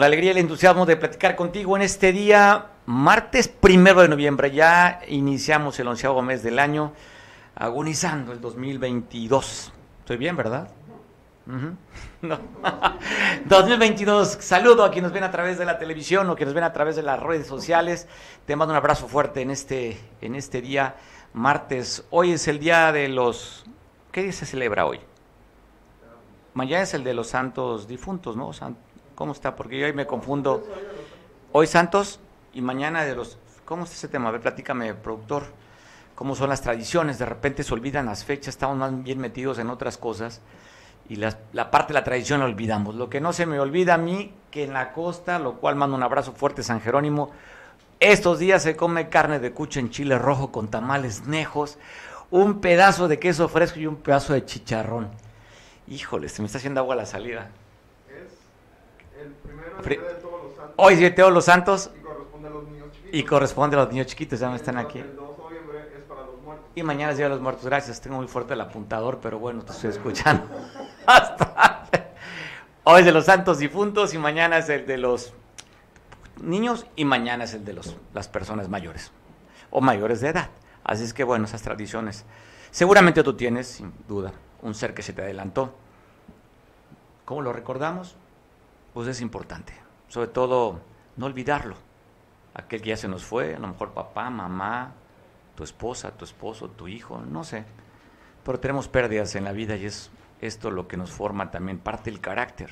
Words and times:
la 0.00 0.06
alegría 0.06 0.28
y 0.28 0.32
el 0.32 0.38
entusiasmo 0.38 0.86
de 0.86 0.96
platicar 0.96 1.36
contigo 1.36 1.76
en 1.76 1.82
este 1.82 2.10
día, 2.10 2.68
martes 2.86 3.48
primero 3.48 4.00
de 4.00 4.08
noviembre. 4.08 4.50
Ya 4.50 5.02
iniciamos 5.08 5.78
el 5.78 5.88
onceavo 5.88 6.22
mes 6.22 6.42
del 6.42 6.58
año, 6.58 6.94
agonizando 7.54 8.32
el 8.32 8.40
2022. 8.40 9.70
Estoy 9.98 10.16
bien, 10.16 10.36
¿verdad? 10.36 10.70
2022. 13.44 14.28
Saludo 14.40 14.84
a 14.84 14.90
quienes 14.90 15.10
nos 15.10 15.12
ven 15.12 15.24
a 15.24 15.30
través 15.30 15.58
de 15.58 15.66
la 15.66 15.78
televisión 15.78 16.30
o 16.30 16.34
quienes 16.34 16.54
nos 16.54 16.54
ven 16.54 16.64
a 16.64 16.72
través 16.72 16.96
de 16.96 17.02
las 17.02 17.20
redes 17.20 17.46
sociales. 17.46 18.08
Te 18.46 18.56
mando 18.56 18.72
un 18.72 18.78
abrazo 18.78 19.06
fuerte 19.06 19.42
en 19.42 19.50
este, 19.50 20.00
en 20.22 20.34
este 20.34 20.62
día, 20.62 20.94
martes. 21.34 22.06
Hoy 22.08 22.32
es 22.32 22.48
el 22.48 22.58
día 22.58 22.90
de 22.90 23.08
los... 23.08 23.66
¿Qué 24.12 24.22
día 24.22 24.32
se 24.32 24.46
celebra 24.46 24.86
hoy? 24.86 25.00
Mañana 26.54 26.84
es 26.84 26.94
el 26.94 27.04
de 27.04 27.12
los 27.12 27.28
santos 27.28 27.86
difuntos, 27.86 28.34
¿no? 28.34 28.50
¿Cómo 29.20 29.32
está? 29.32 29.54
Porque 29.54 29.78
yo 29.78 29.84
hoy 29.84 29.92
me 29.92 30.06
confundo. 30.06 30.66
Hoy 31.52 31.66
santos 31.66 32.20
y 32.54 32.62
mañana 32.62 33.04
de 33.04 33.14
los... 33.14 33.36
¿Cómo 33.66 33.84
está 33.84 33.94
ese 33.94 34.08
tema? 34.08 34.30
A 34.30 34.32
ver, 34.32 34.40
platícame, 34.40 34.94
productor. 34.94 35.42
¿Cómo 36.14 36.34
son 36.34 36.48
las 36.48 36.62
tradiciones? 36.62 37.18
De 37.18 37.26
repente 37.26 37.62
se 37.62 37.74
olvidan 37.74 38.06
las 38.06 38.24
fechas, 38.24 38.48
estamos 38.54 38.78
más 38.78 39.02
bien 39.02 39.18
metidos 39.18 39.58
en 39.58 39.68
otras 39.68 39.98
cosas 39.98 40.40
y 41.06 41.16
la, 41.16 41.36
parte 41.70 41.88
de 41.88 41.98
la 41.98 42.04
tradición 42.04 42.40
la 42.40 42.46
olvidamos. 42.46 42.94
Lo 42.94 43.10
que 43.10 43.20
no 43.20 43.34
se 43.34 43.44
me 43.44 43.60
olvida 43.60 43.92
a 43.92 43.98
mí, 43.98 44.32
que 44.50 44.64
en 44.64 44.72
la 44.72 44.94
costa, 44.94 45.38
lo 45.38 45.56
cual 45.56 45.76
mando 45.76 45.96
un 45.96 46.02
abrazo 46.02 46.32
fuerte 46.32 46.62
San 46.62 46.80
Jerónimo, 46.80 47.30
estos 47.98 48.38
días 48.38 48.62
se 48.62 48.74
come 48.74 49.10
carne 49.10 49.38
de 49.38 49.52
cucho 49.52 49.80
en 49.80 49.90
chile 49.90 50.16
rojo 50.16 50.50
con 50.50 50.68
tamales 50.68 51.26
nejos, 51.26 51.76
un 52.30 52.62
pedazo 52.62 53.06
de 53.06 53.18
queso 53.18 53.50
fresco 53.50 53.80
y 53.80 53.86
un 53.86 53.96
pedazo 53.96 54.32
de 54.32 54.46
chicharrón. 54.46 55.10
Híjole, 55.88 56.30
se 56.30 56.40
me 56.40 56.46
está 56.46 56.56
haciendo 56.56 56.80
agua 56.80 56.96
la 56.96 57.04
salida. 57.04 57.50
Es 59.70 59.76
el 59.76 59.82
primero 59.82 60.08
de 60.08 60.20
todos 60.20 60.42
los 60.42 60.54
santos. 60.54 60.74
Hoy 60.76 60.96
de 60.96 61.10
los. 61.10 61.90
Y 61.92 62.02
corresponde 62.02 62.48
a 62.48 62.50
los 62.50 62.64
niños 62.64 62.90
chiquitos. 62.92 63.20
Y 63.20 63.24
corresponde 63.24 63.76
a 63.76 63.80
los 63.80 63.88
niños 63.90 64.06
chiquitos, 64.06 64.40
ya 64.40 64.50
me 64.50 64.56
están 64.56 64.78
aquí. 64.78 65.04
Y 66.74 66.82
mañana 66.82 67.12
es 67.12 67.18
Día 67.18 67.26
de 67.26 67.30
los 67.30 67.40
Muertos. 67.40 67.64
Gracias, 67.64 68.00
tengo 68.00 68.16
muy 68.16 68.28
fuerte 68.28 68.54
el 68.54 68.60
apuntador, 68.60 69.18
pero 69.20 69.38
bueno, 69.38 69.62
te 69.62 69.72
estoy 69.72 69.90
escuchando. 69.90 70.46
Hasta. 71.06 71.86
Hoy 72.84 73.00
es 73.00 73.06
de 73.06 73.12
los 73.12 73.26
santos 73.26 73.58
difuntos 73.58 74.14
y 74.14 74.18
mañana 74.18 74.58
es 74.58 74.68
el 74.68 74.86
de 74.86 74.96
los 74.96 75.32
niños 76.40 76.86
y 76.96 77.04
mañana 77.04 77.44
es 77.44 77.54
el 77.54 77.64
de 77.64 77.74
los, 77.74 77.96
las 78.14 78.28
personas 78.28 78.68
mayores 78.68 79.12
o 79.70 79.80
mayores 79.80 80.20
de 80.20 80.28
edad. 80.28 80.50
Así 80.84 81.04
es 81.04 81.12
que 81.12 81.24
bueno, 81.24 81.44
esas 81.44 81.62
tradiciones. 81.62 82.24
Seguramente 82.70 83.22
tú 83.22 83.34
tienes, 83.34 83.66
sin 83.66 83.92
duda, 84.08 84.32
un 84.62 84.74
ser 84.74 84.94
que 84.94 85.02
se 85.02 85.12
te 85.12 85.22
adelantó. 85.22 85.74
¿Cómo 87.24 87.42
lo 87.42 87.52
recordamos? 87.52 88.16
Pues 88.94 89.08
es 89.08 89.20
importante. 89.20 89.72
Sobre 90.08 90.28
todo, 90.28 90.80
no 91.16 91.26
olvidarlo. 91.26 91.76
Aquel 92.54 92.82
que 92.82 92.90
ya 92.90 92.96
se 92.96 93.08
nos 93.08 93.24
fue, 93.24 93.54
a 93.54 93.58
lo 93.58 93.68
mejor 93.68 93.92
papá, 93.92 94.28
mamá, 94.30 94.92
tu 95.54 95.64
esposa, 95.64 96.10
tu 96.12 96.24
esposo, 96.24 96.68
tu 96.70 96.88
hijo, 96.88 97.20
no 97.20 97.44
sé. 97.44 97.64
Pero 98.44 98.58
tenemos 98.58 98.88
pérdidas 98.88 99.34
en 99.36 99.44
la 99.44 99.52
vida 99.52 99.76
y 99.76 99.86
es 99.86 100.10
esto 100.40 100.70
lo 100.70 100.88
que 100.88 100.96
nos 100.96 101.10
forma 101.10 101.50
también 101.50 101.78
parte 101.78 102.10
del 102.10 102.20
carácter. 102.20 102.70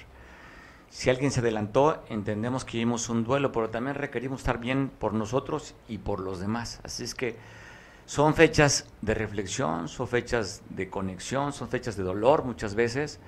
Si 0.90 1.10
alguien 1.10 1.30
se 1.30 1.40
adelantó, 1.40 2.02
entendemos 2.08 2.64
que 2.64 2.78
vivimos 2.78 3.08
un 3.10 3.24
duelo, 3.24 3.52
pero 3.52 3.68
también 3.68 3.94
requerimos 3.94 4.40
estar 4.40 4.58
bien 4.58 4.88
por 4.88 5.12
nosotros 5.12 5.74
y 5.86 5.98
por 5.98 6.20
los 6.20 6.40
demás. 6.40 6.80
Así 6.82 7.04
es 7.04 7.14
que 7.14 7.36
son 8.06 8.34
fechas 8.34 8.86
de 9.02 9.12
reflexión, 9.12 9.88
son 9.88 10.08
fechas 10.08 10.62
de 10.70 10.88
conexión, 10.88 11.52
son 11.52 11.68
fechas 11.68 11.96
de 11.96 12.04
dolor 12.04 12.42
muchas 12.42 12.74
veces, 12.74 13.20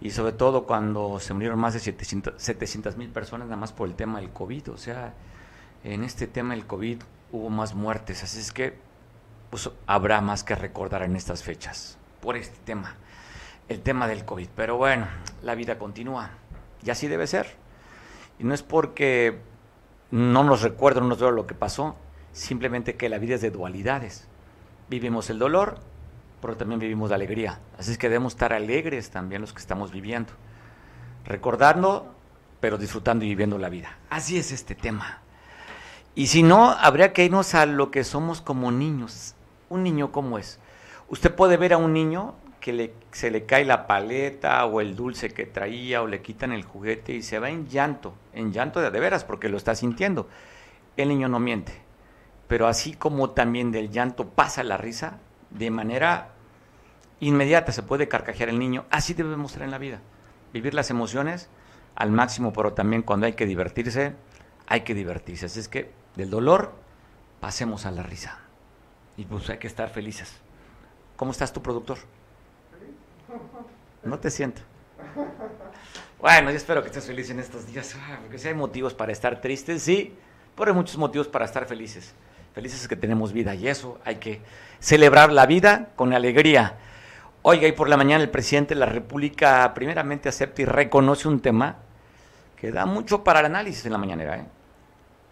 y 0.00 0.10
sobre 0.10 0.32
todo 0.32 0.64
cuando 0.64 1.18
se 1.18 1.34
murieron 1.34 1.58
más 1.58 1.74
de 1.74 1.80
700 1.80 2.96
mil 2.96 3.10
personas 3.10 3.48
nada 3.48 3.56
más 3.56 3.72
por 3.72 3.88
el 3.88 3.94
tema 3.94 4.20
del 4.20 4.30
COVID. 4.30 4.70
O 4.70 4.76
sea, 4.76 5.14
en 5.84 6.04
este 6.04 6.26
tema 6.26 6.54
del 6.54 6.66
COVID 6.66 7.02
hubo 7.32 7.50
más 7.50 7.74
muertes, 7.74 8.22
así 8.22 8.38
es 8.38 8.52
que 8.52 8.76
pues 9.50 9.70
habrá 9.86 10.20
más 10.20 10.44
que 10.44 10.54
recordar 10.54 11.02
en 11.02 11.16
estas 11.16 11.42
fechas 11.42 11.98
por 12.20 12.36
este 12.36 12.58
tema, 12.64 12.96
el 13.68 13.80
tema 13.80 14.06
del 14.06 14.24
COVID. 14.24 14.48
Pero 14.54 14.76
bueno, 14.76 15.06
la 15.42 15.54
vida 15.54 15.78
continúa 15.78 16.30
y 16.84 16.90
así 16.90 17.08
debe 17.08 17.26
ser. 17.26 17.56
Y 18.38 18.44
no 18.44 18.54
es 18.54 18.62
porque 18.62 19.40
no 20.10 20.44
nos 20.44 20.62
recuerdo, 20.62 21.00
no 21.00 21.08
nos 21.08 21.20
veo 21.20 21.32
lo 21.32 21.46
que 21.46 21.54
pasó, 21.54 21.96
simplemente 22.32 22.96
que 22.96 23.08
la 23.08 23.18
vida 23.18 23.34
es 23.34 23.40
de 23.40 23.50
dualidades. 23.50 24.28
Vivimos 24.88 25.28
el 25.28 25.38
dolor, 25.38 25.80
pero 26.40 26.56
también 26.56 26.80
vivimos 26.80 27.10
la 27.10 27.16
alegría. 27.16 27.60
Así 27.78 27.92
es 27.92 27.98
que 27.98 28.08
debemos 28.08 28.34
estar 28.34 28.52
alegres 28.52 29.10
también 29.10 29.40
los 29.40 29.52
que 29.52 29.60
estamos 29.60 29.92
viviendo, 29.92 30.32
recordando, 31.24 32.14
pero 32.60 32.78
disfrutando 32.78 33.24
y 33.24 33.28
viviendo 33.28 33.58
la 33.58 33.68
vida. 33.68 33.98
Así 34.10 34.38
es 34.38 34.52
este 34.52 34.74
tema. 34.74 35.20
Y 36.14 36.26
si 36.26 36.42
no, 36.42 36.70
habría 36.70 37.12
que 37.12 37.24
irnos 37.24 37.54
a 37.54 37.66
lo 37.66 37.90
que 37.90 38.04
somos 38.04 38.40
como 38.40 38.72
niños, 38.72 39.34
un 39.68 39.82
niño 39.82 40.10
cómo 40.10 40.38
es. 40.38 40.58
Usted 41.08 41.34
puede 41.34 41.56
ver 41.56 41.72
a 41.72 41.78
un 41.78 41.92
niño 41.92 42.34
que 42.60 42.92
se 43.12 43.30
le 43.30 43.46
cae 43.46 43.64
la 43.64 43.86
paleta 43.86 44.64
o 44.66 44.80
el 44.80 44.96
dulce 44.96 45.30
que 45.30 45.46
traía 45.46 46.02
o 46.02 46.06
le 46.06 46.20
quitan 46.20 46.52
el 46.52 46.64
juguete 46.64 47.14
y 47.14 47.22
se 47.22 47.38
va 47.38 47.50
en 47.50 47.68
llanto, 47.68 48.14
en 48.32 48.52
llanto 48.52 48.80
de, 48.80 48.90
de 48.90 49.00
veras 49.00 49.24
porque 49.24 49.48
lo 49.48 49.56
está 49.56 49.74
sintiendo. 49.74 50.28
El 50.96 51.08
niño 51.08 51.28
no 51.28 51.38
miente, 51.38 51.80
pero 52.48 52.66
así 52.66 52.94
como 52.94 53.30
también 53.30 53.70
del 53.70 53.90
llanto 53.90 54.28
pasa 54.30 54.64
la 54.64 54.76
risa, 54.76 55.18
de 55.50 55.70
manera 55.70 56.30
inmediata 57.20 57.72
se 57.72 57.82
puede 57.82 58.08
carcajear 58.08 58.48
el 58.48 58.58
niño, 58.58 58.84
así 58.90 59.14
debemos 59.14 59.52
ser 59.52 59.62
en 59.62 59.70
la 59.70 59.78
vida, 59.78 60.00
vivir 60.52 60.74
las 60.74 60.90
emociones 60.90 61.48
al 61.94 62.10
máximo, 62.12 62.52
pero 62.52 62.72
también 62.74 63.02
cuando 63.02 63.26
hay 63.26 63.32
que 63.32 63.46
divertirse, 63.46 64.14
hay 64.66 64.82
que 64.82 64.94
divertirse. 64.94 65.46
Así 65.46 65.58
es 65.58 65.68
que 65.68 65.90
del 66.14 66.30
dolor 66.30 66.72
pasemos 67.40 67.86
a 67.86 67.90
la 67.90 68.02
risa. 68.02 68.38
Y 69.16 69.24
pues 69.24 69.50
hay 69.50 69.58
que 69.58 69.66
estar 69.66 69.90
felices. 69.90 70.32
¿Cómo 71.16 71.32
estás 71.32 71.52
tu 71.52 71.60
productor? 71.60 71.98
No 74.04 74.18
te 74.18 74.30
siento. 74.30 74.62
Bueno, 76.20 76.50
yo 76.50 76.56
espero 76.56 76.82
que 76.82 76.88
estés 76.88 77.06
feliz 77.06 77.30
en 77.30 77.40
estos 77.40 77.66
días, 77.66 77.96
ah, 77.96 78.18
porque 78.20 78.38
si 78.38 78.48
hay 78.48 78.54
motivos 78.54 78.94
para 78.94 79.12
estar 79.12 79.40
tristes, 79.40 79.82
sí, 79.82 80.16
pero 80.56 80.70
hay 80.70 80.76
muchos 80.76 80.96
motivos 80.96 81.28
para 81.28 81.44
estar 81.44 81.66
felices. 81.66 82.14
Felices 82.58 82.82
es 82.82 82.88
que 82.88 82.96
tenemos 82.96 83.32
vida 83.32 83.54
y 83.54 83.68
eso 83.68 84.00
hay 84.04 84.16
que 84.16 84.40
celebrar 84.80 85.30
la 85.30 85.46
vida 85.46 85.90
con 85.94 86.12
alegría. 86.12 86.74
Oiga, 87.42 87.68
y 87.68 87.70
por 87.70 87.88
la 87.88 87.96
mañana 87.96 88.24
el 88.24 88.30
presidente 88.30 88.74
de 88.74 88.80
la 88.80 88.86
República 88.86 89.72
primeramente 89.74 90.28
acepta 90.28 90.62
y 90.62 90.64
reconoce 90.64 91.28
un 91.28 91.38
tema 91.38 91.76
que 92.56 92.72
da 92.72 92.84
mucho 92.84 93.22
para 93.22 93.38
el 93.38 93.46
análisis 93.46 93.86
en 93.86 93.92
la 93.92 93.98
mañanera. 93.98 94.38
¿eh? 94.38 94.46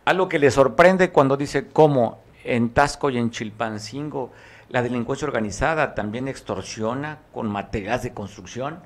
Algo 0.05 0.29
que 0.29 0.39
le 0.39 0.53
sorprende 0.53 1.11
cuando 1.11 1.37
dice 1.37 1.67
cómo 1.67 2.23
en 2.45 2.71
Tasco 2.71 3.11
y 3.11 3.19
en 3.19 3.33
Chilpancingo 3.33 4.31
la 4.69 4.81
delincuencia 4.83 5.27
organizada 5.27 5.97
también 5.97 6.29
extorsiona 6.29 7.19
con 7.35 7.49
materiales 7.49 8.05
de 8.05 8.15
construcción. 8.15 8.79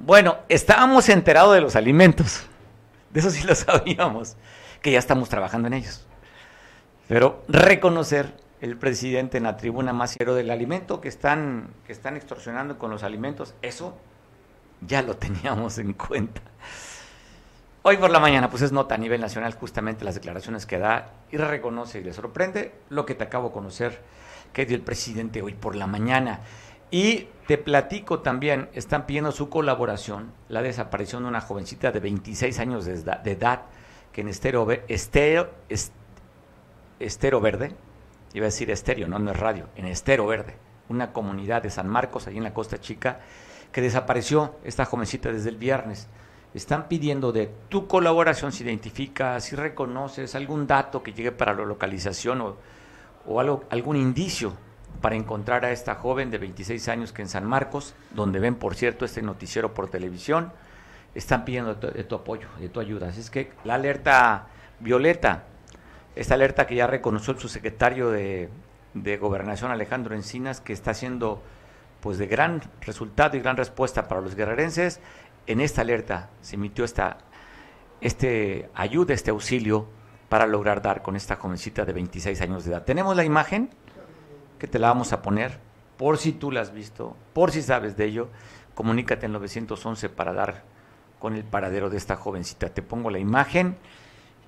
Bueno, 0.00 0.38
estábamos 0.48 1.08
enterados 1.10 1.54
de 1.54 1.60
los 1.60 1.76
alimentos, 1.76 2.42
de 3.12 3.20
eso 3.20 3.30
sí 3.30 3.46
lo 3.46 3.54
sabíamos, 3.54 4.36
que 4.82 4.90
ya 4.90 4.98
estamos 4.98 5.28
trabajando 5.28 5.68
en 5.68 5.74
ellos. 5.74 6.08
Pero 7.08 7.42
reconocer 7.48 8.34
el 8.60 8.76
presidente 8.76 9.38
en 9.38 9.44
la 9.44 9.56
tribuna 9.56 9.92
más 9.92 10.14
cero 10.16 10.34
del 10.34 10.50
alimento 10.50 11.00
que 11.00 11.08
están, 11.08 11.70
que 11.86 11.92
están 11.92 12.16
extorsionando 12.16 12.78
con 12.78 12.90
los 12.90 13.02
alimentos, 13.02 13.54
eso 13.62 13.96
ya 14.82 15.02
lo 15.02 15.16
teníamos 15.16 15.78
en 15.78 15.94
cuenta. 15.94 16.42
Hoy 17.82 17.96
por 17.96 18.10
la 18.10 18.20
mañana, 18.20 18.50
pues 18.50 18.62
es 18.62 18.72
nota 18.72 18.96
a 18.96 18.98
nivel 18.98 19.20
nacional 19.20 19.54
justamente 19.54 20.04
las 20.04 20.14
declaraciones 20.14 20.66
que 20.66 20.78
da 20.78 21.12
y 21.30 21.38
reconoce 21.38 22.00
y 22.00 22.04
le 22.04 22.12
sorprende 22.12 22.74
lo 22.90 23.06
que 23.06 23.14
te 23.14 23.24
acabo 23.24 23.48
de 23.48 23.54
conocer 23.54 24.02
que 24.52 24.66
dio 24.66 24.76
el 24.76 24.82
presidente 24.82 25.40
hoy 25.40 25.54
por 25.54 25.76
la 25.76 25.86
mañana. 25.86 26.40
Y 26.90 27.28
te 27.46 27.56
platico 27.56 28.20
también, 28.20 28.68
están 28.74 29.06
pidiendo 29.06 29.32
su 29.32 29.48
colaboración, 29.48 30.32
la 30.48 30.60
desaparición 30.60 31.22
de 31.22 31.28
una 31.28 31.40
jovencita 31.40 31.92
de 31.92 32.00
26 32.00 32.58
años 32.58 32.84
de 32.84 32.94
edad, 33.32 33.62
que 34.12 34.22
en 34.22 34.28
estero, 34.28 34.66
estero, 34.88 35.50
estero 37.00 37.40
verde, 37.40 37.72
iba 38.34 38.44
a 38.44 38.48
decir 38.48 38.70
estéreo, 38.70 39.08
no, 39.08 39.18
no 39.18 39.30
es 39.30 39.38
radio, 39.38 39.68
en 39.76 39.86
estero 39.86 40.26
verde, 40.26 40.56
una 40.88 41.12
comunidad 41.12 41.62
de 41.62 41.70
San 41.70 41.88
Marcos, 41.88 42.26
allí 42.26 42.38
en 42.38 42.44
la 42.44 42.54
Costa 42.54 42.78
Chica, 42.80 43.20
que 43.72 43.80
desapareció 43.80 44.56
esta 44.64 44.84
jovencita 44.84 45.32
desde 45.32 45.50
el 45.50 45.56
viernes 45.56 46.08
están 46.54 46.88
pidiendo 46.88 47.32
de 47.32 47.50
tu 47.68 47.86
colaboración, 47.86 48.52
si 48.52 48.64
identificas, 48.64 49.44
si 49.44 49.56
reconoces 49.56 50.34
algún 50.34 50.66
dato 50.66 51.02
que 51.02 51.12
llegue 51.12 51.32
para 51.32 51.54
la 51.54 51.64
localización 51.64 52.40
o, 52.40 52.56
o 53.26 53.40
algo, 53.40 53.64
algún 53.70 53.96
indicio 53.96 54.54
para 55.00 55.14
encontrar 55.14 55.64
a 55.64 55.70
esta 55.70 55.94
joven 55.94 56.30
de 56.30 56.38
26 56.38 56.88
años 56.88 57.12
que 57.12 57.22
en 57.22 57.28
San 57.28 57.44
Marcos, 57.44 57.94
donde 58.10 58.40
ven, 58.40 58.54
por 58.54 58.74
cierto, 58.74 59.04
este 59.04 59.22
noticiero 59.22 59.74
por 59.74 59.88
televisión, 59.88 60.52
están 61.14 61.44
pidiendo 61.44 61.74
de 61.74 62.04
tu, 62.04 62.14
apoyo, 62.14 62.48
de 62.58 62.68
tu 62.68 62.80
ayuda. 62.80 63.08
Así 63.08 63.20
es 63.20 63.30
que 63.30 63.52
la 63.64 63.74
alerta 63.74 64.48
violeta, 64.80 65.44
esta 66.18 66.34
alerta 66.34 66.66
que 66.66 66.74
ya 66.74 66.88
reconoció 66.88 67.32
el 67.32 67.38
subsecretario 67.38 68.10
de, 68.10 68.48
Gobernación 69.20 69.70
Alejandro 69.70 70.16
Encinas, 70.16 70.60
que 70.60 70.72
está 70.72 70.90
haciendo 70.90 71.40
pues 72.00 72.18
de 72.18 72.26
gran 72.26 72.60
resultado 72.80 73.36
y 73.36 73.40
gran 73.40 73.56
respuesta 73.56 74.08
para 74.08 74.20
los 74.20 74.34
guerrerenses, 74.34 75.00
en 75.46 75.60
esta 75.60 75.82
alerta 75.82 76.30
se 76.40 76.56
emitió 76.56 76.84
esta, 76.84 77.18
este 78.00 78.68
ayuda, 78.74 79.14
este 79.14 79.30
auxilio 79.30 79.86
para 80.28 80.46
lograr 80.48 80.82
dar 80.82 81.02
con 81.02 81.14
esta 81.14 81.36
jovencita 81.36 81.84
de 81.84 81.92
26 81.92 82.40
años 82.40 82.64
de 82.64 82.72
edad. 82.72 82.84
Tenemos 82.84 83.14
la 83.14 83.24
imagen 83.24 83.70
que 84.58 84.66
te 84.66 84.80
la 84.80 84.88
vamos 84.88 85.12
a 85.12 85.22
poner, 85.22 85.60
por 85.96 86.18
si 86.18 86.32
tú 86.32 86.50
la 86.50 86.62
has 86.62 86.72
visto, 86.72 87.16
por 87.32 87.52
si 87.52 87.62
sabes 87.62 87.96
de 87.96 88.06
ello, 88.06 88.28
comunícate 88.74 89.26
en 89.26 89.32
911 89.32 90.08
para 90.08 90.32
dar 90.32 90.64
con 91.20 91.36
el 91.36 91.44
paradero 91.44 91.90
de 91.90 91.96
esta 91.96 92.16
jovencita. 92.16 92.70
Te 92.70 92.82
pongo 92.82 93.08
la 93.08 93.20
imagen 93.20 93.76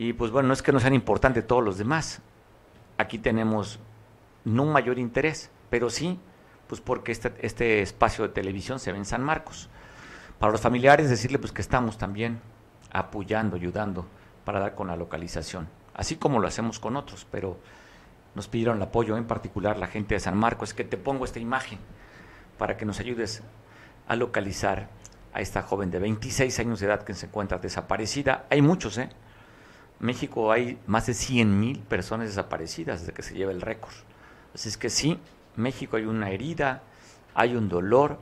y 0.00 0.14
pues 0.14 0.30
bueno, 0.30 0.48
no 0.48 0.54
es 0.54 0.62
que 0.62 0.72
no 0.72 0.80
sean 0.80 0.94
importantes 0.94 1.46
todos 1.46 1.62
los 1.62 1.76
demás. 1.76 2.22
Aquí 2.96 3.18
tenemos 3.18 3.78
no 4.46 4.62
un 4.62 4.72
mayor 4.72 4.98
interés, 4.98 5.50
pero 5.68 5.90
sí, 5.90 6.18
pues 6.68 6.80
porque 6.80 7.12
este, 7.12 7.34
este 7.42 7.82
espacio 7.82 8.26
de 8.26 8.30
televisión 8.30 8.78
se 8.78 8.92
ve 8.92 8.96
en 8.96 9.04
San 9.04 9.22
Marcos. 9.22 9.68
Para 10.38 10.52
los 10.52 10.62
familiares 10.62 11.10
decirle 11.10 11.38
pues 11.38 11.52
que 11.52 11.60
estamos 11.60 11.98
también 11.98 12.40
apoyando, 12.90 13.56
ayudando 13.56 14.06
para 14.46 14.58
dar 14.58 14.74
con 14.74 14.86
la 14.86 14.96
localización, 14.96 15.68
así 15.92 16.16
como 16.16 16.40
lo 16.40 16.48
hacemos 16.48 16.80
con 16.80 16.96
otros, 16.96 17.26
pero 17.30 17.58
nos 18.34 18.48
pidieron 18.48 18.78
el 18.78 18.84
apoyo, 18.84 19.18
en 19.18 19.26
particular 19.26 19.76
la 19.76 19.86
gente 19.86 20.14
de 20.14 20.20
San 20.20 20.38
Marcos, 20.38 20.72
que 20.72 20.84
te 20.84 20.96
pongo 20.96 21.26
esta 21.26 21.40
imagen 21.40 21.78
para 22.56 22.78
que 22.78 22.86
nos 22.86 23.00
ayudes 23.00 23.42
a 24.08 24.16
localizar 24.16 24.88
a 25.34 25.42
esta 25.42 25.60
joven 25.60 25.90
de 25.90 25.98
26 25.98 26.58
años 26.58 26.80
de 26.80 26.86
edad 26.86 27.02
que 27.02 27.12
se 27.12 27.26
encuentra 27.26 27.58
desaparecida. 27.58 28.46
Hay 28.48 28.62
muchos, 28.62 28.96
¿eh? 28.96 29.10
México 30.00 30.50
hay 30.50 30.78
más 30.86 31.06
de 31.06 31.14
100 31.14 31.60
mil 31.60 31.78
personas 31.78 32.28
desaparecidas 32.28 33.00
desde 33.00 33.12
que 33.12 33.22
se 33.22 33.34
lleva 33.34 33.52
el 33.52 33.60
récord. 33.60 33.92
Así 34.54 34.68
es 34.68 34.76
que 34.76 34.88
sí, 34.88 35.18
México 35.56 35.96
hay 35.96 36.06
una 36.06 36.30
herida, 36.30 36.82
hay 37.34 37.54
un 37.54 37.68
dolor 37.68 38.18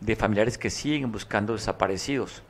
de 0.00 0.14
familiares 0.14 0.58
que 0.58 0.68
siguen 0.68 1.10
buscando 1.10 1.54
desaparecidos. 1.54 2.42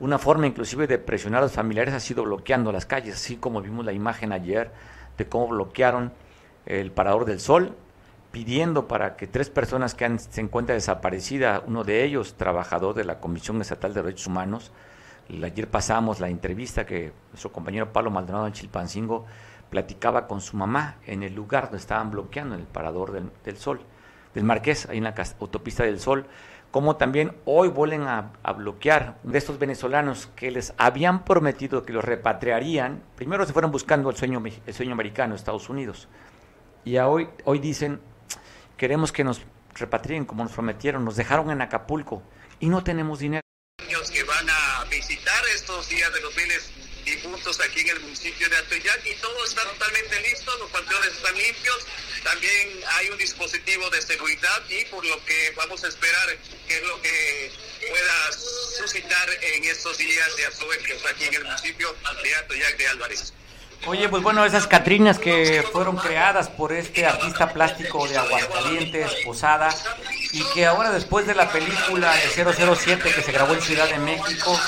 Una 0.00 0.18
forma 0.18 0.46
inclusive 0.46 0.86
de 0.86 0.98
presionar 0.98 1.40
a 1.40 1.44
los 1.44 1.52
familiares 1.52 1.94
ha 1.94 2.00
sido 2.00 2.24
bloqueando 2.24 2.72
las 2.72 2.86
calles, 2.86 3.16
así 3.16 3.36
como 3.36 3.60
vimos 3.60 3.84
la 3.84 3.92
imagen 3.92 4.32
ayer 4.32 4.70
de 5.18 5.28
cómo 5.28 5.48
bloquearon 5.48 6.12
el 6.64 6.90
Parador 6.90 7.26
del 7.26 7.38
Sol, 7.38 7.76
pidiendo 8.30 8.88
para 8.88 9.16
que 9.16 9.26
tres 9.26 9.50
personas 9.50 9.94
que 9.94 10.18
se 10.18 10.40
encuentran 10.40 10.78
desaparecidas, 10.78 11.62
uno 11.66 11.84
de 11.84 12.02
ellos 12.02 12.34
trabajador 12.34 12.94
de 12.94 13.04
la 13.04 13.20
Comisión 13.20 13.60
Estatal 13.60 13.92
de 13.92 14.02
Derechos 14.02 14.26
Humanos, 14.26 14.72
ayer 15.42 15.68
pasamos 15.68 16.20
la 16.20 16.28
entrevista 16.28 16.86
que 16.86 17.12
nuestro 17.30 17.52
compañero 17.52 17.92
Pablo 17.92 18.10
Maldonado 18.10 18.46
en 18.46 18.52
Chilpancingo 18.52 19.26
platicaba 19.70 20.26
con 20.26 20.40
su 20.40 20.56
mamá 20.56 20.96
en 21.06 21.22
el 21.22 21.34
lugar 21.34 21.64
donde 21.64 21.78
estaban 21.78 22.10
bloqueando, 22.10 22.54
en 22.54 22.60
el 22.60 22.66
Parador 22.66 23.30
del, 23.42 23.56
Sol, 23.56 23.80
del 24.34 24.44
Marqués, 24.44 24.86
ahí 24.90 24.98
en 24.98 25.04
la 25.04 25.14
autopista 25.40 25.84
del 25.84 25.98
Sol, 25.98 26.26
como 26.70 26.96
también 26.96 27.34
hoy 27.46 27.68
vuelven 27.68 28.02
a, 28.02 28.32
bloquear 28.56 29.18
de 29.22 29.38
estos 29.38 29.58
venezolanos 29.58 30.26
que 30.36 30.50
les 30.50 30.74
habían 30.76 31.24
prometido 31.24 31.84
que 31.84 31.94
los 31.94 32.04
repatriarían, 32.04 33.02
primero 33.16 33.46
se 33.46 33.52
fueron 33.54 33.70
buscando 33.70 34.10
el 34.10 34.16
sueño, 34.16 34.42
el 34.66 34.74
sueño 34.74 34.92
americano, 34.92 35.34
Estados 35.34 35.70
Unidos, 35.70 36.06
y 36.84 36.98
hoy, 36.98 37.28
hoy 37.44 37.58
dicen, 37.58 38.00
queremos 38.76 39.10
que 39.10 39.24
nos 39.24 39.40
repatrien 39.74 40.24
como 40.24 40.42
nos 40.42 40.52
prometieron, 40.52 41.04
nos 41.04 41.16
dejaron 41.16 41.50
en 41.50 41.62
Acapulco 41.62 42.22
y 42.60 42.68
no 42.68 42.84
tenemos 42.84 43.20
dinero. 43.20 43.42
A 43.78 44.61
visitar 44.92 45.42
estos 45.54 45.88
días 45.88 46.12
de 46.12 46.20
los 46.20 46.36
miles 46.36 46.64
difuntos 47.04 47.58
aquí 47.60 47.80
en 47.80 47.88
el 47.88 48.00
municipio 48.00 48.48
de 48.48 48.56
Atoyac 48.58 49.06
y 49.06 49.14
todo 49.14 49.44
está 49.44 49.62
totalmente 49.64 50.20
listo, 50.20 50.56
los 50.58 50.70
panteones 50.70 51.12
están 51.14 51.34
limpios, 51.36 51.86
también 52.22 52.80
hay 52.86 53.08
un 53.08 53.18
dispositivo 53.18 53.88
de 53.90 54.02
seguridad 54.02 54.62
y 54.68 54.84
por 54.84 55.04
lo 55.04 55.24
que 55.24 55.52
vamos 55.56 55.82
a 55.82 55.88
esperar 55.88 56.36
que 56.68 56.76
es 56.76 56.82
lo 56.82 57.00
que 57.00 57.52
pueda 57.88 58.32
suscitar 58.32 59.30
en 59.42 59.64
estos 59.64 59.96
días 59.96 60.36
de 60.36 60.46
asuencios 60.46 61.04
aquí 61.06 61.24
en 61.24 61.34
el 61.34 61.44
municipio 61.44 61.96
de 62.22 62.34
Atoyac 62.34 62.76
de 62.76 62.86
Álvarez. 62.88 63.32
Oye, 63.86 64.08
pues 64.08 64.22
bueno, 64.22 64.44
esas 64.44 64.68
Catrinas 64.68 65.18
que 65.18 65.64
fueron 65.72 65.96
creadas 65.96 66.48
por 66.48 66.72
este 66.72 67.04
artista 67.04 67.52
plástico 67.52 68.06
de 68.06 68.16
Aguascalientes, 68.16 69.10
Posada, 69.24 69.70
y 70.32 70.44
que 70.54 70.66
ahora 70.66 70.92
después 70.92 71.26
de 71.26 71.34
la 71.34 71.50
película 71.50 72.14
de 72.14 72.54
007 72.54 73.12
que 73.12 73.22
se 73.22 73.32
grabó 73.32 73.54
en 73.54 73.60
Ciudad 73.60 73.88
de 73.88 73.98
México, 73.98 74.58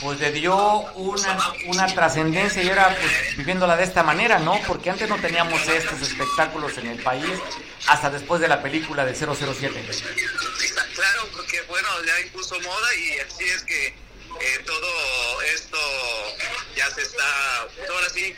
pues 0.00 0.18
le 0.18 0.32
dio 0.32 0.56
una, 0.94 1.38
una 1.66 1.86
trascendencia 1.94 2.62
y 2.62 2.70
ahora 2.70 2.96
pues 2.98 3.36
viviéndola 3.36 3.76
de 3.76 3.84
esta 3.84 4.02
manera, 4.02 4.38
¿no? 4.38 4.58
Porque 4.66 4.88
antes 4.88 5.10
no 5.10 5.16
teníamos 5.16 5.60
estos 5.68 6.00
espectáculos 6.00 6.78
en 6.78 6.86
el 6.86 7.02
país 7.02 7.38
hasta 7.88 8.08
después 8.08 8.40
de 8.40 8.48
la 8.48 8.62
película 8.62 9.04
de 9.04 9.14
007. 9.14 9.84
Claro, 10.94 11.28
porque 11.36 11.60
bueno, 11.68 11.88
ya 12.06 12.18
impuso 12.20 12.58
moda 12.60 12.94
y 12.94 13.18
así 13.20 13.44
es 13.44 13.62
que 13.64 14.03
eh, 14.40 14.62
todo 14.64 15.42
esto 15.54 15.78
ya 16.76 16.90
se 16.90 17.02
está, 17.02 17.60
ahora 17.60 18.08
sí, 18.12 18.34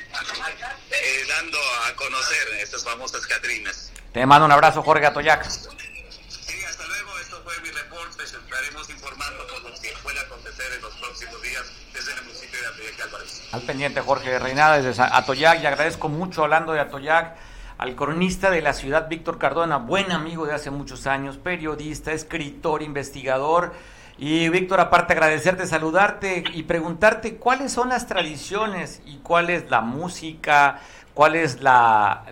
eh, 0.91 1.25
dando 1.29 1.59
a 1.87 1.95
conocer 1.97 2.49
estas 2.61 2.85
famosas 2.85 3.27
Catrinas. 3.27 3.93
Te 4.13 4.25
mando 4.27 4.47
un 4.47 4.53
abrazo, 4.53 4.83
Jorge 4.83 5.07
Atoyac. 5.07 5.45
Sí, 5.49 6.65
hasta 6.65 6.87
luego. 6.87 7.19
Esto 7.19 7.43
fue 7.45 7.61
mi 7.61 7.71
reporte. 7.71 8.25
Estaremos 8.25 8.89
informando 8.91 9.47
por 9.47 9.63
lo 9.63 9.81
que 9.81 9.93
pueda 10.03 10.21
acontecer 10.23 10.73
en 10.75 10.83
los 10.83 10.95
próximos 10.95 11.43
días 11.43 11.65
desde 11.93 12.13
el 12.13 12.23
municipio 12.23 12.61
de 12.61 12.67
Atoyac 12.67 13.01
Álvarez. 13.01 13.43
Al 13.53 13.63
pendiente, 13.63 14.01
Jorge 14.01 14.39
Reinada, 14.39 14.81
desde 14.81 15.03
Atoyac. 15.03 15.63
Y 15.63 15.67
agradezco 15.67 16.09
mucho, 16.09 16.45
hablando 16.45 16.73
de 16.73 16.81
Atoyac, 16.81 17.37
al 17.79 17.95
cronista 17.95 18.51
de 18.51 18.63
la 18.63 18.73
ciudad, 18.73 19.09
Víctor 19.09 19.39
Cardona, 19.39 19.77
buen 19.77 20.11
amigo 20.13 20.47
de 20.47 20.55
hace 20.55 20.71
muchos 20.71 21.07
años, 21.07 21.37
periodista, 21.37 22.13
escritor, 22.13 22.83
investigador 22.83 23.75
y 24.19 24.49
Víctor, 24.49 24.81
aparte 24.81 25.13
agradecerte, 25.13 25.67
saludarte 25.67 26.43
y 26.53 26.63
preguntarte 26.63 27.37
cuáles 27.37 27.73
son 27.73 27.91
las 27.91 28.07
tradiciones 28.07 29.03
y 29.05 29.19
cuál 29.19 29.51
es 29.51 29.71
la 29.71 29.83
música, 29.83 30.81
cuál 31.13 31.37
es 31.37 31.61
la, 31.61 32.25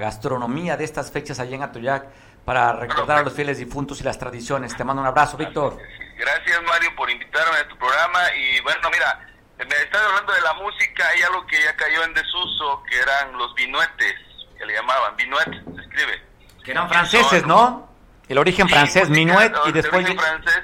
gastronomía 0.00 0.76
de 0.76 0.84
estas 0.84 1.12
fechas 1.12 1.38
allá 1.38 1.54
en 1.54 1.62
Atoyac 1.62 2.08
para 2.44 2.72
recordar 2.72 3.18
a 3.18 3.22
los 3.22 3.34
fieles 3.34 3.58
difuntos 3.58 4.00
y 4.00 4.04
las 4.04 4.18
tradiciones. 4.18 4.76
Te 4.76 4.82
mando 4.82 5.00
un 5.00 5.06
abrazo, 5.06 5.36
Víctor. 5.36 5.78
Gracias, 6.16 6.62
Mario, 6.66 6.90
por 6.96 7.08
invitarme 7.08 7.58
a 7.58 7.68
tu 7.68 7.76
programa. 7.76 8.20
Y 8.34 8.60
bueno, 8.62 8.90
mira, 8.90 9.20
me 9.58 9.76
estás 9.76 10.02
hablando 10.02 10.32
de 10.32 10.40
la 10.40 10.54
música, 10.54 11.04
hay 11.14 11.22
algo 11.22 11.46
que 11.46 11.62
ya 11.62 11.76
cayó 11.76 12.02
en 12.02 12.14
desuso, 12.14 12.82
que 12.90 12.98
eran 12.98 13.38
los 13.38 13.54
vinuetes, 13.54 14.14
que 14.58 14.66
le 14.66 14.74
llamaban, 14.74 15.14
vinuet, 15.14 15.44
se 15.44 15.82
escribe. 15.82 16.22
Que 16.64 16.72
eran 16.72 16.88
franceses, 16.88 17.46
¿no? 17.46 17.88
El 18.28 18.38
origen 18.38 18.68
francés, 18.68 19.08
minuet, 19.08 19.52
y 19.66 19.72
después... 19.72 20.04
francés 20.04 20.62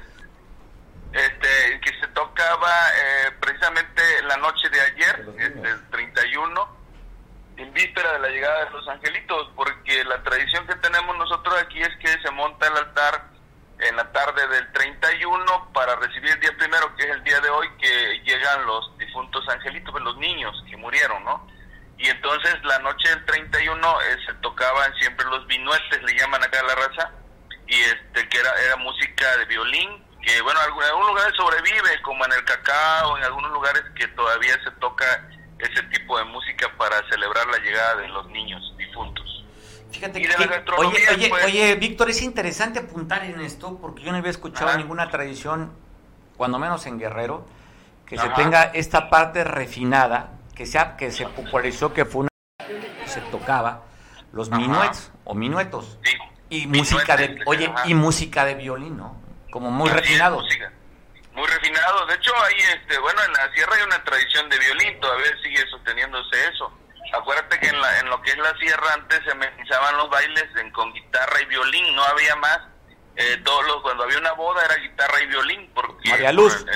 este, 1.15 1.81
que 1.81 2.01
se 2.01 2.09
tocaba 2.09 2.89
eh, 2.97 3.31
precisamente 3.41 4.03
la 4.25 4.37
noche 4.39 4.69
de 4.69 4.81
ayer, 4.81 5.27
este, 5.39 5.69
el 5.69 5.91
31, 5.91 6.79
en 7.57 7.73
víspera 7.73 8.15
de 8.15 8.19
la 8.19 8.29
llegada 8.29 8.65
de 8.65 8.71
los 8.71 8.89
angelitos, 8.89 9.49
porque 9.55 10.05
la 10.05 10.21
tradición 10.25 10.67
que 10.67 10.75
tenemos 10.77 11.17
nosotros 11.17 11.55
aquí 11.63 11.81
es 11.81 11.97
que 12.01 12.21
se 12.21 12.31
monta 12.33 12.67
el 12.67 12.77
altar 12.77 13.29
en 13.79 13.97
la 13.97 14.11
tarde 14.11 14.47
del 14.49 14.73
31 14.73 15.71
para 15.73 15.95
recibir 15.97 16.33
el 16.33 16.41
día 16.41 16.57
primero, 16.59 16.95
que 16.97 17.05
es 17.05 17.11
el 17.11 17.23
día 17.23 17.41
de 17.41 17.51
hoy, 17.51 17.69
que 17.81 18.21
llegan 18.25 18.67
los 18.67 18.99
difuntos 18.99 19.49
angelitos, 19.49 19.93
pues, 19.93 20.03
los 20.03 20.17
niños 20.17 20.65
que 20.69 20.77
murieron, 20.77 21.23
¿no? 21.25 21.47
Y 21.97 22.09
entonces 22.09 22.57
la 22.65 22.81
noche 22.81 23.09
del 23.09 23.25
31 23.25 24.01
eh, 24.01 24.17
se 24.27 24.35
tocaban 24.35 24.93
siempre 24.97 25.25
los 25.27 25.47
vinuetes, 25.47 26.03
le 26.03 26.19
llaman 26.19 26.43
acá 26.43 26.59
a 26.59 26.65
la 26.65 26.75
raza, 26.75 27.13
y 27.69 27.81
este 27.81 28.29
que 28.29 28.39
era, 28.39 28.51
era 28.63 28.77
música 28.77 29.37
de 29.39 29.45
violín, 29.45 30.05
que 30.25 30.41
bueno, 30.43 30.61
en 30.61 30.83
algunos 30.85 31.09
lugares 31.09 31.35
sobrevive, 31.37 32.03
como 32.03 32.25
en 32.25 32.33
el 32.33 32.45
cacao, 32.45 33.17
en 33.19 33.25
algunos 33.25 33.53
lugares 33.53 33.83
que 33.95 34.09
todavía 34.09 34.55
se 34.65 34.71
toca 34.81 35.29
ese 35.59 35.83
tipo 35.85 36.19
de 36.19 36.25
música 36.25 36.71
para 36.77 36.97
celebrar 37.09 37.47
la 37.47 37.59
llegada 37.59 37.97
de 37.97 38.09
los 38.09 38.27
niños 38.29 38.75
difuntos. 38.77 39.45
Fíjate 39.91 40.21
que, 40.21 40.29
oye, 40.77 41.07
oye, 41.15 41.29
pues, 41.29 41.45
oye, 41.45 41.75
Víctor, 41.77 42.11
es 42.11 42.21
interesante 42.23 42.81
apuntar 42.81 43.25
en 43.25 43.41
esto 43.41 43.79
porque 43.81 44.03
yo 44.03 44.11
no 44.11 44.19
había 44.19 44.31
escuchado 44.31 44.77
ninguna 44.77 45.09
tradición, 45.09 45.73
cuando 46.37 46.59
menos 46.59 46.85
en 46.87 46.99
Guerrero, 46.99 47.47
que 48.07 48.19
se 48.19 48.29
tenga 48.31 48.65
esta 48.65 49.09
parte 49.09 49.45
refinada, 49.45 50.33
que 50.57 50.67
sea 50.67 50.97
que 50.97 51.11
se 51.13 51.27
popularizó, 51.27 51.95
que 51.95 52.05
fue 52.05 52.23
una 52.23 52.29
se 53.07 53.21
tocaba 53.21 53.83
los 54.33 54.51
minuets 54.51 55.13
o 55.25 55.35
minuetos. 55.35 55.99
Y 56.51 56.67
música 56.67 57.17
de, 57.17 57.41
oye, 57.47 57.73
y 57.85 57.95
música 57.95 58.45
de 58.45 58.55
violín, 58.55 58.97
¿no? 58.97 59.24
Como 59.55 59.71
muy 59.71 59.89
refinado. 59.89 60.43
muy 61.33 61.47
refinado. 61.47 62.07
De 62.07 62.15
hecho, 62.17 62.33
ahí, 62.43 62.59
este, 62.75 62.99
bueno, 62.99 63.23
en 63.23 63.33
la 63.35 63.53
sierra 63.53 63.77
hay 63.77 63.83
una 63.85 64.03
tradición 64.03 64.49
de 64.51 64.59
violín, 64.59 64.99
todavía 64.99 65.31
sigue 65.45 65.65
sosteniéndose 65.71 66.49
eso. 66.49 66.77
Acuérdate 67.13 67.61
que 67.61 67.69
en, 67.69 67.81
la, 67.81 68.01
en 68.01 68.09
lo 68.11 68.21
que 68.21 68.33
es 68.33 68.39
la 68.39 68.53
sierra 68.59 68.95
antes 68.95 69.21
se 69.25 69.33
mezclaban 69.37 69.97
los 69.97 70.11
bailes 70.11 70.47
con 70.73 70.93
guitarra 70.93 71.41
y 71.41 71.45
violín, 71.45 71.95
no 71.95 72.03
había 72.03 72.35
más. 72.35 72.63
Eh, 73.15 73.41
todos 73.45 73.65
los, 73.69 73.81
cuando 73.83 74.03
había 74.03 74.19
una 74.19 74.33
boda 74.33 74.65
era 74.65 74.75
guitarra 74.75 75.23
y 75.23 75.27
violín, 75.27 75.71
porque 75.73 76.11
María 76.11 76.33
Luz. 76.33 76.67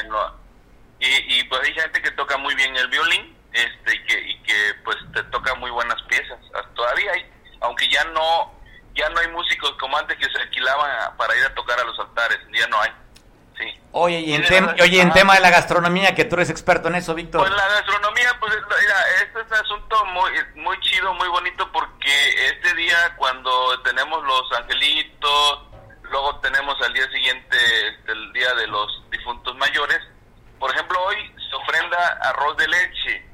y, 1.01 1.41
y 1.41 1.45
pues 1.49 1.61
hay 1.65 1.75
gente 1.75 2.01
que 2.01 2.13
toca 2.13 2.37
muy 2.37 2.55
bien 2.55 2.77
el 2.77 2.87
violín, 2.87 3.37
este, 3.55 3.93
y 3.97 4.05
que, 4.05 4.21
y 4.21 4.43
que 4.45 4.75
pues 4.85 4.99
te 5.15 5.25
toca 5.25 5.53
muy 5.57 5.73
buenas 5.73 6.01
piezas. 6.03 6.39
Todavía 6.77 7.11
hay, 7.11 7.29
aunque 7.61 7.89
ya 7.89 8.05
no 8.05 8.57
ya 8.99 9.09
no 9.11 9.21
hay 9.21 9.29
músicos 9.29 9.73
como 9.79 9.97
antes 9.97 10.19
que 10.19 10.29
se 10.29 10.39
alquilaban 10.43 11.17
para 11.17 11.37
ir 11.37 11.45
a 11.45 11.55
tocar 11.55 11.79
a 11.79 11.85
los 11.85 11.99
altares, 11.99 12.39
ya 12.53 12.67
no 12.67 12.81
hay. 12.81 12.91
sí. 13.57 13.81
Oye, 13.93 14.21
y 14.21 14.35
en, 14.35 14.45
oye, 14.81 15.01
en 15.01 15.13
tema 15.13 15.35
de 15.35 15.41
la 15.41 15.51
gastronomía, 15.51 16.15
que 16.15 16.25
tú 16.25 16.35
eres 16.35 16.51
experto 16.51 16.89
en 16.89 16.97
eso, 16.97 17.15
Víctor. 17.15 17.41
Pues 17.41 17.53
la 17.53 17.69
gastronomía, 17.69 18.37
pues 18.41 18.53
mira, 18.55 19.09
este 19.23 19.41
es 19.41 19.47
un 19.47 19.55
asunto 19.55 20.05
muy, 20.07 20.31
muy 20.57 20.79
chido, 20.81 21.15
muy 21.15 21.29
bonito, 21.29 21.71
porque 21.73 22.47
este 22.47 22.75
día 22.75 23.15
cuando 23.17 23.81
tenemos 23.83 24.23
los 24.25 24.53
angelitos, 24.59 25.61
luego 26.03 26.41
tenemos 26.41 26.77
al 26.83 26.93
día 26.93 27.09
siguiente 27.11 27.57
este, 27.89 28.13
el 28.13 28.33
día 28.33 28.53
de 28.55 28.67
los 28.67 29.05
difuntos 29.11 29.55
mayores, 29.57 30.01
por 30.59 30.73
ejemplo, 30.73 31.01
hoy 31.05 31.17
se 31.49 31.55
ofrenda 31.55 32.19
arroz 32.23 32.57
de 32.57 32.67
leche, 32.67 33.27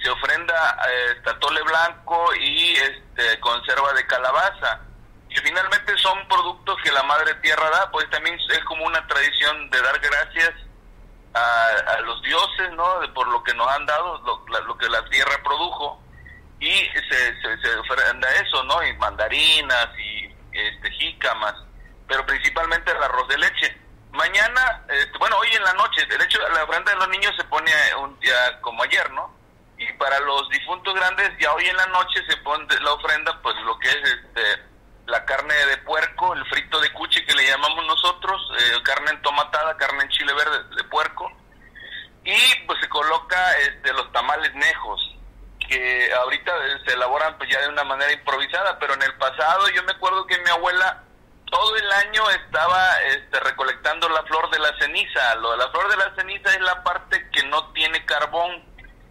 se 0.00 0.10
ofrenda 0.10 0.78
eh, 0.88 1.32
tole 1.40 1.60
blanco 1.62 2.34
y 2.36 2.76
este, 2.76 3.40
conserva 3.40 3.92
de 3.94 4.06
calabaza 4.06 4.80
que 5.32 5.40
finalmente 5.40 5.96
son 5.98 6.26
productos 6.28 6.76
que 6.82 6.92
la 6.92 7.02
madre 7.04 7.34
tierra 7.36 7.68
da, 7.70 7.90
pues 7.90 8.08
también 8.10 8.36
es 8.36 8.64
como 8.64 8.84
una 8.84 9.06
tradición 9.06 9.70
de 9.70 9.80
dar 9.80 9.98
gracias 10.00 10.52
a, 11.34 12.00
los 12.04 12.20
dioses, 12.22 12.72
¿no? 12.72 13.00
De, 13.00 13.08
por 13.08 13.26
lo 13.28 13.42
que 13.42 13.54
nos 13.54 13.68
han 13.68 13.86
dado, 13.86 14.18
lo, 14.18 14.78
que 14.78 14.88
la 14.88 15.04
tierra 15.08 15.40
produjo, 15.42 16.02
y 16.60 16.70
se, 16.70 17.40
se, 17.40 17.76
ofrenda 17.76 18.28
eso, 18.34 18.62
¿no? 18.64 18.84
Y 18.86 18.92
mandarinas 18.96 19.88
y 19.98 20.34
este, 20.52 20.90
jícamas, 20.92 21.54
pero 22.06 22.24
principalmente 22.26 22.90
el 22.90 23.02
arroz 23.02 23.28
de 23.28 23.38
leche. 23.38 23.76
Mañana, 24.12 24.84
este, 24.88 25.16
bueno, 25.18 25.36
hoy 25.38 25.48
en 25.52 25.64
la 25.64 25.72
noche, 25.72 26.04
de 26.06 26.22
hecho 26.22 26.38
la 26.50 26.64
ofrenda 26.64 26.92
de 26.92 26.98
los 26.98 27.08
niños 27.08 27.34
se 27.36 27.44
pone 27.44 27.72
un 27.96 28.18
día 28.20 28.60
como 28.60 28.82
ayer, 28.82 29.10
¿no? 29.12 29.34
Y 29.78 29.90
para 29.94 30.20
los 30.20 30.48
difuntos 30.50 30.94
grandes, 30.94 31.30
ya 31.40 31.52
hoy 31.54 31.66
en 31.66 31.76
la 31.76 31.86
noche 31.86 32.20
se 32.28 32.36
pone 32.38 32.66
la 32.80 32.92
ofrenda, 32.92 33.40
pues 33.42 33.56
lo 33.64 33.78
que 33.78 33.88
es 33.88 33.96
este 33.96 34.71
la 35.06 35.24
carne 35.24 35.54
de 35.66 35.78
puerco, 35.78 36.34
el 36.34 36.44
frito 36.46 36.80
de 36.80 36.92
cuche 36.92 37.24
que 37.24 37.34
le 37.34 37.46
llamamos 37.46 37.84
nosotros, 37.86 38.40
eh, 38.58 38.82
carne 38.82 39.10
entomatada, 39.10 39.76
carne 39.76 40.04
en 40.04 40.08
chile 40.10 40.32
verde 40.32 40.76
de 40.76 40.84
puerco, 40.84 41.30
y 42.24 42.66
pues 42.66 42.78
se 42.80 42.88
coloca 42.88 43.58
este, 43.58 43.92
los 43.92 44.10
tamales 44.12 44.54
nejos, 44.54 45.16
que 45.68 46.12
ahorita 46.12 46.52
se 46.86 46.92
elaboran 46.94 47.36
pues 47.38 47.50
ya 47.50 47.60
de 47.60 47.68
una 47.68 47.84
manera 47.84 48.12
improvisada, 48.12 48.78
pero 48.78 48.94
en 48.94 49.02
el 49.02 49.14
pasado 49.14 49.68
yo 49.70 49.82
me 49.84 49.92
acuerdo 49.92 50.26
que 50.26 50.38
mi 50.38 50.50
abuela 50.50 51.02
todo 51.50 51.76
el 51.76 51.92
año 51.92 52.30
estaba 52.30 52.92
este, 53.02 53.38
recolectando 53.40 54.08
la 54.08 54.22
flor 54.22 54.50
de 54.50 54.58
la 54.58 54.76
ceniza. 54.78 55.34
Lo 55.36 55.52
de 55.52 55.58
la 55.58 55.70
flor 55.70 55.90
de 55.90 55.96
la 55.98 56.14
ceniza 56.14 56.50
es 56.50 56.60
la 56.62 56.82
parte 56.82 57.28
que 57.30 57.42
no 57.44 57.72
tiene 57.72 58.04
carbón, 58.06 58.64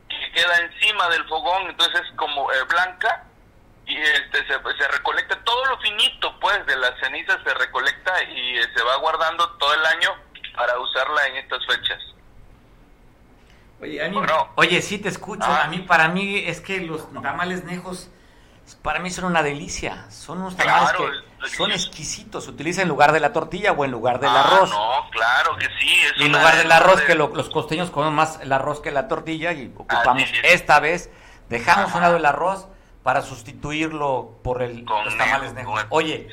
que 0.09 0.31
queda 0.31 0.57
encima 0.57 1.07
del 1.09 1.27
fogón, 1.27 1.69
entonces 1.69 2.01
es 2.01 2.15
como 2.17 2.51
eh, 2.51 2.63
blanca 2.63 3.27
y 3.85 3.97
este 3.97 4.37
se, 4.47 4.53
se, 4.53 4.87
recolecta 4.87 5.43
todo 5.43 5.65
lo 5.65 5.77
finito 5.79 6.39
pues 6.39 6.65
de 6.65 6.77
las 6.77 6.97
cenizas 6.99 7.39
se 7.43 7.53
recolecta 7.53 8.23
y 8.23 8.57
eh, 8.57 8.67
se 8.75 8.83
va 8.83 8.95
guardando 8.97 9.49
todo 9.57 9.73
el 9.73 9.85
año 9.85 10.15
para 10.55 10.79
usarla 10.79 11.27
en 11.27 11.37
estas 11.37 11.65
fechas. 11.65 11.99
Oye 13.81 14.03
a 14.03 14.09
mí, 14.09 14.17
oye 14.55 14.81
sí 14.81 14.99
te 14.99 15.09
escucho. 15.09 15.45
Ah. 15.45 15.63
a 15.63 15.67
mí 15.67 15.79
para 15.79 16.07
mí 16.09 16.37
es 16.45 16.61
que 16.61 16.81
los 16.81 17.11
tamales 17.21 17.63
nejos 17.63 18.09
para 18.81 18.99
mí 18.99 19.09
son 19.09 19.25
una 19.25 19.43
delicia. 19.43 20.05
Son 20.09 20.39
unos 20.39 20.55
tamales 20.55 20.93
que 21.41 21.49
son 21.49 21.71
exquisitos. 21.71 22.45
Se 22.45 22.51
utiliza 22.51 22.81
en 22.81 22.87
lugar 22.87 23.11
de 23.11 23.19
la 23.19 23.33
tortilla 23.33 23.71
o 23.71 23.83
en 23.83 23.91
lugar 23.91 24.19
del 24.19 24.29
ah, 24.29 24.41
arroz. 24.41 24.69
no 24.69 25.09
claro 25.11 25.57
que 25.57 25.65
sí 25.79 25.97
y 26.17 26.25
en 26.25 26.31
lugar 26.31 26.55
del 26.55 26.71
arroz 26.71 27.01
que 27.01 27.15
los 27.15 27.49
costeños 27.49 27.89
comen 27.89 28.13
más 28.13 28.39
el 28.41 28.51
arroz 28.53 28.79
que 28.79 28.91
la 28.91 29.07
tortilla 29.07 29.51
y 29.53 29.73
ocupamos 29.75 30.29
esta 30.43 30.79
vez. 30.79 31.09
Dejamos 31.49 31.93
un 31.93 32.01
lado 32.01 32.15
el 32.17 32.25
arroz 32.25 32.67
para 33.03 33.21
sustituirlo 33.23 34.39
por 34.43 34.61
el, 34.61 34.85
los 34.85 35.17
tamales 35.17 35.53
nejo. 35.53 35.73
Oye, 35.89 36.27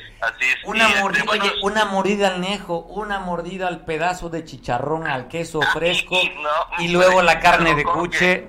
una, 0.65 0.87
mordida, 1.01 1.23
oye 1.27 1.51
una 1.63 1.85
mordida 1.85 2.27
al 2.27 2.41
nejo, 2.41 2.79
una 2.79 3.19
mordida 3.19 3.67
al 3.67 3.85
pedazo 3.85 4.29
de 4.29 4.45
chicharrón, 4.45 5.07
al 5.07 5.27
queso 5.27 5.61
fresco 5.73 6.19
y, 6.77 6.89
luego 6.89 7.23
la 7.23 7.39
carne 7.39 7.73
de 7.73 7.83
cuche. 7.83 8.47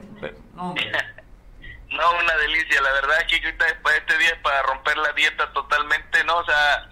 No, 0.54 0.74
no, 1.88 2.10
una 2.22 2.36
delicia. 2.36 2.82
La 2.82 2.92
verdad 2.92 3.20
es 3.20 3.26
que 3.26 3.46
ahorita 3.46 3.66
este 3.96 4.18
día 4.18 4.30
es 4.30 4.38
para 4.42 4.62
romper 4.64 4.98
la 4.98 5.12
dieta 5.12 5.50
totalmente, 5.54 6.22
¿no? 6.24 6.36
O 6.36 6.44
sea, 6.44 6.88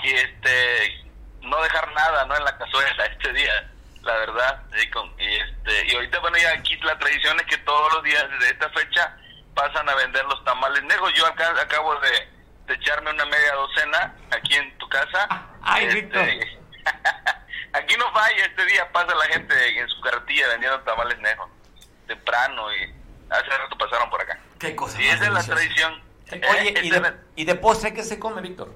que 0.00 0.14
este, 0.14 1.06
no 1.42 1.60
dejar 1.60 1.92
nada, 1.92 2.24
¿no? 2.26 2.36
En 2.36 2.44
la 2.44 2.56
cazuela 2.56 3.04
este 3.10 3.32
día, 3.32 3.68
la 4.02 4.12
verdad. 4.14 4.62
Y, 4.80 4.88
con, 4.90 5.12
y, 5.18 5.34
este, 5.34 5.88
y 5.88 5.96
ahorita, 5.96 6.20
bueno, 6.20 6.38
ya 6.38 6.52
aquí 6.52 6.76
la 6.76 6.96
tradición 7.00 7.36
es 7.40 7.46
que 7.46 7.58
todos 7.58 7.94
los 7.94 8.04
días 8.04 8.24
de 8.38 8.46
esta 8.50 8.70
fecha 8.70 9.16
pasan 9.58 9.88
a 9.88 9.94
vender 9.96 10.24
los 10.26 10.42
tamales 10.44 10.82
negros. 10.84 11.12
Yo 11.14 11.26
acá 11.26 11.50
acabo 11.60 11.96
de, 11.96 12.74
echarme 12.74 13.10
una 13.10 13.24
media 13.24 13.54
docena 13.54 14.14
aquí 14.30 14.54
en 14.54 14.78
tu 14.78 14.88
casa. 14.88 15.26
Ay, 15.62 15.86
este, 15.86 16.60
aquí 17.72 17.96
no 17.96 18.12
falla, 18.12 18.44
este 18.44 18.64
día 18.66 18.90
pasa 18.92 19.14
la 19.16 19.24
gente 19.24 19.78
en 19.80 19.88
su 19.88 20.00
carretilla 20.00 20.48
vendiendo 20.48 20.80
tamales 20.82 21.18
negros. 21.18 21.48
Temprano 22.06 22.72
y 22.72 22.94
hace 23.30 23.48
rato 23.48 23.76
pasaron 23.76 24.08
por 24.10 24.20
acá. 24.22 24.38
Qué 24.60 24.76
cosa. 24.76 25.02
Y 25.02 25.08
esa 25.08 25.24
es 25.24 25.32
la 25.32 25.42
tradición. 25.42 26.02
Oye, 26.30 26.74
¿y, 26.82 26.90
de, 26.90 27.14
¿y 27.34 27.44
de 27.44 27.54
postre 27.56 27.92
qué 27.92 28.04
se 28.04 28.18
come, 28.20 28.40
Víctor? 28.40 28.72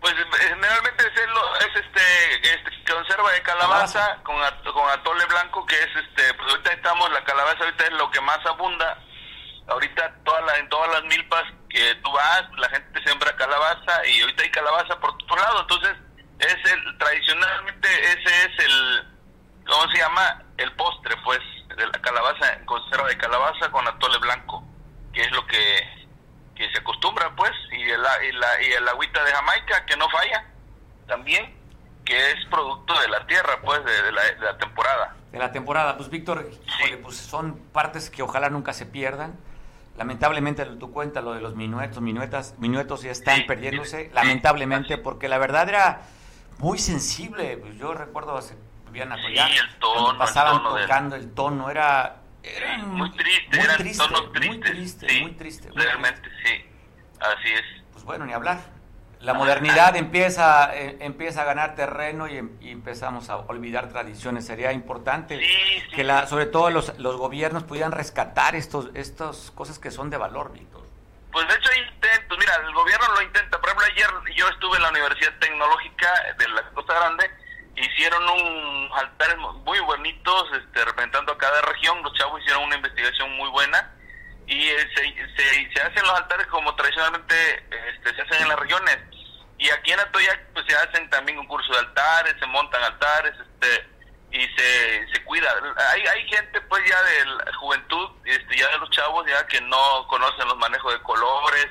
Pues 0.00 0.14
eh, 0.14 0.26
generalmente 0.36 1.04
es, 1.04 1.12
es 1.12 1.84
este, 1.84 2.54
este, 2.54 2.92
conserva 2.92 3.32
de 3.32 3.42
calabaza, 3.42 4.18
Con, 4.24 4.36
con 4.74 4.90
atole 4.90 5.24
blanco, 5.26 5.64
que 5.64 5.76
es 5.76 5.96
este, 5.96 6.34
pues 6.34 6.50
ahorita 6.50 6.72
estamos, 6.72 7.10
la 7.12 7.24
calabaza 7.24 7.64
ahorita 7.64 7.84
es 7.84 7.92
lo 7.92 8.10
que 8.10 8.20
más 8.20 8.44
abunda 8.44 8.98
ahorita 9.68 10.14
toda 10.24 10.40
la, 10.42 10.58
en 10.58 10.68
todas 10.68 10.90
las 10.92 11.04
milpas 11.04 11.44
que 11.68 11.94
tú 11.96 12.10
vas, 12.12 12.44
la 12.58 12.68
gente 12.68 13.02
siembra 13.04 13.34
calabaza 13.36 14.06
y 14.06 14.20
ahorita 14.20 14.42
hay 14.42 14.50
calabaza 14.50 15.00
por 15.00 15.16
todo 15.18 15.36
lado, 15.36 15.60
entonces 15.62 15.96
es 16.38 16.72
el, 16.72 16.98
tradicionalmente 16.98 17.88
ese 17.88 18.44
es 18.46 18.64
el, 18.64 19.06
¿cómo 19.66 19.90
se 19.90 19.98
llama? 19.98 20.42
El 20.56 20.72
postre, 20.72 21.16
pues, 21.24 21.40
de 21.76 21.86
la 21.86 22.00
calabaza, 22.00 22.64
conserva 22.64 23.08
de 23.08 23.16
calabaza 23.16 23.70
con 23.70 23.86
atole 23.86 24.18
blanco, 24.18 24.64
que 25.12 25.22
es 25.22 25.30
lo 25.32 25.46
que, 25.46 26.08
que 26.54 26.70
se 26.72 26.78
acostumbra, 26.78 27.34
pues, 27.36 27.52
y 27.72 27.82
el, 27.82 28.00
y, 28.28 28.32
la, 28.32 28.62
y 28.62 28.72
el 28.72 28.88
agüita 28.88 29.24
de 29.24 29.32
Jamaica, 29.32 29.86
que 29.86 29.96
no 29.96 30.08
falla, 30.10 30.46
también, 31.06 31.56
que 32.04 32.32
es 32.32 32.44
producto 32.50 32.98
de 33.00 33.08
la 33.08 33.26
tierra, 33.26 33.60
pues, 33.64 33.84
de, 33.84 34.12
la, 34.12 34.22
de 34.22 34.40
la 34.40 34.58
temporada. 34.58 35.16
De 35.30 35.38
la 35.38 35.52
temporada, 35.52 35.96
pues, 35.96 36.10
Víctor, 36.10 36.50
pues 37.02 37.16
son 37.16 37.56
partes 37.72 38.10
que 38.10 38.22
ojalá 38.22 38.50
nunca 38.50 38.72
se 38.72 38.84
pierdan 38.84 39.38
Lamentablemente 39.96 40.64
tu 40.64 40.90
cuenta 40.90 41.20
lo 41.20 41.34
de 41.34 41.40
los 41.40 41.54
minuetos, 41.54 42.00
minuetas, 42.00 42.54
minuetos 42.58 43.02
ya 43.02 43.10
están 43.10 43.46
perdiéndose, 43.46 44.10
lamentablemente, 44.14 44.96
porque 44.98 45.28
la 45.28 45.38
verdad 45.38 45.68
era 45.68 46.02
muy 46.58 46.78
sensible. 46.78 47.58
Pues 47.58 47.76
yo 47.76 47.92
recuerdo 47.92 48.36
hace 48.36 48.56
Viviana 48.86 49.16
sí, 49.16 49.34
el 49.36 49.78
tono, 49.78 50.16
pasaban 50.16 50.62
tocando 50.62 51.16
el 51.16 51.32
tono, 51.32 51.70
era, 51.70 52.22
muy 52.86 53.10
triste, 53.12 53.56
muy 53.56 53.68
triste, 53.76 54.46
muy 54.46 54.60
triste, 54.60 55.20
muy 55.20 55.32
triste. 55.32 55.68
realmente 55.74 56.28
sí, 56.44 56.64
así 57.20 57.52
es. 57.52 57.84
Pues 57.92 58.04
bueno, 58.04 58.24
ni 58.24 58.32
hablar 58.32 58.71
la 59.22 59.34
modernidad 59.34 59.94
empieza, 59.94 60.74
eh, 60.74 60.96
empieza 61.00 61.42
a 61.42 61.44
ganar 61.44 61.76
terreno 61.76 62.26
y, 62.26 62.38
empezamos 62.38 63.30
a 63.30 63.36
olvidar 63.36 63.88
tradiciones. 63.88 64.46
Sería 64.46 64.72
importante 64.72 65.40
que 65.94 66.02
la, 66.02 66.26
sobre 66.26 66.46
todo 66.46 66.70
los, 66.70 66.98
los 66.98 67.16
gobiernos 67.16 67.62
pudieran 67.62 67.92
rescatar 67.92 68.56
estos 68.56 68.90
estas 68.94 69.52
cosas 69.52 69.78
que 69.78 69.92
son 69.92 70.10
de 70.10 70.16
valor, 70.16 70.52
Víctor. 70.52 70.82
Pues 71.30 71.46
de 71.46 71.54
hecho 71.54 71.70
hay 71.70 71.82
intentos, 71.94 72.38
mira, 72.38 72.54
el 72.66 72.74
gobierno 72.74 73.06
lo 73.14 73.22
intenta. 73.22 73.60
Por 73.60 73.70
ejemplo, 73.70 73.86
ayer 73.92 74.34
yo 74.36 74.48
estuve 74.48 74.76
en 74.76 74.82
la 74.82 74.90
Universidad 74.90 75.32
Tecnológica 75.38 76.08
de 76.38 76.48
la 76.48 76.62
Costa 76.70 76.94
Grande, 76.94 77.30
hicieron 77.76 78.28
un 78.28 78.90
altares 78.92 79.36
muy 79.64 79.78
bonitos 79.80 80.48
este, 80.52 80.84
representando 80.84 81.32
a 81.32 81.38
cada 81.38 81.62
región, 81.62 82.02
los 82.02 82.12
chavos 82.14 82.40
hicieron 82.42 82.64
una 82.64 82.76
investigación 82.76 83.30
muy 83.36 83.48
buena. 83.50 83.94
Y 84.46 84.68
eh, 84.68 84.88
se, 84.94 85.72
se, 85.72 85.80
hacen 85.80 86.02
los 86.02 86.18
altares 86.18 86.46
como 86.48 86.74
tradicionalmente 86.74 87.34
este, 87.94 88.14
se 88.16 88.22
hacen 88.22 88.42
en 88.42 88.48
las 88.48 88.58
regiones 88.58 88.98
y 89.62 89.70
aquí 89.70 89.92
en 89.92 90.00
Atoyac 90.00 90.44
pues 90.54 90.66
se 90.68 90.74
hacen 90.74 91.08
también 91.08 91.38
un 91.38 91.46
curso 91.46 91.72
de 91.72 91.78
altares, 91.78 92.34
se 92.40 92.46
montan 92.46 92.82
altares, 92.82 93.32
este 93.38 93.88
y 94.32 94.40
se, 94.56 95.06
se 95.12 95.24
cuida. 95.24 95.48
Hay, 95.92 96.04
hay 96.04 96.28
gente 96.28 96.60
pues 96.62 96.82
ya 96.88 97.00
de 97.00 97.26
la 97.26 97.54
juventud, 97.60 98.10
este, 98.24 98.56
ya 98.56 98.68
de 98.70 98.78
los 98.78 98.90
chavos 98.90 99.24
ya 99.28 99.46
que 99.46 99.60
no 99.60 100.06
conocen 100.08 100.48
los 100.48 100.56
manejos 100.56 100.92
de 100.92 101.02
colores, 101.02 101.68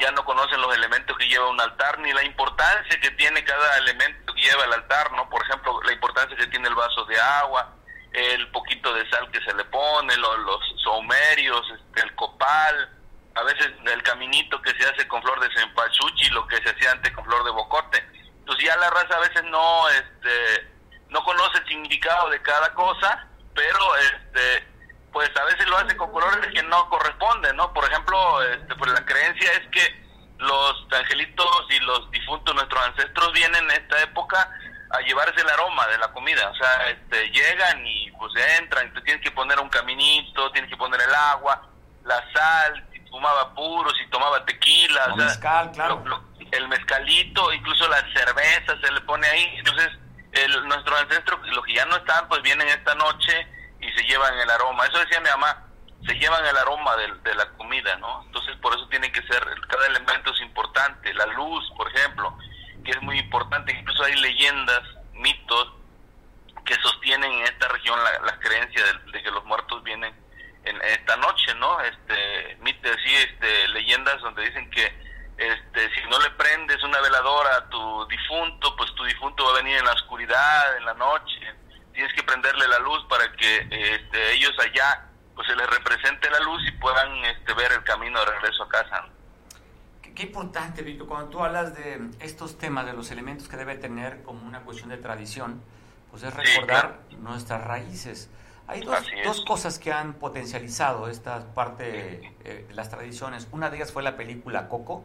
ya 0.00 0.10
no 0.10 0.22
conocen 0.24 0.60
los 0.60 0.74
elementos 0.74 1.16
que 1.16 1.28
lleva 1.28 1.48
un 1.48 1.60
altar, 1.60 1.98
ni 2.00 2.12
la 2.12 2.24
importancia 2.24 3.00
que 3.00 3.10
tiene 3.12 3.42
cada 3.42 3.78
elemento 3.78 4.34
que 4.34 4.42
lleva 4.42 4.64
el 4.64 4.74
altar, 4.74 5.10
¿no? 5.12 5.30
Por 5.30 5.42
ejemplo, 5.42 5.80
la 5.82 5.92
importancia 5.92 6.36
que 6.36 6.46
tiene 6.48 6.68
el 6.68 6.74
vaso 6.74 7.06
de 7.06 7.18
agua, 7.18 7.74
el 8.12 8.50
poquito 8.50 8.92
de 8.92 9.08
sal 9.08 9.30
que 9.30 9.40
se 9.44 9.54
le 9.54 9.64
pone, 9.64 10.14
los, 10.18 10.38
los 10.40 10.60
saumerios, 10.84 11.62
este, 11.70 12.02
el 12.02 12.14
copal, 12.16 12.99
a 13.34 13.42
veces 13.42 13.70
el 13.84 14.02
caminito 14.02 14.60
que 14.62 14.72
se 14.72 14.88
hace 14.88 15.06
con 15.08 15.22
flor 15.22 15.40
de 15.40 15.54
cempasúchil, 15.54 16.34
lo 16.34 16.46
que 16.46 16.56
se 16.56 16.70
hacía 16.70 16.92
antes 16.92 17.12
con 17.12 17.24
flor 17.24 17.44
de 17.44 17.50
bocote. 17.50 18.04
Entonces 18.40 18.64
ya 18.64 18.76
la 18.76 18.90
raza 18.90 19.16
a 19.16 19.20
veces 19.20 19.44
no 19.44 19.88
este 19.88 20.70
no 21.08 21.22
conoce 21.24 21.58
el 21.58 21.66
significado 21.66 22.30
de 22.30 22.40
cada 22.42 22.72
cosa, 22.74 23.26
pero 23.54 23.96
este 23.96 24.70
pues 25.12 25.30
a 25.36 25.44
veces 25.44 25.66
lo 25.68 25.76
hace 25.78 25.96
con 25.96 26.12
colores 26.12 26.46
que 26.52 26.62
no 26.62 26.88
corresponden, 26.88 27.56
¿no? 27.56 27.72
Por 27.72 27.84
ejemplo, 27.84 28.42
este, 28.42 28.74
pues 28.76 28.92
la 28.92 29.04
creencia 29.04 29.52
es 29.52 29.66
que 29.68 30.00
los 30.38 30.86
angelitos 30.92 31.66
y 31.70 31.80
los 31.80 32.10
difuntos, 32.10 32.54
nuestros 32.54 32.84
ancestros, 32.86 33.32
vienen 33.32 33.64
en 33.64 33.70
esta 33.72 34.02
época 34.02 34.50
a 34.90 35.00
llevarse 35.00 35.40
el 35.40 35.48
aroma 35.48 35.86
de 35.88 35.98
la 35.98 36.12
comida. 36.12 36.48
O 36.50 36.54
sea, 36.54 36.90
este, 36.90 37.28
llegan 37.30 37.86
y 37.86 38.10
pues 38.12 38.32
entran, 38.58 38.86
entonces 38.86 39.04
tienes 39.04 39.24
que 39.24 39.32
poner 39.32 39.58
un 39.58 39.68
caminito, 39.68 40.50
tienes 40.52 40.70
que 40.70 40.76
poner 40.76 41.00
el 41.00 41.14
agua, 41.14 41.68
la 42.04 42.32
sal, 42.32 42.89
fumaba 43.10 43.54
puro, 43.54 43.90
si 43.94 44.06
tomaba 44.08 44.44
tequila, 44.44 45.08
o, 45.12 45.16
sea, 45.16 45.26
mezcal, 45.26 45.70
claro. 45.72 46.04
el 46.52 46.68
mezcalito, 46.68 47.52
incluso 47.52 47.88
la 47.88 48.00
cerveza 48.12 48.78
se 48.80 48.92
le 48.92 49.00
pone 49.02 49.26
ahí. 49.26 49.54
Entonces, 49.56 49.90
el, 50.32 50.68
nuestros 50.68 51.00
ancestros, 51.00 51.40
los 51.48 51.64
que 51.64 51.74
ya 51.74 51.84
no 51.86 51.96
están, 51.96 52.28
pues 52.28 52.42
vienen 52.42 52.68
esta 52.68 52.94
noche 52.94 53.46
y 53.80 53.90
se 53.92 54.04
llevan 54.04 54.38
el 54.38 54.50
aroma. 54.50 54.86
Eso 54.86 54.98
decía 54.98 55.20
mi 55.20 55.30
mamá, 55.30 55.66
se 56.06 56.14
llevan 56.14 56.44
el 56.46 56.56
aroma 56.56 56.96
de, 56.96 57.12
de 57.22 57.34
la 57.34 57.46
comida, 57.56 57.96
¿no? 57.96 58.22
Entonces, 58.26 58.56
por 58.56 58.74
eso 58.74 58.86
tiene 58.88 59.10
que 59.12 59.22
ser, 59.22 59.44
cada 59.68 59.86
elemento 59.86 60.32
es 60.32 60.40
importante. 60.40 61.12
La 61.14 61.26
luz, 61.26 61.70
por 61.76 61.88
ejemplo, 61.94 62.36
que 62.84 62.92
es 62.92 63.02
muy 63.02 63.18
importante, 63.18 63.72
incluso 63.72 64.04
hay 64.04 64.14
leyendas, 64.14 64.82
mitos 65.14 65.72
que 66.64 66.74
sostienen 66.76 67.30
en 67.32 67.44
esta 67.44 67.68
región 67.68 67.98
la, 68.24 68.38
creencia 68.38 68.82
de, 69.12 69.22
que 69.22 69.30
los 69.30 69.44
muertos 69.44 69.82
vienen 69.82 70.14
en 70.64 70.76
esta 70.82 71.16
noche, 71.16 71.54
¿no? 71.54 71.80
Este, 71.80 72.56
mitos, 72.60 72.96
sí, 73.04 73.14
este, 73.14 73.68
leyendas 73.68 74.20
donde 74.20 74.44
dicen 74.44 74.70
que 74.70 74.84
este, 75.40 75.94
si 75.94 76.08
no 76.10 76.18
le 76.18 76.30
prendes 76.32 76.82
una 76.82 77.00
veladora 77.00 77.56
a 77.56 77.68
tu 77.70 78.06
difunto, 78.08 78.76
pues 78.76 78.94
tu 78.94 79.04
difunto 79.04 79.44
va 79.44 79.52
a 79.52 79.62
venir 79.62 79.78
en 79.78 79.84
la 79.86 79.92
oscuridad, 79.92 80.76
en 80.76 80.84
la 80.84 80.94
noche. 80.94 81.40
Tienes 81.94 82.12
que 82.12 82.22
prenderle 82.22 82.68
la 82.68 82.78
luz 82.78 83.04
para 83.08 83.32
que 83.32 83.66
este, 83.70 84.34
ellos 84.34 84.52
allá 84.60 85.06
pues 85.34 85.48
se 85.48 85.56
les 85.56 85.66
represente 85.70 86.28
la 86.30 86.40
luz 86.40 86.62
y 86.68 86.72
puedan 86.72 87.24
este, 87.24 87.54
ver 87.54 87.72
el 87.72 87.82
camino 87.84 88.20
de 88.20 88.26
regreso 88.26 88.64
a 88.64 88.68
casa. 88.68 89.06
Qué 90.14 90.24
importante, 90.24 90.82
Víctor, 90.82 91.06
cuando 91.06 91.30
tú 91.30 91.42
hablas 91.42 91.74
de 91.74 92.10
estos 92.20 92.58
temas, 92.58 92.84
de 92.84 92.92
los 92.92 93.10
elementos 93.10 93.48
que 93.48 93.56
debe 93.56 93.76
tener 93.76 94.22
como 94.22 94.46
una 94.46 94.60
cuestión 94.60 94.90
de 94.90 94.98
tradición, 94.98 95.62
pues 96.10 96.22
es 96.24 96.34
recordar 96.34 97.00
nuestras 97.18 97.64
raíces. 97.64 98.28
Hay 98.70 98.80
dos, 98.82 99.04
dos, 99.24 99.44
cosas 99.44 99.78
que 99.80 99.92
han 99.92 100.14
potencializado 100.14 101.08
esta 101.08 101.52
parte 101.54 102.34
eh, 102.44 102.66
de 102.68 102.74
las 102.74 102.88
tradiciones. 102.88 103.48
Una 103.50 103.68
de 103.68 103.78
ellas 103.78 103.92
fue 103.92 104.02
la 104.02 104.16
película 104.16 104.68
Coco 104.68 105.04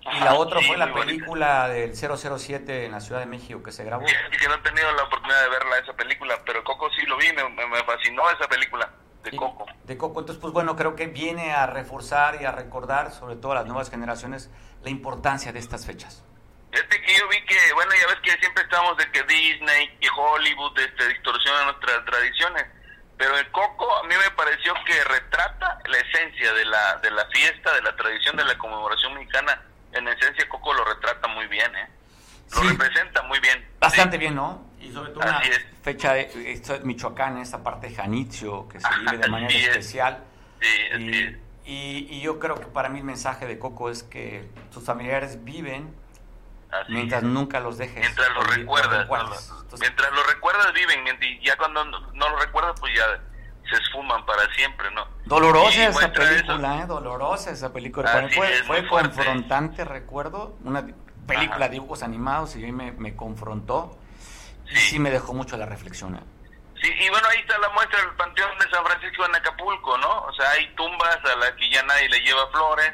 y 0.00 0.20
la 0.20 0.34
otra 0.34 0.60
fue 0.60 0.76
la 0.76 0.92
película 0.92 1.68
del 1.68 1.94
007 1.96 2.86
en 2.86 2.92
la 2.92 3.00
Ciudad 3.00 3.20
de 3.20 3.26
México 3.26 3.62
que 3.62 3.72
se 3.72 3.84
grabó. 3.84 4.04
Y 4.04 4.36
que 4.36 4.46
no 4.46 4.54
he 4.56 4.58
tenido 4.58 4.92
la 4.92 5.04
oportunidad 5.04 5.42
de 5.42 5.48
verla 5.48 5.78
esa 5.78 5.94
película, 5.94 6.38
pero 6.44 6.62
Coco 6.64 6.90
sí 6.90 7.06
lo 7.06 7.16
vi, 7.16 7.32
me, 7.32 7.44
me 7.48 7.84
fascinó 7.84 8.28
esa 8.30 8.46
película 8.46 8.90
de 9.22 9.36
Coco. 9.36 9.66
De 9.84 9.96
Coco, 9.96 10.20
entonces 10.20 10.40
pues 10.40 10.52
bueno, 10.52 10.76
creo 10.76 10.94
que 10.94 11.06
viene 11.06 11.52
a 11.52 11.66
reforzar 11.66 12.42
y 12.42 12.44
a 12.44 12.52
recordar, 12.52 13.12
sobre 13.12 13.36
todo 13.36 13.52
a 13.52 13.54
las 13.56 13.66
nuevas 13.66 13.90
generaciones, 13.90 14.50
la 14.82 14.90
importancia 14.90 15.52
de 15.52 15.60
estas 15.60 15.86
fechas. 15.86 16.24
Fíjate 16.72 17.02
que 17.02 17.14
yo 17.18 17.28
vi 17.28 17.44
que, 17.44 17.72
bueno, 17.74 17.92
ya 18.00 18.06
ves 18.06 18.20
que 18.22 18.32
siempre 18.38 18.64
estamos 18.64 18.96
de 18.96 19.10
que 19.12 19.22
Disney, 19.24 19.98
y 20.00 20.06
Hollywood 20.08 20.78
este, 20.78 21.08
distorsionan 21.08 21.66
nuestras 21.66 22.04
tradiciones, 22.06 22.64
pero 23.22 23.38
el 23.38 23.48
Coco 23.52 23.86
a 23.98 24.02
mí 24.02 24.14
me 24.16 24.34
pareció 24.34 24.74
que 24.84 25.04
retrata 25.04 25.78
la 25.86 25.96
esencia 25.96 26.52
de 26.54 26.64
la, 26.64 26.96
de 26.96 27.10
la 27.12 27.24
fiesta, 27.26 27.72
de 27.72 27.80
la 27.82 27.94
tradición 27.94 28.36
de 28.36 28.44
la 28.44 28.58
conmemoración 28.58 29.14
mexicana. 29.14 29.62
En 29.92 30.08
esencia, 30.08 30.48
Coco 30.48 30.74
lo 30.74 30.84
retrata 30.84 31.28
muy 31.28 31.46
bien, 31.46 31.70
¿eh? 31.76 31.88
Lo 32.52 32.62
representa 32.64 33.22
muy 33.22 33.38
bien. 33.38 33.64
Bastante 33.78 34.18
bien, 34.18 34.34
¿no? 34.34 34.66
Y 34.80 34.90
sobre 34.90 35.12
todo 35.12 35.20
una 35.20 35.40
fecha 35.84 36.14
de 36.14 36.52
esto 36.52 36.74
es 36.74 36.84
Michoacán, 36.84 37.38
esa 37.38 37.62
parte 37.62 37.90
de 37.90 37.94
Janitzio, 37.94 38.68
que 38.68 38.80
se 38.80 38.88
vive 38.98 39.18
de 39.18 39.28
manera 39.28 39.54
especial. 39.54 40.24
Sí, 40.60 41.38
y, 41.64 42.08
y, 42.10 42.20
yo 42.22 42.40
creo 42.40 42.56
que 42.56 42.66
para 42.66 42.88
mí 42.88 42.98
el 42.98 43.04
mensaje 43.04 43.46
de 43.46 43.56
Coco 43.56 43.88
es 43.88 44.02
que 44.02 44.50
tus 44.72 44.84
familiares 44.84 45.44
viven 45.44 45.94
mientras 46.88 47.22
nunca 47.22 47.60
los 47.60 47.78
dejes. 47.78 48.00
Mientras 48.00 48.28
los 48.34 48.56
recuerdas. 48.56 49.52
mientras 49.80 50.12
los 50.12 50.26
recuerdas 50.26 50.72
viven, 50.72 51.04
y 51.20 51.46
ya 51.46 51.56
cuando 51.56 51.84
no, 51.84 52.28
los 52.28 52.40
recuerdas 52.40 52.78
pues 52.80 52.92
ya 52.94 53.20
se 53.68 53.82
esfuman 53.82 54.24
para 54.26 54.52
siempre, 54.54 54.90
¿no? 54.90 55.06
Dolorosa 55.24 55.88
esa 55.88 56.12
película, 56.12 56.80
¿eh? 56.80 56.86
Dolorosa 56.86 57.50
esa 57.50 57.72
película. 57.72 58.28
fue, 58.34 58.62
fue 58.64 58.86
confrontante, 58.86 59.84
recuerdo, 59.84 60.56
una 60.64 60.86
película 61.26 61.68
de 61.68 61.74
dibujos 61.74 62.02
animados 62.02 62.56
y 62.56 62.72
me, 62.72 62.92
me 62.92 63.14
confrontó 63.16 63.98
sí. 64.66 64.74
y 64.74 64.76
sí 64.78 64.98
me 64.98 65.10
dejó 65.10 65.34
mucho 65.34 65.56
la 65.56 65.66
reflexión. 65.66 66.16
¿eh? 66.16 66.20
Sí, 66.82 66.92
y 66.98 67.08
bueno, 67.10 67.28
ahí 67.28 67.38
está 67.38 67.56
la 67.58 67.68
muestra 67.70 68.00
del 68.00 68.10
Panteón 68.16 68.58
de 68.58 68.68
San 68.68 68.84
Francisco 68.84 69.24
en 69.24 69.34
Acapulco, 69.36 69.96
¿no? 69.98 70.22
O 70.22 70.32
sea, 70.32 70.50
hay 70.50 70.66
tumbas 70.74 71.18
a 71.24 71.36
las 71.36 71.52
que 71.52 71.70
ya 71.70 71.82
nadie 71.84 72.08
le 72.08 72.18
lleva 72.20 72.50
flores, 72.50 72.92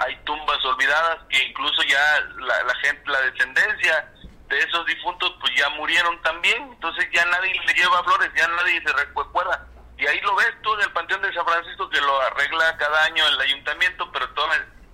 hay 0.00 0.16
tumbas 0.24 0.64
olvidadas 0.64 1.18
que 1.28 1.42
incluso 1.44 1.82
ya 1.82 2.20
la, 2.38 2.62
la 2.64 2.74
gente, 2.76 3.02
la 3.10 3.20
descendencia 3.22 4.12
de 4.48 4.58
esos 4.58 4.84
difuntos, 4.86 5.32
pues 5.40 5.52
ya 5.56 5.68
murieron 5.70 6.20
también, 6.22 6.62
entonces 6.72 7.06
ya 7.12 7.24
nadie 7.26 7.52
le 7.66 7.74
lleva 7.74 8.02
flores, 8.02 8.30
ya 8.36 8.48
nadie 8.48 8.82
se 8.82 8.92
recuerda. 8.92 9.66
Y 9.96 10.06
ahí 10.06 10.20
lo 10.22 10.34
ves 10.34 10.50
tú 10.62 10.74
en 10.74 10.80
el 10.80 10.92
Panteón 10.92 11.22
de 11.22 11.32
San 11.32 11.44
Francisco 11.44 11.88
que 11.90 12.00
lo 12.00 12.20
arregla 12.22 12.76
cada 12.78 13.04
año 13.04 13.22
el 13.28 13.40
ayuntamiento, 13.40 14.10
pero 14.12 14.28
toda 14.30 14.48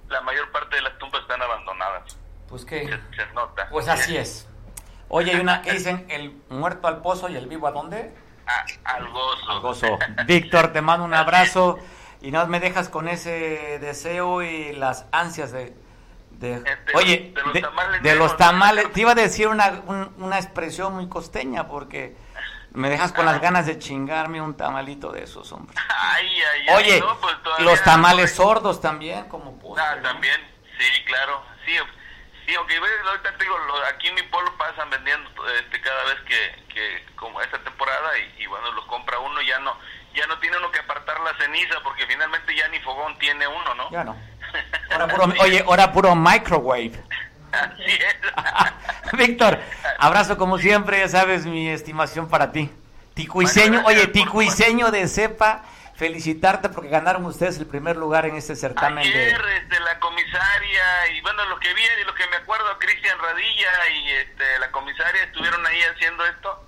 la 0.08 0.20
mayor 0.22 0.50
parte 0.50 0.76
de 0.76 0.82
las 0.82 0.98
tumbas 0.98 1.22
están 1.22 1.40
abandonadas. 1.40 2.16
Pues 2.48 2.64
que... 2.64 2.86
Se, 3.16 3.26
nota. 3.32 3.68
Pues 3.70 3.88
así 3.88 4.16
es. 4.16 4.48
Oye, 5.08 5.32
hay 5.32 5.40
una 5.40 5.62
que 5.62 5.72
dicen, 5.72 6.06
el 6.10 6.32
muerto 6.48 6.88
al 6.88 7.00
pozo 7.00 7.28
y 7.28 7.36
el 7.36 7.46
vivo 7.46 7.68
a 7.68 7.70
dónde? 7.72 8.12
al 8.84 9.08
gozo. 9.08 9.50
Al 9.50 9.60
gozo. 9.60 9.98
Víctor, 10.26 10.72
te 10.72 10.80
mando 10.80 11.04
un 11.04 11.14
abrazo 11.14 11.78
y 12.20 12.30
no 12.30 12.46
me 12.46 12.60
dejas 12.60 12.88
con 12.88 13.08
ese 13.08 13.78
deseo 13.80 14.42
y 14.42 14.72
las 14.72 15.06
ansias 15.12 15.52
de... 15.52 15.74
de 16.30 16.54
este, 16.54 16.96
oye, 16.96 17.34
de, 18.02 18.14
los 18.14 18.36
tamales, 18.36 18.92
te 18.92 19.00
iba 19.00 19.12
a 19.12 19.14
decir 19.14 19.48
una, 19.48 19.82
una 20.18 20.38
expresión 20.38 20.94
muy 20.94 21.08
costeña 21.08 21.66
porque 21.66 22.16
me 22.72 22.90
dejas 22.90 23.12
con 23.12 23.26
las 23.26 23.40
ganas 23.42 23.66
de 23.66 23.78
chingarme 23.78 24.40
un 24.40 24.56
tamalito 24.56 25.12
de 25.12 25.24
esos, 25.24 25.50
hombre. 25.52 25.76
Ay, 25.88 26.28
ay, 26.28 26.66
ay, 26.68 26.74
Oye, 26.76 27.04
pues 27.20 27.36
los 27.60 27.82
tamales 27.82 28.34
sordos 28.34 28.80
también, 28.80 29.28
como 29.28 29.58
postre. 29.58 29.84
Ah, 29.86 30.00
también, 30.02 30.40
sí, 30.78 31.04
claro. 31.04 31.42
Sí, 31.64 31.72
Sí, 32.46 32.54
aunque 32.54 32.76
ahorita 32.76 33.36
te 33.36 33.42
digo, 33.42 33.56
aquí 33.92 34.06
en 34.06 34.14
mi 34.14 34.22
pueblo 34.22 34.56
pasan 34.56 34.88
vendiendo 34.88 35.28
este, 35.58 35.80
cada 35.80 36.04
vez 36.04 36.20
que, 36.20 36.64
que 36.72 37.04
como 37.16 37.40
esta 37.40 37.58
temporada 37.58 38.16
y, 38.38 38.46
bueno, 38.46 38.70
los 38.70 38.84
compra 38.84 39.18
uno 39.18 39.42
ya 39.42 39.58
no 39.58 39.76
ya 40.16 40.26
no 40.26 40.38
tiene 40.38 40.56
uno 40.56 40.70
que 40.70 40.80
apartar 40.80 41.20
la 41.20 41.36
ceniza 41.38 41.74
porque 41.84 42.06
finalmente 42.06 42.54
ya 42.56 42.68
ni 42.68 42.80
fogón 42.80 43.18
tiene 43.18 43.46
uno, 43.46 43.74
¿no? 43.74 43.90
Ya 43.90 44.04
no. 44.04 44.16
Ahora 44.90 45.08
puro, 45.08 45.34
oye, 45.40 45.64
ahora 45.66 45.92
puro 45.92 46.14
microwave. 46.14 46.92
Así 47.52 47.82
es. 47.84 49.12
Víctor, 49.12 49.58
abrazo 49.98 50.38
como 50.38 50.58
siempre, 50.58 51.00
ya 51.00 51.08
sabes 51.08 51.44
mi 51.44 51.68
estimación 51.68 52.28
para 52.28 52.52
ti. 52.52 52.70
Ticuiseño, 53.14 53.82
oye, 53.84 54.06
ticuiseño 54.06 54.90
de 54.90 55.08
cepa 55.08 55.64
felicitarte 55.96 56.68
porque 56.68 56.88
ganaron 56.88 57.24
ustedes 57.24 57.58
el 57.58 57.66
primer 57.66 57.96
lugar 57.96 58.26
en 58.26 58.36
este 58.36 58.54
certamen. 58.54 58.98
Ayer, 58.98 59.42
de... 59.42 59.56
Este, 59.56 59.80
la 59.80 59.98
comisaria 59.98 61.10
y 61.14 61.20
bueno, 61.22 61.44
lo 61.46 61.58
que 61.58 61.72
vi 61.74 61.82
y 61.82 62.04
lo 62.04 62.14
que 62.14 62.26
me 62.28 62.36
acuerdo, 62.36 62.78
Cristian 62.78 63.18
Radilla 63.18 63.88
y 63.88 64.10
este, 64.10 64.58
la 64.60 64.70
comisaria 64.70 65.24
estuvieron 65.24 65.64
ahí 65.66 65.80
haciendo 65.82 66.24
esto. 66.26 66.62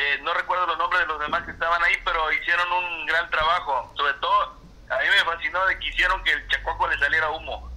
Eh, 0.00 0.20
no 0.22 0.32
recuerdo 0.32 0.64
los 0.64 0.78
nombres 0.78 1.00
de 1.00 1.06
los 1.08 1.18
demás 1.18 1.42
que 1.42 1.50
estaban 1.50 1.82
ahí, 1.82 1.94
pero 2.04 2.32
hicieron 2.32 2.70
un 2.70 3.06
gran 3.06 3.28
trabajo. 3.30 3.92
Sobre 3.96 4.14
todo, 4.14 4.56
a 4.90 4.98
mí 4.98 5.06
me 5.10 5.24
fascinó 5.24 5.66
de 5.66 5.76
que 5.80 5.88
hicieron 5.88 6.22
que 6.22 6.30
el 6.30 6.48
chacuaco 6.48 6.86
le 6.86 6.96
saliera 7.00 7.30
humo. 7.30 7.68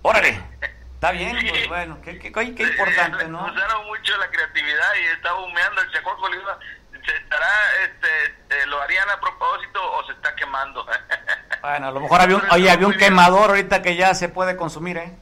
Órale. 0.00 0.40
Está 0.94 1.12
bien, 1.12 1.36
pues 1.48 1.68
bueno, 1.68 2.00
qué, 2.02 2.18
qué, 2.18 2.32
qué 2.32 2.62
importante, 2.64 3.28
¿no? 3.28 3.44
Usaron 3.44 3.86
mucho 3.86 4.16
la 4.16 4.28
creatividad 4.30 4.94
y 5.00 5.04
estaba 5.14 5.38
humeando 5.44 5.80
el 5.80 5.92
chacuaco, 5.92 6.28
le 6.28 6.38
iba, 6.38 6.58
se 6.90 7.16
estará, 7.16 7.46
este, 7.84 8.24
eh, 8.50 8.66
lo 8.66 8.80
harían 8.82 9.08
a 9.08 9.20
propósito 9.20 9.92
o 9.92 10.04
se 10.06 10.12
está 10.14 10.34
quemando. 10.34 10.84
bueno, 11.62 11.86
a 11.86 11.90
lo 11.92 12.00
mejor 12.00 12.20
había 12.22 12.36
un, 12.36 12.50
oye, 12.50 12.68
había 12.68 12.86
un 12.88 12.96
quemador 12.96 13.50
ahorita 13.50 13.80
que 13.80 13.94
ya 13.94 14.12
se 14.14 14.28
puede 14.28 14.56
consumir, 14.56 14.96
¿eh? 14.96 15.16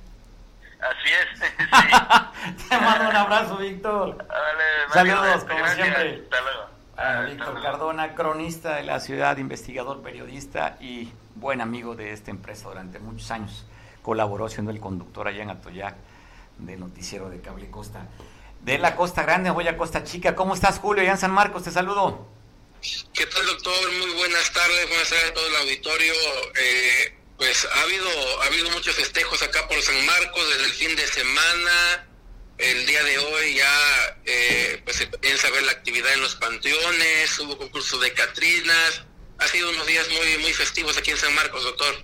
Así 0.81 1.11
es. 1.13 1.41
Sí. 2.47 2.69
Te 2.69 2.79
mando 2.79 3.09
un 3.11 3.17
abrazo, 3.17 3.57
Víctor. 3.57 4.19
Vale, 4.19 4.93
Saludos, 4.93 5.45
como 5.45 5.67
siempre. 5.67 6.23
Hasta 6.23 6.41
luego. 6.43 6.67
Ah, 6.97 7.23
Víctor 7.29 7.61
Cardona, 7.61 8.15
cronista 8.15 8.77
de 8.77 8.85
la 8.85 9.01
ciudad, 9.01 9.37
investigador, 9.39 10.01
periodista 10.01 10.77
y 10.81 11.13
buen 11.35 11.61
amigo 11.61 11.97
de 11.97 12.13
esta 12.13 12.31
empresa 12.31 12.69
durante 12.69 13.01
muchos 13.01 13.31
años. 13.33 13.67
Colaboró 14.03 14.49
siendo 14.49 14.71
el 14.71 14.79
conductor 14.79 15.27
allá 15.27 15.43
en 15.43 15.51
Atoyac 15.51 15.97
del 16.59 16.79
noticiero 16.79 17.29
de 17.31 17.41
Cable 17.41 17.69
Costa 17.69 18.07
de 18.67 18.79
la 18.79 18.97
Costa 18.97 19.23
Grande, 19.23 19.51
voy 19.51 19.69
a 19.69 19.77
Costa 19.77 20.03
Chica. 20.03 20.35
¿Cómo 20.35 20.55
estás, 20.55 20.81
Julio? 20.81 21.05
Ya 21.05 21.13
en 21.13 21.19
San 21.19 21.31
Marcos, 21.31 21.63
te 21.63 21.71
saludo. 21.71 22.27
¿Qué 23.13 23.25
tal, 23.27 23.47
doctor? 23.47 23.93
Muy 24.01 24.13
buenas 24.15 24.53
tardes, 24.53 24.89
buenas 24.89 25.09
tardes 25.09 25.31
a 25.31 25.35
todo 25.35 25.47
el 25.47 25.57
auditorio. 25.57 26.13
Eh, 26.61 27.19
pues 27.37 27.67
ha 27.73 27.83
habido, 27.83 28.09
ha 28.43 28.47
habido 28.47 28.71
muchos 28.71 28.95
festejos 28.95 29.43
acá 29.43 29.67
por 29.69 29.81
San 29.83 30.07
Marcos 30.07 30.49
desde 30.51 30.65
el 30.65 30.73
fin 30.73 30.97
de 30.97 31.07
semana. 31.07 32.07
El 32.59 32.87
día 32.87 33.03
de 33.05 33.19
hoy 33.19 33.55
ya 33.55 34.17
eh, 34.25 34.81
pues 34.85 34.97
se 34.97 35.07
piensa 35.07 35.51
ver 35.51 35.63
la 35.65 35.73
actividad 35.73 36.13
en 36.15 36.23
los 36.23 36.37
panteones, 36.37 37.39
hubo 37.41 37.59
concurso 37.59 37.99
de 37.99 38.13
Catrinas. 38.15 39.05
Ha 39.39 39.47
sido 39.47 39.69
unos 39.69 39.87
días 39.87 40.07
muy, 40.09 40.43
muy 40.43 40.53
festivos 40.55 40.97
aquí 40.97 41.11
en 41.11 41.19
San 41.19 41.35
Marcos, 41.35 41.63
doctor. 41.65 41.95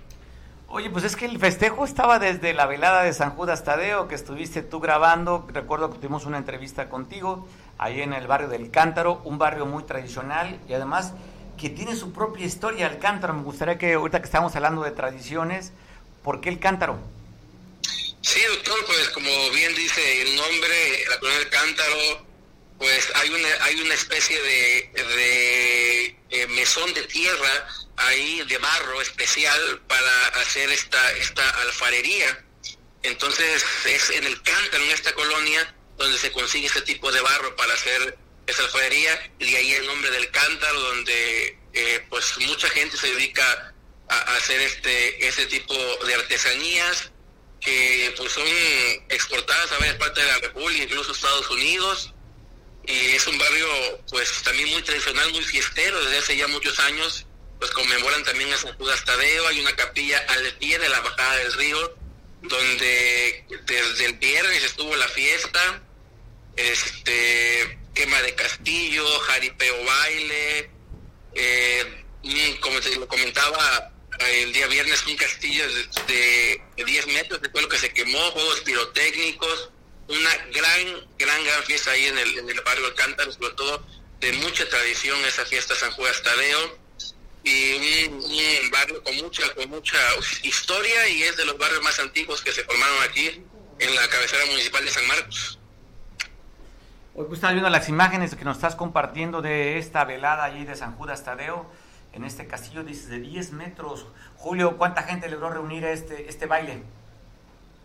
Oye, 0.67 0.89
pues 0.89 1.03
es 1.03 1.15
que 1.15 1.25
el 1.25 1.39
festejo 1.39 1.85
estaba 1.85 2.19
desde 2.19 2.53
la 2.53 2.67
velada 2.67 3.03
de 3.03 3.13
San 3.13 3.31
Judas 3.31 3.63
Tadeo, 3.63 4.07
que 4.07 4.15
estuviste 4.15 4.61
tú 4.61 4.79
grabando. 4.79 5.47
Recuerdo 5.51 5.91
que 5.91 5.97
tuvimos 5.97 6.25
una 6.25 6.37
entrevista 6.37 6.89
contigo 6.89 7.47
ahí 7.77 8.01
en 8.01 8.13
el 8.13 8.27
barrio 8.27 8.49
del 8.49 8.69
Cántaro, 8.69 9.21
un 9.23 9.37
barrio 9.37 9.65
muy 9.65 9.83
tradicional 9.83 10.59
y 10.67 10.73
además 10.73 11.13
que 11.63 11.69
tiene 11.69 11.95
su 11.95 12.11
propia 12.11 12.45
historia 12.45 12.87
el 12.87 12.99
Cántaro. 12.99 13.33
Me 13.33 13.43
gustaría 13.43 13.77
que 13.77 13.93
ahorita 13.93 14.19
que 14.19 14.25
estamos 14.25 14.53
hablando 14.53 14.83
de 14.83 14.91
tradiciones, 14.91 15.71
¿por 16.21 16.41
qué 16.41 16.49
el 16.49 16.59
Cántaro? 16.59 16.99
Sí, 18.21 18.41
doctor, 18.49 18.85
pues 18.85 19.07
como 19.11 19.29
bien 19.51 19.73
dice 19.73 20.23
el 20.23 20.35
nombre, 20.35 21.05
la 21.09 21.19
colonia 21.19 21.39
del 21.39 21.49
Cántaro, 21.49 22.27
pues 22.77 23.09
hay 23.15 23.29
una, 23.29 23.47
hay 23.61 23.79
una 23.79 23.93
especie 23.93 24.41
de, 24.41 26.17
eh, 26.31 26.47
mesón 26.47 26.93
de 26.93 27.03
tierra 27.03 27.67
ahí 27.95 28.43
de 28.45 28.57
barro 28.57 29.01
especial 29.01 29.81
para 29.87 30.27
hacer 30.41 30.69
esta, 30.69 31.11
esta 31.13 31.49
alfarería. 31.61 32.43
Entonces 33.03 33.63
es 33.85 34.09
en 34.09 34.25
el 34.25 34.41
cántaro, 34.41 34.83
en 34.83 34.91
esta 34.91 35.13
colonia, 35.13 35.73
donde 35.95 36.17
se 36.17 36.29
consigue 36.33 36.67
este 36.67 36.81
tipo 36.81 37.09
de 37.09 37.21
barro 37.21 37.55
para 37.55 37.73
hacer 37.73 38.17
esa 38.47 38.63
alfarería, 38.63 39.31
y 39.39 39.55
ahí 39.55 39.73
el 39.73 39.85
nombre 39.85 40.11
del 40.11 40.29
cántaro, 40.31 40.79
donde 40.79 41.57
eh, 41.73 42.05
pues 42.09 42.37
mucha 42.39 42.69
gente 42.69 42.97
se 42.97 43.07
dedica 43.07 43.73
a, 44.09 44.35
hacer 44.35 44.59
este, 44.61 45.27
este 45.27 45.45
tipo 45.47 45.73
de 46.05 46.15
artesanías 46.15 47.11
que 47.59 48.13
pues 48.17 48.33
son 48.33 48.47
exportadas 49.09 49.71
a 49.71 49.77
varias 49.77 49.95
partes 49.95 50.23
de 50.23 50.31
la 50.31 50.39
República, 50.39 50.83
incluso 50.83 51.13
Estados 51.13 51.49
Unidos, 51.49 52.13
y 52.85 53.15
es 53.15 53.25
un 53.27 53.37
barrio 53.37 53.67
pues 54.09 54.43
también 54.43 54.69
muy 54.69 54.81
tradicional, 54.81 55.31
muy 55.31 55.43
fiestero. 55.43 56.03
Desde 56.03 56.17
hace 56.17 56.37
ya 56.37 56.47
muchos 56.47 56.77
años, 56.79 57.25
pues 57.59 57.71
conmemoran 57.71 58.23
también 58.25 58.51
a 58.51 58.57
San 58.57 58.75
Judas 58.77 59.03
Tadeo, 59.05 59.47
hay 59.47 59.61
una 59.61 59.75
capilla 59.75 60.19
al 60.27 60.53
pie 60.57 60.77
de 60.77 60.89
la 60.89 60.99
bajada 60.99 61.37
del 61.37 61.53
río, 61.53 61.95
donde 62.41 63.45
desde 63.65 64.05
el 64.05 64.13
viernes 64.13 64.63
estuvo 64.63 64.93
la 64.97 65.07
fiesta, 65.07 65.81
este 66.57 67.79
quema 67.93 68.21
de 68.21 68.35
castillo, 68.35 69.05
jaripeo 69.19 69.85
baile, 69.85 70.69
eh, 71.35 72.05
como 72.59 72.79
te 72.79 72.95
lo 72.95 73.07
comentaba 73.07 73.91
el 74.19 74.53
día 74.53 74.67
viernes, 74.67 75.05
un 75.07 75.15
castillo 75.15 75.63
de, 76.07 76.61
10 76.75 77.07
metros, 77.07 77.41
de 77.41 77.61
lo 77.61 77.69
que 77.69 77.77
se 77.77 77.93
quemó, 77.93 78.19
juegos 78.31 78.61
pirotécnicos, 78.61 79.71
una 80.07 80.35
gran, 80.53 81.07
gran, 81.17 81.43
gran 81.43 81.63
fiesta 81.63 81.91
ahí 81.91 82.05
en 82.05 82.17
el, 82.17 82.37
en 82.37 82.49
el 82.49 82.61
barrio 82.61 82.87
Alcántara, 82.87 83.31
sobre 83.31 83.53
todo 83.55 83.85
de 84.19 84.31
mucha 84.33 84.67
tradición 84.69 85.19
esa 85.25 85.45
fiesta 85.45 85.75
San 85.75 85.91
Juan 85.91 86.13
Tadeo 86.23 86.79
y 87.43 88.07
un, 88.07 88.71
barrio 88.71 89.03
con 89.03 89.15
mucha, 89.17 89.53
con 89.53 89.69
mucha 89.69 89.97
historia 90.43 91.09
y 91.09 91.23
es 91.23 91.35
de 91.35 91.45
los 91.45 91.57
barrios 91.57 91.83
más 91.83 91.99
antiguos 91.99 92.41
que 92.41 92.53
se 92.53 92.63
formaron 92.63 93.03
aquí 93.03 93.41
en 93.79 93.95
la 93.95 94.07
cabecera 94.07 94.45
municipal 94.45 94.85
de 94.85 94.91
San 94.91 95.05
Marcos. 95.07 95.59
Hoy 97.15 97.25
pues, 97.27 97.37
estás 97.37 97.51
viendo 97.51 97.69
las 97.69 97.89
imágenes 97.89 98.33
que 98.33 98.43
nos 98.43 98.57
estás 98.57 98.75
compartiendo 98.75 99.43
de 99.43 99.77
esta 99.77 100.03
velada 100.03 100.45
allí 100.45 100.65
de 100.65 100.75
San 100.75 100.95
Judas 100.95 101.23
Tadeo, 101.23 101.69
en 102.11 102.23
este 102.23 102.47
castillo 102.47 102.83
dices 102.83 103.07
de 103.07 103.19
10 103.19 103.51
metros. 103.51 104.07
Julio, 104.35 104.77
¿cuánta 104.77 105.03
gente 105.03 105.29
logró 105.29 105.51
reunir 105.51 105.83
este, 105.83 106.27
este 106.27 106.47
baile? 106.47 106.81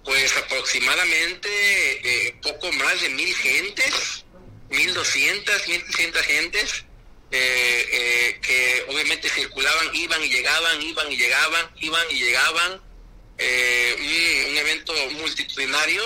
Pues 0.02 0.34
aproximadamente 0.34 1.48
eh, 1.48 2.40
poco 2.42 2.72
más 2.72 3.02
de 3.02 3.10
mil 3.10 3.34
gentes, 3.34 4.24
mil 4.70 4.94
doscientas, 4.94 5.68
mil 5.68 5.82
trescientas 5.84 6.22
gentes, 6.22 6.84
eh, 7.30 7.86
eh, 7.92 8.40
que 8.40 8.86
obviamente 8.88 9.28
circulaban, 9.28 9.94
iban 9.94 10.22
y 10.22 10.30
llegaban, 10.30 10.80
iban 10.80 11.12
y 11.12 11.16
llegaban, 11.18 11.66
iban 11.76 12.06
y 12.10 12.14
llegaban. 12.14 12.72
un, 12.72 14.56
evento 14.56 14.94
multitudinario. 15.20 16.02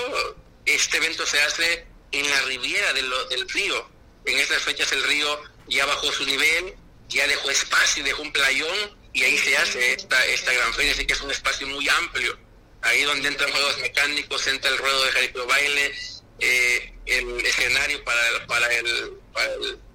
Este 0.66 0.96
evento 0.96 1.24
se 1.24 1.40
hace 1.40 1.91
en 2.12 2.30
la 2.30 2.42
riviera 2.42 2.92
del, 2.92 3.10
del 3.30 3.48
río. 3.48 3.90
En 4.24 4.38
estas 4.38 4.62
fechas 4.62 4.92
el 4.92 5.02
río 5.04 5.42
ya 5.68 5.84
bajó 5.86 6.12
su 6.12 6.24
nivel, 6.24 6.74
ya 7.08 7.26
dejó 7.26 7.50
espacio, 7.50 8.04
dejó 8.04 8.22
un 8.22 8.32
playón 8.32 8.98
y 9.12 9.22
ahí 9.22 9.36
se 9.38 9.56
hace 9.56 9.94
esta, 9.94 10.24
esta 10.26 10.52
gran 10.52 10.72
feria, 10.74 10.92
así 10.92 11.06
que 11.06 11.12
es 11.12 11.20
un 11.20 11.30
espacio 11.30 11.66
muy 11.66 11.88
amplio 11.88 12.38
ahí 12.82 13.02
donde 13.02 13.28
entran 13.28 13.50
juegos 13.50 13.78
mecánicos, 13.78 14.46
entra 14.46 14.70
el 14.70 14.78
ruedo 14.78 15.04
de 15.04 15.12
jaripeo 15.12 15.46
baile, 15.46 15.94
eh, 16.40 16.94
el 17.06 17.46
escenario 17.46 18.02
para, 18.04 18.46
para, 18.46 18.66
el, 18.74 19.16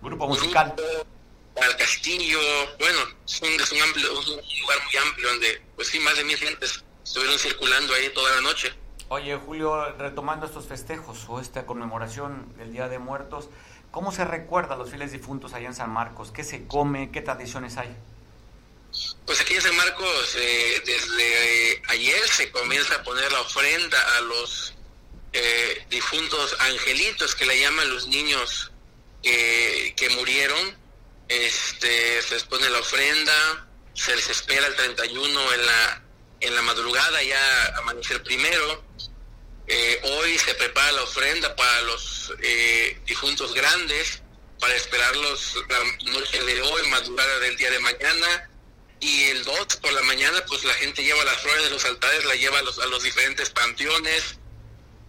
grupo 0.01 0.27
musical. 0.27 0.73
para 1.53 1.67
el 1.67 1.75
castillo, 1.75 2.39
bueno, 2.79 2.99
es 3.25 3.41
un, 3.41 3.49
es 3.49 3.71
un, 3.71 3.81
amplio, 3.81 4.19
un 4.19 4.25
lugar 4.25 4.83
muy 4.83 4.97
amplio 5.01 5.29
donde, 5.29 5.61
pues 5.75 5.89
sí, 5.89 5.99
más 5.99 6.15
de 6.17 6.23
mil 6.23 6.37
gentes 6.37 6.83
estuvieron 7.03 7.37
circulando 7.37 7.93
ahí 7.93 8.09
toda 8.13 8.35
la 8.35 8.41
noche. 8.41 8.73
Oye, 9.09 9.37
Julio, 9.37 9.95
retomando 9.97 10.45
estos 10.45 10.65
festejos 10.65 11.25
o 11.29 11.39
esta 11.39 11.65
conmemoración 11.65 12.53
del 12.57 12.73
Día 12.73 12.89
de 12.89 12.99
Muertos, 12.99 13.47
¿cómo 13.89 14.11
se 14.11 14.25
recuerda 14.25 14.75
a 14.75 14.77
los 14.77 14.89
fieles 14.89 15.13
difuntos 15.13 15.53
allá 15.53 15.67
en 15.67 15.75
San 15.75 15.91
Marcos? 15.91 16.31
¿Qué 16.31 16.43
se 16.43 16.67
come? 16.67 17.09
¿Qué 17.09 17.21
tradiciones 17.21 17.77
hay? 17.77 17.95
Pues 19.25 19.39
aquí 19.39 19.53
en 19.55 19.61
San 19.61 19.77
Marcos, 19.77 20.35
eh, 20.37 20.81
desde 20.85 21.71
eh, 21.71 21.81
ayer 21.87 22.27
se 22.27 22.51
comienza 22.51 22.95
a 22.95 23.03
poner 23.03 23.31
la 23.31 23.39
ofrenda 23.39 24.17
a 24.17 24.21
los 24.21 24.73
eh, 25.31 25.85
difuntos 25.89 26.57
angelitos 26.59 27.33
que 27.33 27.45
le 27.45 27.61
llaman 27.61 27.89
los 27.89 28.07
niños 28.07 28.71
que 29.23 30.09
murieron. 30.15 30.77
Este, 31.27 32.21
se 32.21 32.35
les 32.35 32.43
pone 32.43 32.69
la 32.69 32.79
ofrenda, 32.79 33.67
se 33.93 34.15
les 34.15 34.29
espera 34.29 34.67
el 34.67 34.75
31 34.75 35.53
en 35.53 35.65
la, 35.65 36.06
en 36.39 36.55
la 36.55 36.61
madrugada, 36.61 37.21
ya 37.23 37.75
amanecer 37.77 38.23
primero. 38.23 38.83
hoy 40.03 40.37
se 40.37 40.53
prepara 40.55 40.91
la 40.93 41.03
ofrenda 41.03 41.55
para 41.55 41.81
los 41.81 42.33
difuntos 43.05 43.53
grandes, 43.53 44.21
para 44.59 44.75
esperarlos 44.75 45.55
la 45.69 46.11
noche 46.11 46.43
de 46.43 46.61
hoy, 46.61 46.87
madrugada 46.89 47.39
del 47.39 47.57
día 47.57 47.71
de 47.71 47.79
mañana 47.79 48.49
y 48.99 49.23
el 49.25 49.43
2 49.43 49.75
por 49.77 49.91
la 49.93 50.01
mañana 50.03 50.43
pues 50.47 50.63
la 50.63 50.73
gente 50.73 51.03
lleva 51.03 51.23
las 51.23 51.41
flores 51.41 51.63
de 51.65 51.69
los 51.69 51.85
altares, 51.85 52.25
la 52.25 52.35
lleva 52.35 52.59
a 52.59 52.63
los, 52.63 52.79
a 52.79 52.85
los 52.87 53.03
diferentes 53.03 53.49
panteones, 53.49 54.37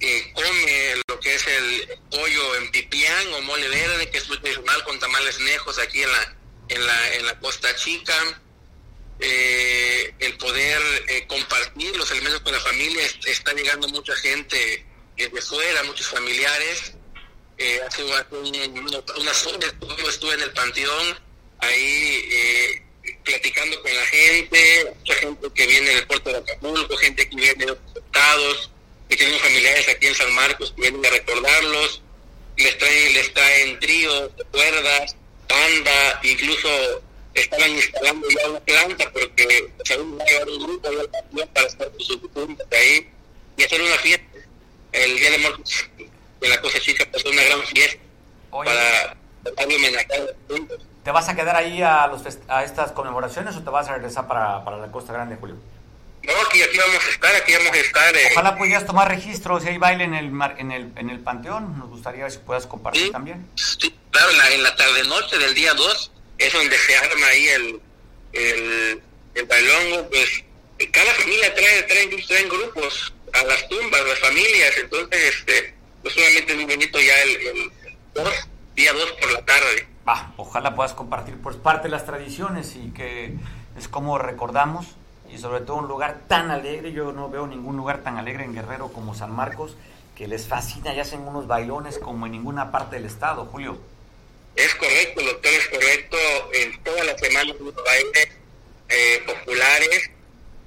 eh, 0.01 0.33
come 0.35 1.03
lo 1.09 1.21
que 1.21 1.35
es 1.35 1.47
el 1.47 1.99
pollo 2.11 2.57
en 2.57 2.71
pipián 2.71 3.33
o 3.35 3.41
mole 3.43 3.69
verde, 3.69 4.11
que 4.11 4.19
es 4.19 4.29
muy 4.29 4.39
tradicional 4.39 4.85
con 4.85 4.99
tamales 4.99 5.41
nejos 5.41 5.79
aquí 5.79 6.03
en 6.03 6.13
la, 6.13 6.37
en 6.69 6.87
la, 6.87 7.15
en 7.15 7.27
la 7.27 7.39
Costa 7.41 7.75
Chica. 7.75 8.15
Eh, 9.21 10.15
el 10.21 10.37
poder 10.39 10.81
eh, 11.09 11.27
compartir 11.27 11.97
los 11.97 12.11
alimentos 12.11 12.41
con 12.43 12.53
la 12.53 12.61
familia, 12.61 13.03
está 13.27 13.53
llegando 13.53 13.89
mucha 13.89 14.15
gente 14.17 14.87
de 15.17 15.43
fuera, 15.43 15.83
muchos 15.85 16.07
familiares. 16.07 16.93
hace, 17.87 18.05
unas 18.05 19.47
horas 19.47 19.75
estuve 20.09 20.35
en 20.35 20.43
el 20.43 20.53
panteón, 20.53 21.19
ahí 21.59 22.85
platicando 23.25 23.83
con 23.83 23.95
la 23.95 24.07
gente, 24.07 24.95
mucha 24.99 25.15
gente 25.15 25.49
que 25.55 25.67
viene 25.67 25.91
del 25.91 26.07
puerto 26.07 26.31
de 26.31 26.39
Acapulco, 26.39 26.97
gente 26.97 27.29
que 27.29 27.37
viene 27.37 27.67
de 27.67 27.73
otros 27.73 28.05
estados, 28.05 28.71
que 29.09 29.17
tienen 29.17 29.39
familiares 29.41 29.89
aquí 29.89 30.07
en 30.07 30.15
San 30.15 30.33
Marcos 30.35 30.73
que 30.77 30.83
vienen 30.83 31.05
a 31.05 31.11
recordarlos, 31.11 32.03
les 32.57 32.79
traen, 32.79 33.15
les 33.15 33.33
traen 33.35 33.81
tríos, 33.81 34.31
cuerdas, 34.51 35.17
banda, 35.49 36.21
incluso 36.23 37.03
estaban 37.41 37.71
instalando 37.71 38.27
ya 38.29 38.51
una 38.51 38.61
planta 38.61 39.11
porque 39.13 39.71
según 39.85 40.13
un 40.13 40.63
grupo 40.63 40.89
para 41.55 41.67
estar 41.67 41.91
con 41.91 42.01
sus 42.01 42.21
ahí 42.73 43.11
y 43.57 43.65
hacer 43.65 43.83
una 43.83 43.97
fiesta. 43.97 44.27
El 44.93 45.17
Día 45.19 45.31
de 45.31 45.39
Muertos 45.39 45.91
de 46.41 46.49
la 46.49 46.61
Cosa 46.61 46.81
Chica 46.81 47.07
pasó 47.13 47.29
una 47.29 47.43
gran 47.43 47.63
fiesta 47.65 48.01
para 48.51 49.17
darle 49.57 49.77
homenaje 49.77 50.07
a 50.15 51.05
¿Te 51.05 51.11
vas 51.11 51.29
a 51.29 51.35
quedar 51.35 51.57
ahí 51.57 51.83
a, 51.83 52.07
los 52.07 52.23
a 52.49 52.65
estas 52.65 52.93
conmemoraciones 52.93 53.57
o 53.57 53.63
te 53.63 53.71
vas 53.71 53.89
a 53.89 53.95
regresar 53.95 54.27
para, 54.27 54.65
para 54.65 54.77
la 54.77 54.91
Costa 54.91 55.13
Grande, 55.13 55.37
Julio? 55.37 55.57
No, 56.23 56.33
aquí, 56.47 56.63
aquí 56.63 56.77
vamos 56.77 57.03
a 57.07 57.09
estar, 57.09 57.35
aquí 57.35 57.53
vamos 57.55 57.73
a 57.73 57.81
estar. 57.81 58.17
Eh. 58.17 58.29
Ojalá 58.33 58.57
pudieras 58.59 58.85
tomar 58.85 59.09
registro 59.09 59.59
si 59.61 59.69
hay 59.69 59.79
baile 59.79 60.05
en 60.05 60.15
el, 60.15 60.27
en 60.59 60.73
el, 60.73 60.93
en 60.97 61.11
el 61.11 61.21
Panteón. 61.21 61.79
Nos 61.79 61.89
gustaría 61.89 62.25
ver 62.25 62.33
si 62.33 62.39
puedas 62.39 62.67
compartir 62.67 63.11
también. 63.11 63.49
Sí, 63.55 63.95
claro, 64.11 64.31
en 64.31 64.39
la, 64.39 64.51
en 64.51 64.63
la 64.63 64.77
tarde-noche 64.77 65.39
del 65.39 65.55
día 65.55 65.73
2 65.75 66.13
es 66.39 66.53
donde 66.53 66.79
se 66.79 66.97
arma 66.97 67.27
ahí 67.27 67.49
el, 67.49 67.81
el, 68.33 69.03
el 69.35 69.45
bailongo. 69.45 70.09
Pues 70.09 70.45
cada 70.91 71.13
familia 71.15 71.55
trae, 71.55 71.83
trae, 71.83 72.45
grupos 72.45 73.13
a 73.33 73.45
las 73.45 73.69
tumbas, 73.69 74.01
las 74.07 74.19
familias. 74.21 74.75
Entonces, 74.79 75.35
este, 75.35 75.75
pues 76.03 76.15
solamente 76.15 76.55
muy 76.55 76.65
bonito 76.65 76.99
ya 77.01 77.23
el, 77.23 77.47
el 77.47 77.71
día 78.75 78.93
2 78.93 79.13
por 79.13 79.33
la 79.33 79.45
tarde 79.45 79.89
ojalá 80.37 80.75
puedas 80.75 80.95
compartir 80.95 81.41
pues 81.41 81.57
parte 81.57 81.85
de 81.85 81.91
las 81.91 82.07
tradiciones 82.07 82.77
y 82.77 82.91
que 82.91 83.35
es 83.77 83.89
como 83.89 84.19
recordamos 84.19 84.87
y 85.31 85.39
sobre 85.39 85.61
todo 85.61 85.77
un 85.77 85.89
lugar 85.89 86.23
tan 86.27 86.51
alegre, 86.51 86.93
yo 86.93 87.13
no 87.13 87.29
veo 87.29 87.47
ningún 87.47 87.77
lugar 87.77 88.03
tan 88.03 88.17
alegre 88.17 88.45
en 88.45 88.55
Guerrero 88.55 88.89
como 88.89 89.15
San 89.15 89.31
Marcos, 89.31 89.77
que 90.17 90.27
les 90.27 90.47
fascina 90.47 90.95
y 90.95 91.01
hacen 91.01 91.21
unos 91.21 91.47
bailones 91.47 91.99
como 91.99 92.25
en 92.25 92.33
ninguna 92.33 92.73
parte 92.73 92.97
del 92.97 93.05
estado, 93.05 93.45
Julio. 93.45 93.79
Es 94.57 94.75
correcto, 94.75 95.21
es 95.57 95.69
correcto. 95.69 96.19
En 96.53 96.83
todas 96.83 97.07
las 97.07 97.21
semanas 97.21 97.57
unos 97.59 97.75
bailes 97.85 98.29
eh, 98.89 99.23
populares 99.27 100.11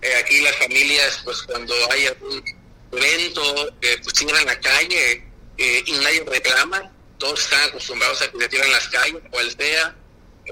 Eh, 0.02 0.16
aquí 0.16 0.40
las 0.42 0.56
familias, 0.56 1.22
pues 1.24 1.44
cuando 1.44 1.74
hay 1.92 2.08
algún 2.08 2.44
evento, 2.92 3.70
eh, 3.82 3.98
pues 4.02 4.14
tiran 4.16 4.46
la 4.46 4.60
calle 4.60 5.24
eh, 5.58 5.84
y 5.86 5.92
nadie 5.92 6.24
reclama. 6.26 6.92
Todos 7.20 7.40
están 7.44 7.70
acostumbrados 7.70 8.20
a 8.24 8.32
que 8.32 8.40
se 8.40 8.50
tiran 8.50 8.72
las 8.72 8.88
calles, 8.90 9.22
cual 9.30 9.56
sea, 9.56 9.96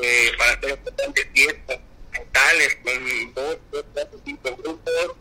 eh, 0.03 0.31
para 0.37 0.51
hacer 0.51 0.69
importantes 0.69 1.27
fiestas 1.33 1.79
tales, 2.31 2.77
con 2.83 3.33
dos, 3.33 3.57
cuatro, 3.93 4.21
cinco 4.23 4.55
grupos. 4.57 5.15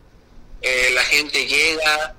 La 0.93 1.05
gente 1.05 1.47
llega, 1.47 2.15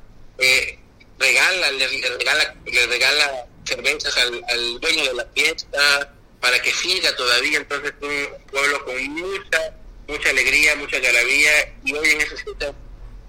regala, 1.19 1.71
le, 1.73 1.87
regala, 1.87 2.55
le 2.65 2.87
regala 2.87 3.45
cervezas 3.65 4.17
al 4.17 4.79
dueño 4.79 5.03
de 5.03 5.13
la 5.13 5.25
fiesta 5.35 6.13
para 6.39 6.61
que 6.61 6.73
siga 6.73 7.15
todavía. 7.15 7.59
Entonces, 7.59 7.93
un 8.01 8.45
pueblo 8.51 8.85
con 8.85 9.09
mucha, 9.09 9.75
mucha 10.07 10.29
alegría, 10.29 10.75
mucha 10.75 10.99
garabía 10.99 11.75
y 11.83 11.93
hoy 11.93 12.09
en 12.09 12.21
ese 12.21 12.37
sitio 12.37 12.75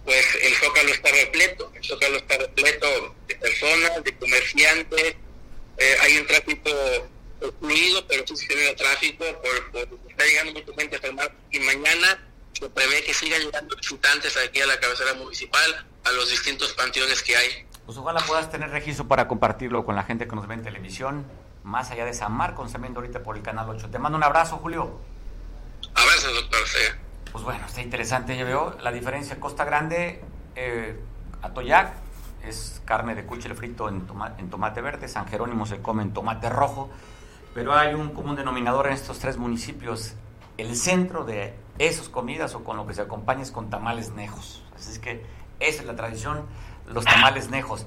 pues 0.05 0.27
el 0.43 0.55
Zócalo 0.55 0.89
está 0.91 1.11
repleto, 1.11 1.71
el 1.75 1.85
Zócalo 1.85 2.17
está 2.17 2.39
repleto 2.39 3.15
de 3.29 3.35
personas, 3.37 4.03
de 4.03 4.17
comerciantes, 4.17 5.15
eh, 5.77 5.97
hay 6.01 6.19
un 6.19 6.27
tráfico 6.27 6.71
fluido, 7.61 8.07
pero 8.07 8.27
sí 8.27 8.37
se 8.37 8.47
tiene 8.47 8.75
tráfico, 8.75 9.25
por, 9.43 9.71
por, 9.71 9.99
está 10.09 10.25
llegando 10.25 10.53
mucha 10.53 10.73
gente 10.81 11.01
el 11.07 11.15
mar 11.15 11.35
y 11.51 11.61
mañana 11.61 12.27
se 12.53 12.69
prevé 12.71 13.03
que 13.05 13.15
sigan 13.15 13.41
llegando 13.41 13.77
visitantes 13.77 14.37
aquí 14.37 14.61
a 14.61 14.67
la 14.67 14.79
cabecera 14.81 15.15
municipal, 15.15 15.87
a 16.05 16.13
los 16.13 16.29
distintos 16.31 16.73
panteones 16.73 17.23
que 17.23 17.37
hay. 17.37 17.67
Pues 17.87 17.97
ojalá 17.97 18.21
puedas 18.21 18.51
tener 18.51 18.71
registro 18.71 19.09
para 19.09 19.27
compartirlo 19.29 19.85
con 19.85 19.97
la 19.97 20.03
gente 20.03 20.29
que 20.29 20.37
nos 20.37 20.47
ve 20.47 20.55
en 20.55 20.63
televisión, 20.63 21.27
más 21.71 21.91
allá 21.93 22.05
de 22.05 22.13
San 22.13 22.33
Marcos, 22.33 22.67
están 22.67 22.83
viendo 22.83 23.01
ahorita 23.01 23.23
por 23.23 23.37
el 23.37 23.43
Canal 23.43 23.69
8. 23.69 23.91
Te 23.91 23.99
mando 23.99 24.19
un 24.19 24.25
abrazo, 24.25 24.57
Julio. 24.57 24.99
Abrazo, 25.95 26.33
doctor. 26.35 26.67
Sí. 26.67 26.79
Pues 27.31 27.45
bueno, 27.45 27.65
está 27.65 27.81
interesante, 27.81 28.37
ya 28.37 28.45
veo 28.45 28.77
la 28.83 28.91
diferencia. 28.91 29.39
Costa 29.39 29.65
Grande, 29.65 30.21
eh, 30.57 31.01
Atoyac, 31.43 31.93
es 32.45 32.83
carne 32.85 33.15
de 33.15 33.25
cuchile 33.25 33.55
frito 33.55 33.89
en, 33.89 34.07
toma, 34.07 34.35
en 34.39 34.51
tomate 34.51 34.81
verde, 34.81 35.07
San 35.07 35.29
Jerónimo 35.29 35.65
se 35.65 35.81
come 35.81 36.03
en 36.03 36.13
tomate 36.13 36.49
rojo, 36.51 36.91
pero 37.55 37.75
hay 37.75 37.95
un 37.95 38.11
común 38.11 38.35
denominador 38.35 38.89
en 38.89 38.95
estos 38.95 39.21
tres 39.21 39.37
municipios. 39.37 40.15
El 40.59 40.75
centro 40.75 41.25
de 41.25 41.55
esas 41.79 42.09
comidas 42.09 42.55
o 42.55 42.65
con 42.65 42.77
lo 42.77 42.87
que 42.87 42.95
se 42.95 43.03
acompaña 43.03 43.43
es 43.43 43.53
con 43.53 43.71
tamales 43.71 44.11
nejos. 44.11 44.65
Así 44.75 44.91
es 44.91 44.99
que 44.99 45.25
esa 45.61 45.83
es 45.83 45.87
la 45.87 45.95
tradición, 45.95 46.47
los 46.87 47.05
tamales 47.05 47.49
nejos. 47.49 47.87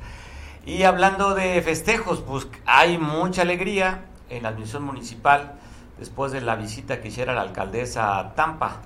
Y 0.66 0.84
hablando 0.84 1.36
de 1.36 1.62
festejos, 1.62 2.22
pues 2.22 2.48
hay 2.66 2.98
mucha 2.98 3.42
alegría 3.42 4.06
en 4.30 4.44
la 4.44 4.50
administración 4.50 4.86
municipal 4.86 5.60
después 6.00 6.32
de 6.32 6.42
la 6.42 6.56
visita 6.56 7.02
que 7.02 7.10
hiciera 7.10 7.34
la 7.34 7.42
alcaldesa 7.42 8.18
a 8.18 8.34
Tampa 8.34 8.82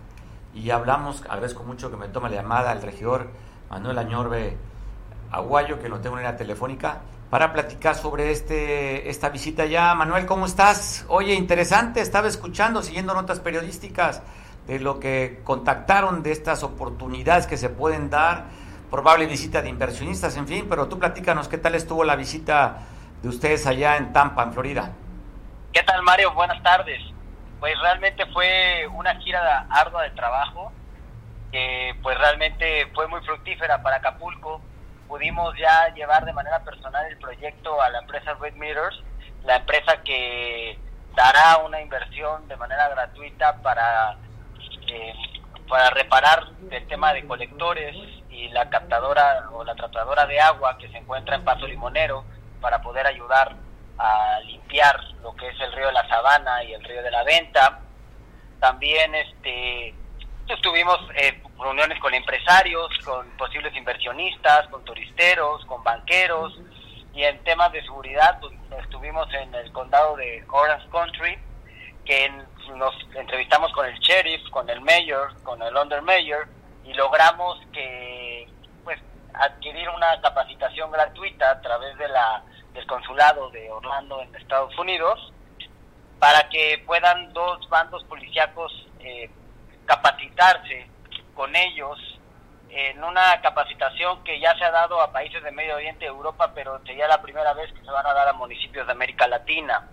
y 0.54 0.72
hablamos, 0.72 1.22
agradezco 1.30 1.64
mucho 1.64 1.92
que 1.92 1.98
me 1.98 2.08
tome 2.08 2.30
la 2.30 2.38
llamada 2.38 2.72
el 2.72 2.82
regidor 2.82 3.30
Manuel 3.70 3.98
Añorbe 4.00 4.58
Aguayo, 5.32 5.80
que 5.80 5.88
lo 5.88 6.00
tengo 6.00 6.18
en 6.18 6.24
la 6.24 6.36
telefónica, 6.36 7.02
para 7.30 7.54
platicar 7.54 7.96
sobre 7.96 8.32
este 8.32 9.10
esta 9.10 9.30
visita 9.30 9.66
ya. 9.66 9.94
Manuel, 9.94 10.26
¿cómo 10.26 10.46
estás? 10.46 11.06
Oye, 11.10 11.36
interesante, 11.36 12.02
estaba 12.02 12.28
escuchando, 12.28 12.82
siguiendo 12.82 13.14
notas 13.14 13.40
periodísticas 13.40 14.24
de 14.66 14.80
lo 14.80 15.00
que 15.00 15.42
contactaron 15.44 16.24
de 16.24 16.32
estas 16.32 16.64
oportunidades 16.64 17.46
que 17.46 17.58
se 17.58 17.70
pueden 17.70 18.10
dar, 18.10 18.46
probable 18.92 19.26
visita 19.26 19.62
de 19.62 19.70
inversionistas, 19.70 20.38
en 20.38 20.48
fin, 20.48 20.68
pero 20.70 20.88
tú 20.88 21.00
platícanos 21.00 21.48
qué 21.48 21.58
tal 21.58 21.76
estuvo 21.76 22.04
la 22.04 22.16
visita 22.16 22.80
de 23.22 23.30
ustedes 23.30 23.66
allá 23.68 23.98
en 23.98 24.14
Tampa, 24.14 24.44
en 24.44 24.54
Florida. 24.54 24.92
¿Qué 25.74 25.84
tal, 25.84 26.02
Mario? 26.04 26.34
Buenas 26.34 26.62
tardes 26.64 27.02
pues 27.60 27.80
realmente 27.80 28.26
fue 28.28 28.88
una 28.94 29.16
gira 29.16 29.66
ardua 29.70 30.04
de 30.04 30.12
trabajo 30.12 30.72
que 31.52 31.96
pues 32.04 32.18
realmente 32.18 32.88
fue 32.94 33.08
muy 33.08 33.22
fructífera 33.22 33.82
para 33.82 33.98
Acapulco. 33.98 34.62
Pudimos 35.08 35.56
ya 35.58 35.94
llevar 35.94 36.26
de 36.26 36.34
manera 36.34 36.64
personal 36.64 37.06
el 37.06 37.18
proyecto 37.18 37.82
a 37.82 37.90
la 37.90 38.00
empresa 38.00 38.34
Red 38.36 38.56
Meters, 38.56 39.02
la 39.46 39.58
empresa 39.58 40.04
que 40.04 40.78
dará 41.16 41.58
una 41.66 41.82
inversión 41.82 42.48
de 42.48 42.58
manera 42.58 42.90
gratuita 42.90 43.62
para 43.62 44.18
eh, 44.88 45.14
para 45.68 45.90
reparar 45.90 46.44
el 46.70 46.88
tema 46.88 47.14
de 47.14 47.26
colectores 47.26 47.96
y 48.38 48.50
la 48.50 48.70
captadora 48.70 49.50
o 49.52 49.64
la 49.64 49.74
tratadora 49.74 50.28
de 50.28 50.40
agua 50.40 50.78
que 50.78 50.88
se 50.90 50.98
encuentra 50.98 51.36
en 51.36 51.44
Paso 51.44 51.66
Limonero 51.66 52.24
para 52.62 52.82
poder 52.82 53.08
ayudar 53.08 53.56
a 53.98 54.40
limpiar 54.42 54.96
lo 55.24 55.36
que 55.36 55.48
es 55.48 55.60
el 55.60 55.74
río 55.74 55.88
de 55.88 55.94
la 55.94 56.08
Sabana 56.08 56.64
y 56.64 56.74
el 56.74 56.84
río 56.84 57.02
de 57.02 57.10
la 57.10 57.24
Venta. 57.24 57.80
También 58.60 59.16
este 59.16 59.96
tuvimos 60.62 60.98
eh, 61.16 61.42
reuniones 61.60 62.00
con 62.00 62.14
empresarios, 62.14 62.90
con 63.04 63.28
posibles 63.38 63.76
inversionistas, 63.76 64.68
con 64.68 64.84
turisteros, 64.86 65.66
con 65.66 65.84
banqueros 65.84 66.58
y 67.14 67.24
en 67.24 67.44
temas 67.44 67.72
de 67.72 67.82
seguridad 67.82 68.40
pues, 68.40 68.54
estuvimos 68.84 69.28
en 69.34 69.54
el 69.56 69.72
condado 69.72 70.16
de 70.16 70.46
Orange 70.50 70.88
Country 70.90 71.38
que 72.06 72.32
nos 72.76 72.96
entrevistamos 73.16 73.72
con 73.74 73.86
el 73.86 73.98
sheriff, 74.00 74.48
con 74.52 74.70
el 74.70 74.80
mayor, 74.82 75.42
con 75.44 75.62
el 75.62 75.76
under 75.76 76.02
mayor 76.04 76.48
y 76.88 76.94
logramos 76.94 77.60
que 77.74 78.48
pues 78.84 79.00
adquirir 79.34 79.90
una 79.90 80.20
capacitación 80.22 80.90
gratuita 80.92 81.52
a 81.52 81.62
través 81.62 81.98
de 81.98 82.08
la 82.08 82.44
del 82.74 82.88
consulado 82.88 83.50
de 83.50 83.70
Orlando 83.72 84.22
en 84.22 84.34
Estados 84.36 84.78
Unidos 84.78 85.34
para 86.20 86.48
que 86.50 86.82
puedan 86.86 87.34
dos 87.34 87.68
bandos 87.70 88.04
policíacos 88.06 88.72
eh, 89.00 89.30
capacitarse 89.86 90.88
con 91.36 91.56
ellos 91.56 91.98
en 92.70 93.04
una 93.04 93.40
capacitación 93.42 94.24
que 94.24 94.40
ya 94.40 94.56
se 94.58 94.64
ha 94.64 94.72
dado 94.72 95.02
a 95.02 95.12
países 95.12 95.44
de 95.44 95.52
Medio 95.52 95.76
Oriente 95.76 96.06
y 96.06 96.08
Europa, 96.08 96.52
pero 96.54 96.80
sería 96.86 97.08
la 97.08 97.22
primera 97.22 97.54
vez 97.54 97.72
que 97.74 97.84
se 97.84 97.92
van 97.92 98.06
a 98.06 98.14
dar 98.14 98.28
a 98.28 98.34
municipios 98.34 98.86
de 98.86 98.92
América 98.92 99.28
Latina. 99.28 99.88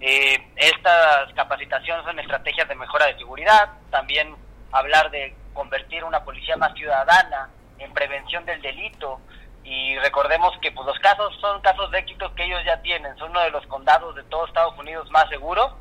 Eh, 0.00 0.52
estas 0.56 1.32
capacitaciones 1.34 2.04
son 2.04 2.18
estrategias 2.18 2.68
de 2.68 2.74
mejora 2.74 3.06
de 3.06 3.18
seguridad, 3.18 3.70
también 3.90 4.34
hablar 4.72 5.10
de 5.10 5.34
convertir 5.54 6.04
una 6.04 6.22
policía 6.24 6.56
más 6.58 6.74
ciudadana 6.74 7.48
en 7.78 7.92
prevención 7.94 8.44
del 8.44 8.60
delito, 8.60 9.20
y 9.64 9.98
recordemos 10.00 10.52
que 10.60 10.70
pues 10.72 10.86
los 10.86 10.98
casos 10.98 11.34
son 11.40 11.60
casos 11.62 11.90
de 11.90 11.98
éxito 11.98 12.34
que 12.34 12.44
ellos 12.44 12.60
ya 12.66 12.82
tienen, 12.82 13.16
son 13.16 13.30
uno 13.30 13.40
de 13.40 13.50
los 13.50 13.66
condados 13.66 14.14
de 14.14 14.22
todo 14.24 14.46
Estados 14.46 14.78
Unidos 14.78 15.10
más 15.10 15.28
seguros. 15.30 15.72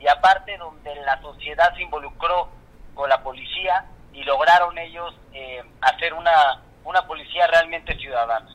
Y 0.00 0.08
aparte 0.08 0.56
donde 0.58 0.94
la 0.96 1.20
sociedad 1.20 1.74
se 1.74 1.82
involucró 1.82 2.48
con 2.94 3.08
la 3.08 3.22
policía 3.22 3.86
y 4.12 4.24
lograron 4.24 4.76
ellos 4.78 5.14
eh, 5.32 5.62
hacer 5.80 6.14
una, 6.14 6.62
una 6.84 7.06
policía 7.06 7.46
realmente 7.46 7.96
ciudadana. 7.96 8.48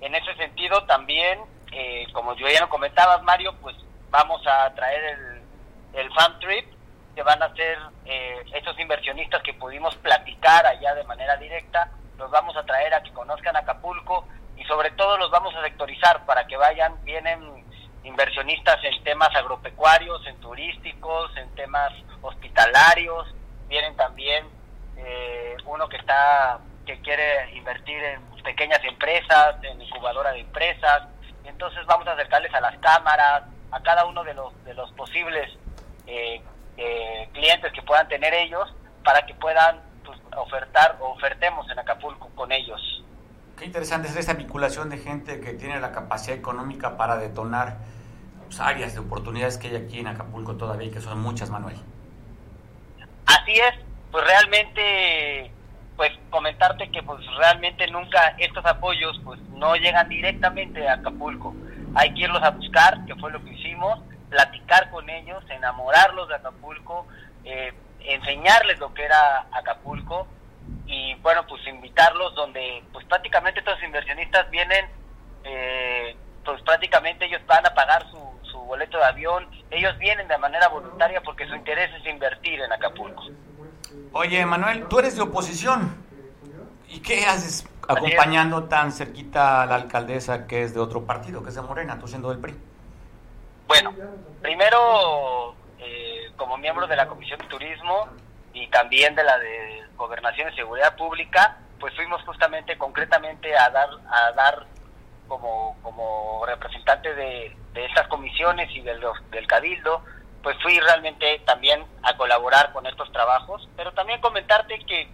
En 0.00 0.14
ese 0.14 0.34
sentido 0.36 0.84
también, 0.84 1.40
eh, 1.72 2.06
como 2.12 2.34
yo 2.36 2.46
ya 2.48 2.60
lo 2.60 2.68
comentabas 2.68 3.22
Mario, 3.22 3.54
pues 3.60 3.76
vamos 4.10 4.46
a 4.46 4.72
traer 4.74 5.04
el, 5.04 6.00
el 6.00 6.12
fan 6.14 6.38
trip 6.40 6.72
que 7.18 7.24
van 7.24 7.42
a 7.42 7.52
ser 7.52 7.76
eh, 8.04 8.44
estos 8.54 8.78
inversionistas 8.78 9.42
que 9.42 9.52
pudimos 9.54 9.92
platicar 9.96 10.64
allá 10.64 10.94
de 10.94 11.02
manera 11.02 11.36
directa 11.36 11.90
los 12.16 12.30
vamos 12.30 12.56
a 12.56 12.62
traer 12.62 12.94
a 12.94 13.02
que 13.02 13.12
conozcan 13.12 13.56
Acapulco 13.56 14.24
y 14.56 14.62
sobre 14.66 14.92
todo 14.92 15.18
los 15.18 15.28
vamos 15.28 15.52
a 15.56 15.64
sectorizar 15.64 16.24
para 16.26 16.46
que 16.46 16.56
vayan, 16.56 16.94
vienen 17.02 17.64
inversionistas 18.04 18.76
en 18.84 19.02
temas 19.02 19.34
agropecuarios, 19.34 20.24
en 20.28 20.38
turísticos, 20.38 21.36
en 21.38 21.52
temas 21.56 21.92
hospitalarios, 22.22 23.34
vienen 23.66 23.96
también 23.96 24.46
eh, 24.96 25.56
uno 25.66 25.88
que 25.88 25.96
está 25.96 26.60
que 26.86 27.00
quiere 27.00 27.50
invertir 27.56 28.00
en 28.00 28.20
pequeñas 28.44 28.84
empresas, 28.84 29.56
en 29.64 29.82
incubadora 29.82 30.30
de 30.30 30.38
empresas, 30.38 31.08
entonces 31.42 31.84
vamos 31.86 32.06
a 32.06 32.12
acercarles 32.12 32.54
a 32.54 32.60
las 32.60 32.78
cámaras, 32.78 33.42
a 33.72 33.82
cada 33.82 34.04
uno 34.04 34.22
de 34.22 34.34
los 34.34 34.64
de 34.64 34.74
los 34.74 34.92
posibles 34.92 35.50
eh, 36.06 36.40
eh, 36.78 37.28
clientes 37.32 37.72
que 37.72 37.82
puedan 37.82 38.06
tener 38.08 38.32
ellos 38.32 38.72
para 39.04 39.26
que 39.26 39.34
puedan 39.34 39.80
ofertar 40.36 40.96
o 41.00 41.08
ofertemos 41.10 41.68
en 41.70 41.78
Acapulco 41.78 42.30
con 42.34 42.52
ellos. 42.52 42.80
Qué 43.58 43.64
interesante 43.64 44.06
es 44.06 44.16
esta 44.16 44.34
vinculación 44.34 44.88
de 44.88 44.98
gente 44.98 45.40
que 45.40 45.52
tiene 45.54 45.80
la 45.80 45.90
capacidad 45.90 46.36
económica 46.36 46.96
para 46.96 47.16
detonar 47.18 47.78
pues, 48.44 48.60
áreas 48.60 48.94
de 48.94 49.00
oportunidades 49.00 49.58
que 49.58 49.68
hay 49.68 49.76
aquí 49.76 49.98
en 49.98 50.06
Acapulco 50.06 50.56
todavía 50.56 50.86
y 50.86 50.90
que 50.92 51.00
son 51.00 51.20
muchas, 51.20 51.50
Manuel. 51.50 51.76
Así 53.26 53.52
es, 53.54 53.74
pues 54.12 54.24
realmente, 54.24 55.50
pues 55.96 56.12
comentarte 56.30 56.90
que 56.90 57.02
pues 57.02 57.20
realmente 57.36 57.88
nunca 57.88 58.36
estos 58.38 58.64
apoyos 58.64 59.20
pues 59.24 59.40
no 59.50 59.74
llegan 59.74 60.08
directamente 60.08 60.88
a 60.88 60.94
Acapulco. 60.94 61.54
Hay 61.96 62.14
que 62.14 62.20
irlos 62.20 62.42
a 62.42 62.50
buscar, 62.50 63.04
que 63.06 63.16
fue 63.16 63.32
lo 63.32 63.42
que 63.42 63.52
hicimos, 63.52 63.98
platicar 64.28 64.90
con 64.90 65.08
ellos, 65.08 65.42
enamorarlos 65.48 66.28
de 66.28 66.34
Acapulco, 66.36 67.06
eh, 67.44 67.72
enseñarles 68.00 68.78
lo 68.78 68.92
que 68.94 69.04
era 69.04 69.46
Acapulco 69.52 70.26
y 70.86 71.14
bueno, 71.16 71.46
pues 71.46 71.66
invitarlos 71.66 72.34
donde 72.34 72.82
pues 72.92 73.04
prácticamente 73.06 73.62
todos 73.62 73.78
los 73.78 73.86
inversionistas 73.86 74.50
vienen, 74.50 74.86
eh, 75.44 76.16
pues 76.44 76.62
prácticamente 76.62 77.26
ellos 77.26 77.42
van 77.46 77.66
a 77.66 77.74
pagar 77.74 78.04
su, 78.10 78.18
su 78.50 78.58
boleto 78.58 78.98
de 78.98 79.04
avión, 79.04 79.46
ellos 79.70 79.96
vienen 79.98 80.28
de 80.28 80.38
manera 80.38 80.68
voluntaria 80.68 81.20
porque 81.22 81.46
su 81.46 81.54
interés 81.54 81.90
es 82.00 82.06
invertir 82.06 82.60
en 82.60 82.72
Acapulco. 82.72 83.24
Oye, 84.12 84.44
Manuel, 84.46 84.86
tú 84.88 84.98
eres 84.98 85.16
de 85.16 85.22
oposición. 85.22 86.06
¿Y 86.88 87.00
qué 87.00 87.26
haces 87.26 87.66
acompañando 87.86 88.64
tan 88.64 88.92
cerquita 88.92 89.62
a 89.62 89.66
la 89.66 89.74
alcaldesa 89.74 90.46
que 90.46 90.62
es 90.62 90.72
de 90.72 90.80
otro 90.80 91.04
partido, 91.04 91.42
que 91.42 91.50
es 91.50 91.54
de 91.54 91.62
Morena, 91.62 91.98
tú 91.98 92.08
siendo 92.08 92.30
del 92.30 92.38
PRI? 92.38 92.56
Bueno, 93.68 93.94
primero, 94.40 95.54
eh, 95.78 96.32
como 96.36 96.56
miembro 96.56 96.86
de 96.86 96.96
la 96.96 97.06
Comisión 97.06 97.38
de 97.38 97.46
Turismo 97.48 98.08
y 98.54 98.66
también 98.68 99.14
de 99.14 99.22
la 99.22 99.38
de 99.38 99.84
Gobernación 99.94 100.50
y 100.50 100.56
Seguridad 100.56 100.96
Pública, 100.96 101.58
pues 101.78 101.94
fuimos 101.94 102.22
justamente, 102.22 102.78
concretamente, 102.78 103.54
a 103.56 103.68
dar, 103.68 103.90
a 104.10 104.32
dar 104.32 104.66
como, 105.28 105.76
como 105.82 106.46
representante 106.46 107.14
de, 107.14 107.54
de 107.74 107.84
estas 107.84 108.08
comisiones 108.08 108.74
y 108.74 108.80
del, 108.80 109.04
del 109.30 109.46
Cabildo, 109.46 110.02
pues 110.42 110.56
fui 110.62 110.80
realmente 110.80 111.40
también 111.44 111.84
a 112.02 112.16
colaborar 112.16 112.72
con 112.72 112.86
estos 112.86 113.12
trabajos, 113.12 113.68
pero 113.76 113.92
también 113.92 114.18
comentarte 114.22 114.78
que 114.86 115.10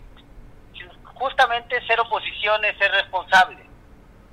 justamente 1.15 1.85
ser 1.89 1.99
oposición 1.99 2.65
es 2.65 2.79
ser 2.79 2.93
responsable. 2.93 3.67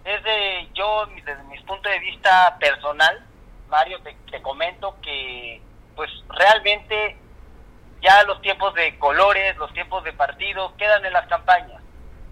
Es 0.06 0.24
de, 0.24 0.70
yo, 0.76 1.08
desde 1.08 1.44
mi 1.46 1.58
punto 1.64 1.90
de 1.90 2.00
vista 2.00 2.56
personal, 2.60 3.26
Mario, 3.72 4.00
te, 4.02 4.42
comento 4.42 4.98
que 5.02 5.62
pues 5.96 6.12
realmente 6.28 7.16
ya 8.02 8.22
los 8.24 8.42
tiempos 8.42 8.74
de 8.76 9.00
colores, 9.00 9.56
los 9.56 9.72
tiempos 9.72 10.04
de 10.04 10.12
partidos 10.12 10.74
quedan 10.74 11.06
en 11.06 11.14
las 11.14 11.26
campañas. 11.28 11.82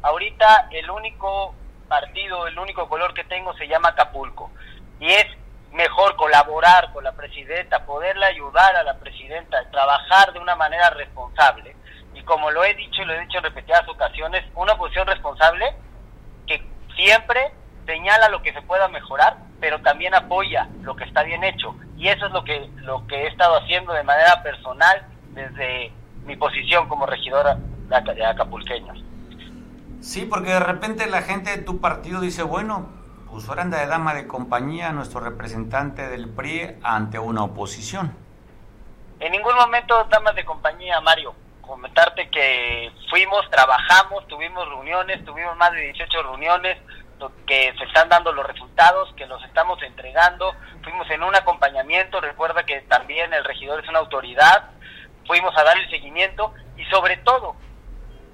Ahorita 0.02 0.68
el 0.72 0.92
único 0.92 1.56
partido, 1.88 2.46
el 2.46 2.60
único 2.60 2.90
color 2.90 3.14
que 3.14 3.24
tengo 3.24 3.54
se 3.54 3.70
llama 3.70 3.90
Acapulco. 3.90 4.52
Y 5.00 5.08
es 5.08 5.28
mejor 5.72 6.18
colaborar 6.18 6.92
con 6.92 7.06
la 7.06 7.14
presidenta, 7.14 7.86
poderle 7.86 8.26
ayudar 8.26 8.76
a 8.76 8.84
la 8.84 8.98
presidenta, 9.00 9.64
trabajar 9.72 10.34
de 10.34 10.40
una 10.40 10.58
manera 10.58 10.90
responsable. 10.90 11.74
Y 12.16 12.22
como 12.24 12.52
lo 12.52 12.66
he 12.66 12.74
dicho 12.74 13.02
y 13.02 13.06
lo 13.06 13.14
he 13.14 13.22
dicho 13.22 13.38
en 13.38 13.46
repetidas 13.46 13.88
ocasiones, 13.88 14.44
una 14.56 14.76
posición 14.76 15.08
responsable 15.08 15.74
que 16.46 16.62
siempre 16.98 17.54
señala 17.86 18.28
lo 18.28 18.42
que 18.42 18.52
se 18.52 18.62
pueda 18.64 18.90
mejorar, 18.90 19.38
pero 19.60 19.82
también 19.82 20.14
apoya 20.16 20.70
lo 20.82 20.96
que 20.96 21.04
está 21.04 21.24
bien 21.24 21.44
hecho. 21.44 21.76
Y 21.98 22.08
eso 22.08 22.28
es 22.28 22.32
lo 22.32 22.44
que, 22.44 22.70
lo 22.78 23.06
que 23.08 23.24
he 23.24 23.28
estado 23.28 23.58
haciendo 23.58 23.94
de 23.94 24.04
manera 24.04 24.42
personal 24.42 25.06
desde 25.32 25.92
mi 26.26 26.36
posición 26.36 26.88
como 26.88 27.06
regidora 27.06 27.58
de 27.88 28.26
acapulqueña. 28.26 28.94
Sí, 30.02 30.26
porque 30.26 30.52
de 30.52 30.60
repente 30.60 31.08
la 31.08 31.22
gente 31.22 31.52
de 31.52 31.64
tu 31.64 31.82
partido 31.82 32.22
dice, 32.22 32.44
bueno, 32.44 32.90
pues 33.30 33.48
ahora 33.50 33.64
anda 33.64 33.80
de 33.80 33.88
dama 33.88 34.14
de 34.14 34.28
compañía 34.28 34.92
nuestro 34.92 35.20
representante 35.20 36.08
del 36.08 36.30
PRI 36.30 36.78
ante 36.84 37.20
una 37.20 37.44
oposición. 37.44 38.16
En 39.20 39.32
ningún 39.32 39.56
momento 39.56 40.08
damas 40.10 40.36
de 40.36 40.46
compañía, 40.46 41.02
Mario. 41.02 41.36
Comentarte 41.62 42.30
que 42.30 42.92
fuimos, 43.10 43.48
trabajamos, 43.52 44.26
tuvimos 44.28 44.68
reuniones, 44.70 45.24
tuvimos 45.26 45.56
más 45.58 45.72
de 45.74 45.82
18 45.82 46.24
reuniones, 46.24 46.78
que 47.46 47.74
se 47.78 47.84
están 47.86 48.10
dando 48.10 48.32
los 48.32 48.46
resultados, 48.46 49.14
que 49.16 49.26
los 49.26 49.44
estamos 49.44 49.82
entregando. 49.84 50.56
Fuimos 50.84 51.10
en 51.10 51.24
un 51.24 51.36
acompañamiento, 51.36 52.22
recuerda 52.22 52.64
que 52.64 52.82
también 52.82 53.34
el 53.34 53.44
regidor 53.44 53.84
es 53.84 53.90
una 53.90 54.00
autoridad, 54.00 54.70
fuimos 55.26 55.56
a 55.58 55.64
dar 55.64 55.78
el 55.78 55.90
seguimiento 55.90 56.54
y 56.78 56.86
sobre 56.86 57.18
todo, 57.18 57.56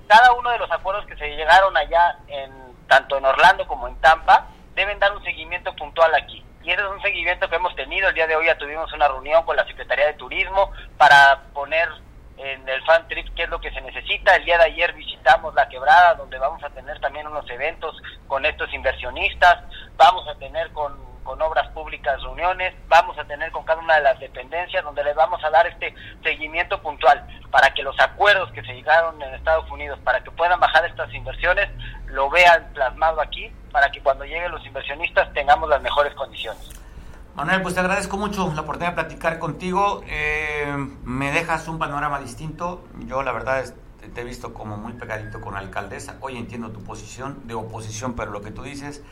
cada 0.08 0.34
uno 0.34 0.52
de 0.52 0.60
los 0.60 0.71
acuerdos 0.71 1.06
que 1.08 1.17
se 1.17 1.36
llegaron 1.36 1.76
allá, 1.76 2.17
en 2.28 2.52
tanto 2.88 3.17
en 3.17 3.26
Orlando 3.26 3.67
como 3.67 3.88
en 3.88 4.00
Tampa, 4.02 4.48
deben 4.76 5.00
dar 5.00 5.15
un 5.15 5.24
seguimiento 5.24 5.76
puntual 5.76 6.13
aquí. 6.13 6.43
Y 6.63 6.71
ese 6.71 6.82
es 6.82 6.88
un 6.88 7.02
seguimiento 7.02 7.48
que 7.50 7.56
hemos 7.56 7.76
tenido. 7.76 8.10
El 8.10 8.15
día 8.15 8.28
de 8.28 8.36
hoy 8.36 8.48
ya 8.48 8.58
tuvimos 8.58 8.91
una 8.93 9.08
reunión 9.08 9.43
con 9.45 9.56
la 9.56 9.65
Secretaría 9.65 10.08
de 10.08 10.13
Turismo 10.13 10.71
para 10.98 11.43
poner 11.54 11.89
en 12.38 12.67
el 12.67 12.84
fan 12.84 13.08
trip 13.08 13.28
qué 13.36 13.43
es 13.43 13.50
lo 13.50 13.60
que 13.60 13.71
se 13.71 13.82
necesita. 13.82 14.36
El 14.36 14.45
día 14.45 14.58
de 14.58 14.65
ayer 14.65 14.93
visitamos 14.93 15.54
la 15.56 15.67
quebrada 15.69 16.15
donde 16.15 16.38
vamos 16.38 16.63
a 16.63 16.69
tener 16.69 17.00
también 17.00 17.28
unos 17.28 17.50
eventos 17.50 17.95
con 18.28 18.45
estos 18.45 18.74
inversionistas. 18.74 19.63
Vamos 19.98 20.28
a 20.28 20.36
tener 20.36 20.71
con 20.71 21.06
con 21.26 21.41
obras 21.41 21.67
públicas 21.69 22.21
reuniones, 22.21 22.74
vamos 22.88 23.17
a 23.17 23.26
tener 23.26 23.52
con 23.52 23.65
cada 23.65 23.82
una 23.82 23.95
de 23.95 24.04
las 24.04 24.19
dependencias 24.19 24.84
donde 24.84 25.04
les 25.04 25.15
vamos 25.15 25.43
a 25.43 25.50
dar 25.50 25.65
este 25.65 25.93
seguimiento 26.24 26.80
puntual 26.82 27.28
para 27.52 27.74
que 27.74 27.82
los 27.82 28.00
acuerdos 28.00 28.52
que 28.52 28.62
se 28.62 28.74
llegaron 28.74 29.19
en 29.21 29.34
Estados 29.34 29.69
Unidos, 29.71 30.00
para 30.04 30.24
que 30.24 30.30
puedan 30.30 30.60
bajar 30.60 30.86
estas 30.86 31.12
inversiones, 31.13 31.67
lo 32.06 32.30
vean 32.30 32.71
plasmado 32.74 33.19
aquí, 33.19 33.52
para 33.71 33.89
que 33.91 34.02
cuando 34.02 34.24
lleguen 34.24 34.52
los 34.52 34.65
inversionistas 34.65 35.34
tengamos 35.34 35.67
las 35.67 35.82
mejores 35.82 36.13
condiciones. 36.13 36.85
Manuel, 37.36 37.62
pues 37.62 37.74
te 37.74 37.82
agradezco 37.82 38.15
mucho 38.15 38.50
la 38.56 38.62
oportunidad 38.62 38.91
de 38.91 38.95
platicar 38.95 39.39
contigo. 39.39 40.02
Eh, 40.08 40.74
me 41.04 41.34
dejas 41.34 41.67
un 41.67 41.78
panorama 41.78 42.17
distinto. 42.21 42.86
Yo 43.08 43.24
la 43.24 43.34
verdad 43.34 43.60
es, 43.60 43.74
te 44.13 44.21
he 44.21 44.24
visto 44.24 44.54
como 44.54 44.78
muy 44.78 44.93
pegadito 44.93 45.41
con 45.41 45.56
la 45.56 45.60
alcaldesa. 45.60 46.15
Hoy 46.21 46.38
entiendo 46.38 46.69
tu 46.69 46.82
posición 46.82 47.41
de 47.43 47.54
oposición, 47.54 48.13
pero 48.13 48.32
lo 48.32 48.41
que 48.41 48.52
tú 48.52 48.63
dices 48.63 49.04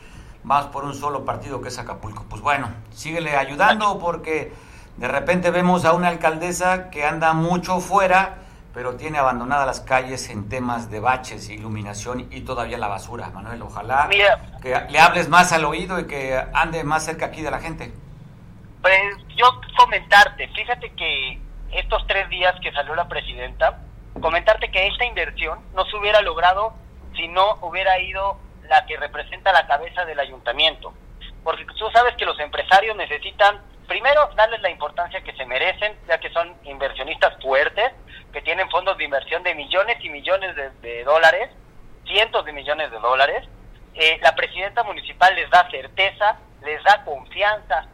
vas 0.42 0.66
por 0.66 0.84
un 0.84 0.94
solo 0.94 1.26
partido 1.26 1.60
que 1.60 1.68
es 1.68 1.78
Acapulco. 1.78 2.24
Pues 2.26 2.40
bueno, 2.40 2.68
síguele 2.90 3.36
ayudando 3.36 3.98
porque 3.98 4.54
de 4.96 5.08
repente 5.08 5.50
vemos 5.50 5.84
a 5.84 5.92
una 5.92 6.08
alcaldesa 6.08 6.88
que 6.88 7.04
anda 7.04 7.34
mucho 7.34 7.80
fuera, 7.80 8.38
pero 8.72 8.94
tiene 8.94 9.18
abandonadas 9.18 9.66
las 9.66 9.80
calles 9.80 10.30
en 10.30 10.48
temas 10.48 10.90
de 10.90 10.98
baches, 10.98 11.50
iluminación 11.50 12.26
y 12.30 12.40
todavía 12.40 12.78
la 12.78 12.88
basura. 12.88 13.28
Manuel, 13.28 13.60
ojalá 13.60 14.08
que 14.62 14.80
le 14.88 14.98
hables 14.98 15.28
más 15.28 15.52
al 15.52 15.66
oído 15.66 16.00
y 16.00 16.06
que 16.06 16.42
ande 16.54 16.84
más 16.84 17.04
cerca 17.04 17.26
aquí 17.26 17.42
de 17.42 17.50
la 17.50 17.58
gente. 17.58 17.92
Pues 18.84 19.16
yo 19.34 19.46
comentarte, 19.78 20.46
fíjate 20.48 20.92
que 20.92 21.38
estos 21.72 22.06
tres 22.06 22.28
días 22.28 22.54
que 22.60 22.70
salió 22.70 22.94
la 22.94 23.08
presidenta, 23.08 23.78
comentarte 24.20 24.70
que 24.70 24.88
esta 24.88 25.06
inversión 25.06 25.58
no 25.72 25.86
se 25.86 25.96
hubiera 25.96 26.20
logrado 26.20 26.74
si 27.16 27.26
no 27.28 27.54
hubiera 27.62 27.98
ido 27.98 28.38
la 28.68 28.84
que 28.84 28.98
representa 28.98 29.54
la 29.54 29.66
cabeza 29.66 30.04
del 30.04 30.20
ayuntamiento. 30.20 30.92
Porque 31.42 31.64
tú 31.64 31.90
sabes 31.94 32.14
que 32.16 32.26
los 32.26 32.38
empresarios 32.38 32.94
necesitan, 32.94 33.58
primero, 33.88 34.28
darles 34.36 34.60
la 34.60 34.68
importancia 34.68 35.22
que 35.22 35.32
se 35.32 35.46
merecen, 35.46 35.96
ya 36.06 36.20
que 36.20 36.28
son 36.28 36.54
inversionistas 36.64 37.42
fuertes, 37.42 37.90
que 38.34 38.42
tienen 38.42 38.68
fondos 38.68 38.98
de 38.98 39.04
inversión 39.04 39.42
de 39.44 39.54
millones 39.54 39.96
y 40.02 40.10
millones 40.10 40.54
de, 40.82 41.04
dólares, 41.04 41.48
cientos 42.04 42.44
de 42.44 42.52
millones 42.52 42.90
de 42.90 42.98
dólares. 42.98 43.48
Eh, 43.94 44.18
la 44.20 44.34
presidenta 44.34 44.82
municipal 44.82 45.34
les 45.34 45.48
da 45.48 45.70
certeza, 45.70 46.38
les 46.62 46.84
da 46.84 47.02
confianza. 47.02 47.88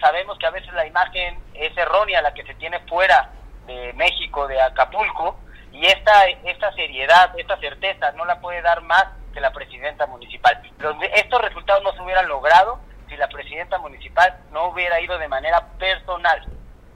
Sabemos 0.00 0.38
que 0.38 0.46
a 0.46 0.50
veces 0.50 0.72
la 0.74 0.86
imagen 0.86 1.38
es 1.54 1.76
errónea, 1.76 2.22
la 2.22 2.34
que 2.34 2.44
se 2.44 2.54
tiene 2.54 2.80
fuera 2.80 3.30
de 3.66 3.92
México, 3.94 4.46
de 4.46 4.60
Acapulco, 4.60 5.38
y 5.72 5.86
esta, 5.86 6.26
esta 6.26 6.72
seriedad, 6.72 7.32
esta 7.38 7.58
certeza 7.58 8.12
no 8.12 8.24
la 8.24 8.40
puede 8.40 8.62
dar 8.62 8.80
más 8.82 9.06
la 9.40 9.52
presidenta 9.52 10.06
municipal. 10.06 10.60
Estos 11.14 11.40
resultados 11.42 11.82
no 11.82 11.92
se 11.92 12.02
hubieran 12.02 12.28
logrado 12.28 12.80
si 13.08 13.16
la 13.16 13.28
presidenta 13.28 13.78
municipal 13.78 14.38
no 14.52 14.68
hubiera 14.68 15.00
ido 15.00 15.18
de 15.18 15.28
manera 15.28 15.66
personal. 15.78 16.44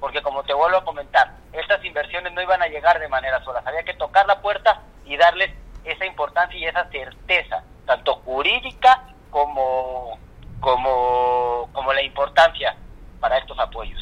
Porque 0.01 0.23
como 0.23 0.43
te 0.43 0.53
vuelvo 0.53 0.79
a 0.79 0.85
comentar, 0.85 1.31
estas 1.53 1.85
inversiones 1.85 2.33
no 2.33 2.43
iban 2.43 2.61
a 2.63 2.67
llegar 2.67 2.99
de 2.99 3.09
manera 3.09 3.43
sola. 3.45 3.63
Había 3.65 3.85
que 3.85 3.95
tocar 3.95 4.27
la 4.27 4.41
puerta 4.41 4.83
y 5.05 5.17
darles 5.17 5.51
esa 5.85 6.05
importancia 6.07 6.59
y 6.59 6.67
esa 6.67 6.89
certeza, 6.91 7.63
tanto 7.87 8.17
jurídica 8.17 9.05
como, 9.31 10.19
como, 10.63 11.69
como 11.73 11.93
la 11.93 12.03
importancia 12.03 12.75
para 13.21 13.37
estos 13.37 13.59
apoyos. 13.59 14.01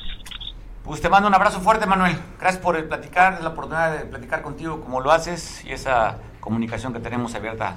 Pues 0.85 1.01
te 1.01 1.09
mando 1.09 1.29
un 1.29 1.35
abrazo 1.35 1.61
fuerte, 1.61 1.87
Manuel. 1.87 2.17
Gracias 2.39 2.63
por 2.63 2.89
platicar, 2.89 3.41
la 3.43 3.49
oportunidad 3.49 3.99
de 3.99 4.05
platicar 4.05 4.43
contigo 4.43 4.81
como 4.81 5.01
lo 5.01 5.11
haces 5.11 5.65
y 5.65 5.73
esa 5.73 6.19
comunicación 6.39 6.93
que 6.93 7.01
tenemos 7.01 7.35
abierta 7.35 7.77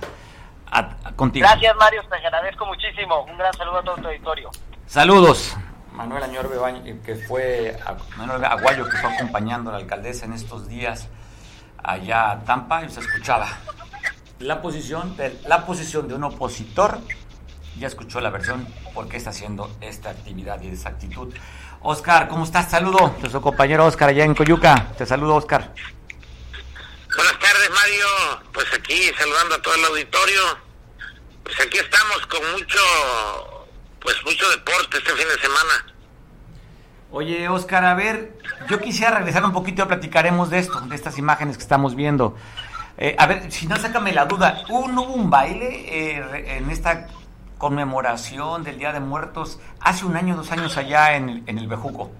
contigo. 1.16 1.48
Gracias, 1.48 1.76
Mario, 1.76 2.04
te 2.10 2.16
agradezco 2.16 2.66
muchísimo. 2.66 3.24
Un 3.24 3.38
gran 3.38 3.54
saludo 3.54 3.80
a 3.80 3.84
todo 3.84 3.96
tu 3.96 4.08
auditorio. 4.08 4.52
Saludos. 4.86 5.56
Manuel 5.94 6.24
Añorbe, 6.24 6.56
que 7.06 7.16
fue, 7.16 7.78
Manuel 8.18 8.44
Aguayo, 8.46 8.86
que 8.86 8.98
fue 8.98 9.14
acompañando 9.14 9.70
a 9.70 9.74
la 9.74 9.80
alcaldesa 9.80 10.26
en 10.26 10.34
estos 10.34 10.68
días 10.68 11.10
allá 11.84 12.32
a 12.32 12.40
Tampa 12.40 12.84
y 12.84 12.90
se 12.90 13.02
escuchaba 13.02 13.48
la 14.40 14.62
posición 14.62 15.16
de, 15.16 15.40
la 15.48 15.66
posición 15.66 16.08
de 16.08 16.16
un 16.16 16.24
opositor. 16.24 17.00
Ya 17.80 17.88
escuchó 17.88 18.22
la 18.22 18.30
versión 18.30 18.68
por 18.94 19.08
qué 19.10 19.18
está 19.18 19.32
haciendo 19.32 19.76
esta 19.82 20.12
actividad 20.12 20.62
y 20.62 20.68
esa 20.68 20.90
actitud. 20.90 21.34
Oscar, 21.82 22.28
¿cómo 22.28 22.46
estás? 22.46 22.70
Saludo 22.70 23.16
su 23.30 23.42
compañero 23.42 23.86
Oscar 23.86 24.10
allá 24.10 24.24
en 24.24 24.36
Coyuca. 24.36 24.88
Te 24.98 25.06
saludo, 25.06 25.36
Oscar. 25.36 25.74
Buenas 27.16 27.40
tardes, 27.40 27.70
Mario. 27.72 28.06
Pues 28.54 28.68
aquí 28.74 29.12
saludando 29.18 29.56
a 29.56 29.62
todo 29.62 29.76
el 29.76 29.86
auditorio. 29.86 30.42
Pues 31.44 31.60
aquí 31.60 31.78
estamos 31.78 32.26
con 32.28 32.52
mucho, 32.54 32.80
pues 34.00 34.16
mucho 34.24 34.50
deporte 34.50 34.98
este 34.98 35.12
fin 35.12 35.28
de 35.28 35.42
semana. 35.42 35.94
Oye, 37.12 37.50
Oscar, 37.50 37.86
a 37.86 37.94
ver, 37.94 38.40
yo 38.70 38.80
quisiera 38.80 39.18
regresar 39.18 39.44
un 39.44 39.52
poquito, 39.52 39.88
platicaremos 39.88 40.50
de 40.50 40.60
esto, 40.60 40.80
de 40.82 40.96
estas 40.96 41.18
imágenes 41.18 41.58
que 41.58 41.64
estamos 41.64 41.96
viendo. 41.96 42.36
Eh, 42.98 43.16
a 43.20 43.28
ver, 43.28 43.52
si 43.52 43.68
no, 43.68 43.76
sácame 43.76 44.14
la 44.14 44.26
duda, 44.26 44.64
¿hubo 44.70 45.02
un 45.02 45.30
baile 45.30 45.68
eh, 45.88 46.58
en 46.58 46.70
esta 46.72 47.08
conmemoración 47.64 48.66
del 48.66 48.78
Día 48.78 48.92
de 48.92 49.00
Muertos 49.00 49.58
hace 49.80 50.04
un 50.04 50.18
año, 50.18 50.36
dos 50.36 50.52
años 50.52 50.76
allá 50.76 51.16
en, 51.16 51.46
en 51.48 51.58
el 51.58 51.68
Bejuco? 51.70 52.12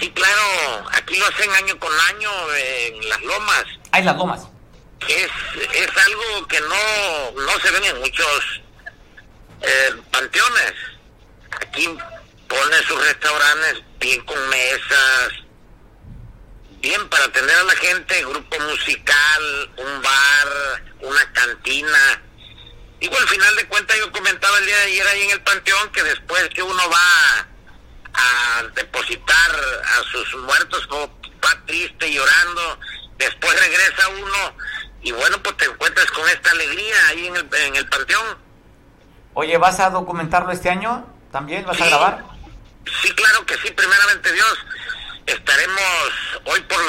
Sí, 0.00 0.10
claro 0.12 0.40
aquí 0.90 1.18
lo 1.18 1.26
hacen 1.26 1.50
año 1.52 1.78
con 1.78 1.92
año 2.14 2.30
en 2.54 3.08
las 3.10 3.20
lomas. 3.20 3.64
Hay 3.92 4.04
las 4.04 4.16
lomas. 4.16 4.48
Es, 5.06 5.30
es 5.74 5.90
algo 6.06 6.48
que 6.48 6.58
no, 6.62 7.42
no 7.42 7.60
se 7.60 7.70
ven 7.72 7.84
en 7.84 8.00
muchos 8.00 8.62
eh, 9.60 9.94
panteones. 10.10 10.72
Aquí 11.60 11.86
ponen 12.48 12.82
sus 12.88 13.06
restaurantes 13.06 13.82
bien 14.00 14.24
con 14.24 14.48
mesas, 14.48 15.32
bien 16.80 17.06
para 17.10 17.26
atender 17.26 17.54
a 17.54 17.64
la 17.64 17.76
gente, 17.76 18.24
grupo 18.24 18.56
musical, 18.60 19.70
un 19.76 20.00
bar, 20.00 20.82
una 21.02 21.32
cantina. 21.34 22.22
Digo, 23.00 23.16
al 23.18 23.28
final 23.28 23.56
de 23.56 23.66
cuentas 23.68 23.96
yo 23.98 24.10
comentaba 24.10 24.58
el 24.58 24.66
día 24.66 24.76
de 24.76 24.82
ayer 24.84 25.06
ahí 25.06 25.22
en 25.22 25.30
el 25.32 25.42
panteón 25.42 25.90
que 25.90 26.02
después 26.02 26.48
que 26.48 26.62
uno 26.62 26.82
va 26.90 27.46
a 28.14 28.62
depositar 28.74 29.50
a 29.84 30.02
sus 30.10 30.34
muertos, 30.42 30.86
como 30.86 31.06
va 31.44 31.66
triste, 31.66 32.10
llorando, 32.10 32.80
después 33.18 33.60
regresa 33.60 34.08
uno 34.08 34.56
y 35.02 35.12
bueno, 35.12 35.40
pues 35.42 35.56
te 35.58 35.66
encuentras 35.66 36.10
con 36.10 36.28
esta 36.28 36.50
alegría 36.50 36.94
ahí 37.08 37.26
en 37.26 37.36
el, 37.36 37.48
en 37.54 37.76
el 37.76 37.88
panteón. 37.88 38.38
Oye, 39.34 39.58
¿vas 39.58 39.78
a 39.80 39.90
documentarlo 39.90 40.50
este 40.50 40.70
año? 40.70 41.06
¿También 41.30 41.64
vas 41.66 41.80
a 41.80 41.86
grabar? 41.86 42.24
Sí, 43.02 43.12
claro 43.12 43.44
que 43.44 43.56
sí, 43.58 43.70
primeramente 43.72 44.32
Dios. 44.32 44.58
Estaremos 45.26 46.40
hoy 46.46 46.60
por 46.62 46.85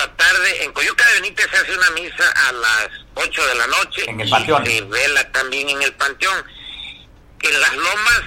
se 1.36 1.58
hace 1.58 1.78
una 1.78 1.90
misa 1.92 2.32
a 2.48 2.52
las 2.52 2.90
8 3.16 3.48
de 3.48 3.56
la 3.56 3.68
noche. 3.68 4.10
En 4.10 4.22
el 4.22 4.30
panteón. 4.30 4.66
Y 4.66 4.70
se 4.70 4.82
vela 4.82 5.32
también 5.32 5.70
en 5.70 5.82
el 5.82 5.94
panteón. 5.94 6.46
En 7.40 7.62
las 7.62 7.76
lomas, 7.76 8.22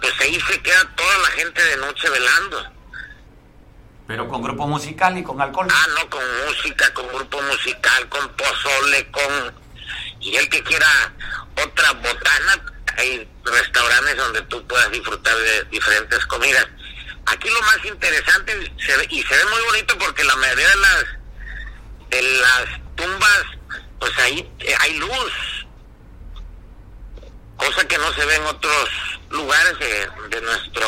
pues 0.00 0.12
ahí 0.20 0.40
se 0.40 0.60
queda 0.62 0.88
toda 0.96 1.18
la 1.18 1.28
gente 1.28 1.62
de 1.62 1.76
noche 1.78 2.08
velando. 2.08 2.72
Pero 4.06 4.28
con 4.28 4.42
grupo 4.42 4.66
musical 4.66 5.16
y 5.18 5.22
con 5.22 5.40
alcohol. 5.40 5.68
Ah, 5.70 5.86
no, 5.96 6.10
con 6.10 6.22
música, 6.46 6.92
con 6.94 7.06
grupo 7.08 7.40
musical, 7.42 8.08
con 8.08 8.28
pozole, 8.30 9.10
con... 9.10 9.54
Y 10.20 10.36
el 10.36 10.48
que 10.48 10.62
quiera 10.64 11.12
otra 11.62 11.92
botana, 11.92 12.72
hay 12.96 13.28
restaurantes 13.44 14.16
donde 14.16 14.42
tú 14.42 14.66
puedas 14.66 14.90
disfrutar 14.90 15.36
de 15.36 15.64
diferentes 15.64 16.26
comidas. 16.26 16.66
Aquí 17.26 17.48
lo 17.48 17.60
más 17.62 17.84
interesante 17.84 18.72
se 18.84 18.96
ve, 18.96 19.06
y 19.10 19.22
se 19.22 19.36
ve 19.36 19.44
muy 19.44 19.60
bonito 19.62 19.96
porque 19.98 20.24
la 20.24 20.36
mayoría 20.36 20.68
de 20.68 20.76
las 20.76 21.04
de 22.10 22.22
las 22.22 22.80
tumbas, 22.96 23.44
pues 23.98 24.12
ahí 24.18 24.50
eh, 24.58 24.74
hay 24.80 24.94
luz, 24.98 25.66
cosa 27.56 27.86
que 27.86 27.98
no 27.98 28.10
se 28.12 28.24
ve 28.24 28.36
en 28.36 28.46
otros 28.46 28.88
lugares 29.30 29.78
de, 29.78 30.36
de 30.36 30.42
nuestro 30.42 30.86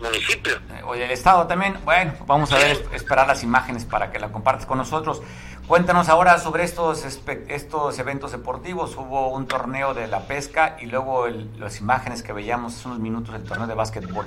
municipio. 0.00 0.54
Eh, 0.70 0.82
Oye, 0.84 1.04
el 1.04 1.10
Estado 1.12 1.46
también, 1.46 1.78
bueno, 1.84 2.14
vamos 2.26 2.52
a 2.52 2.58
ver, 2.58 2.84
esperar 2.92 3.26
las 3.26 3.42
imágenes 3.42 3.84
para 3.84 4.10
que 4.10 4.18
la 4.18 4.30
compartas 4.32 4.66
con 4.66 4.78
nosotros. 4.78 5.22
Cuéntanos 5.66 6.08
ahora 6.08 6.38
sobre 6.38 6.64
estos 6.64 7.04
estos 7.04 7.98
eventos 8.00 8.32
deportivos. 8.32 8.96
Hubo 8.96 9.28
un 9.28 9.46
torneo 9.46 9.94
de 9.94 10.08
la 10.08 10.26
pesca 10.26 10.76
y 10.80 10.86
luego 10.86 11.26
el- 11.26 11.48
las 11.60 11.78
imágenes 11.78 12.24
que 12.24 12.32
veíamos 12.32 12.74
hace 12.74 12.88
unos 12.88 12.98
minutos 12.98 13.32
del 13.32 13.44
torneo 13.44 13.68
de 13.68 13.74
básquetbol. 13.74 14.26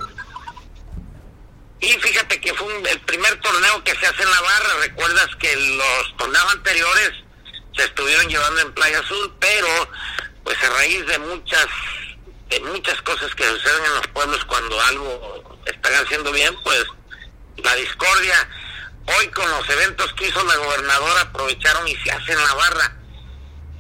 Y 1.84 1.92
fíjate 2.00 2.40
que 2.40 2.54
fue 2.54 2.66
un- 2.74 2.88
el 2.88 3.00
primer 3.02 3.36
torneo 3.42 3.84
que 3.84 3.94
se 3.96 4.08
hace 4.08 4.24
en 4.24 4.32
la 4.32 4.40
barra. 4.42 4.74
Recuerdas 4.80 5.28
que 5.38 5.54
los 5.54 6.18
torneos 6.18 6.52
anteriores 6.54 7.12
se 7.76 7.84
estuvieron 7.84 8.30
llevando 8.30 8.62
en 8.62 8.74
Playa 8.74 9.00
Azul, 9.00 9.36
pero 9.38 9.68
pues 10.46 10.58
a 10.64 10.70
raíz 10.70 11.06
de 11.08 11.20
muchas 11.20 11.68
de 12.50 12.60
muchas 12.62 13.02
cosas 13.02 13.34
que 13.36 13.44
suceden 13.50 13.84
en 13.84 13.96
los 13.96 14.08
pueblos 14.08 14.46
cuando 14.46 14.80
algo 14.82 15.60
están 15.66 15.94
haciendo 15.96 16.32
bien, 16.32 16.56
pues 16.64 16.86
la 17.58 17.76
discordia. 17.76 18.48
Hoy 19.18 19.28
con 19.30 19.50
los 19.50 19.68
eventos 19.70 20.14
que 20.14 20.28
hizo 20.28 20.42
la 20.46 20.56
gobernadora 20.56 21.22
aprovecharon 21.22 21.86
y 21.88 21.96
se 21.98 22.12
hace 22.12 22.32
en 22.32 22.44
la 22.44 22.54
barra. 22.54 22.96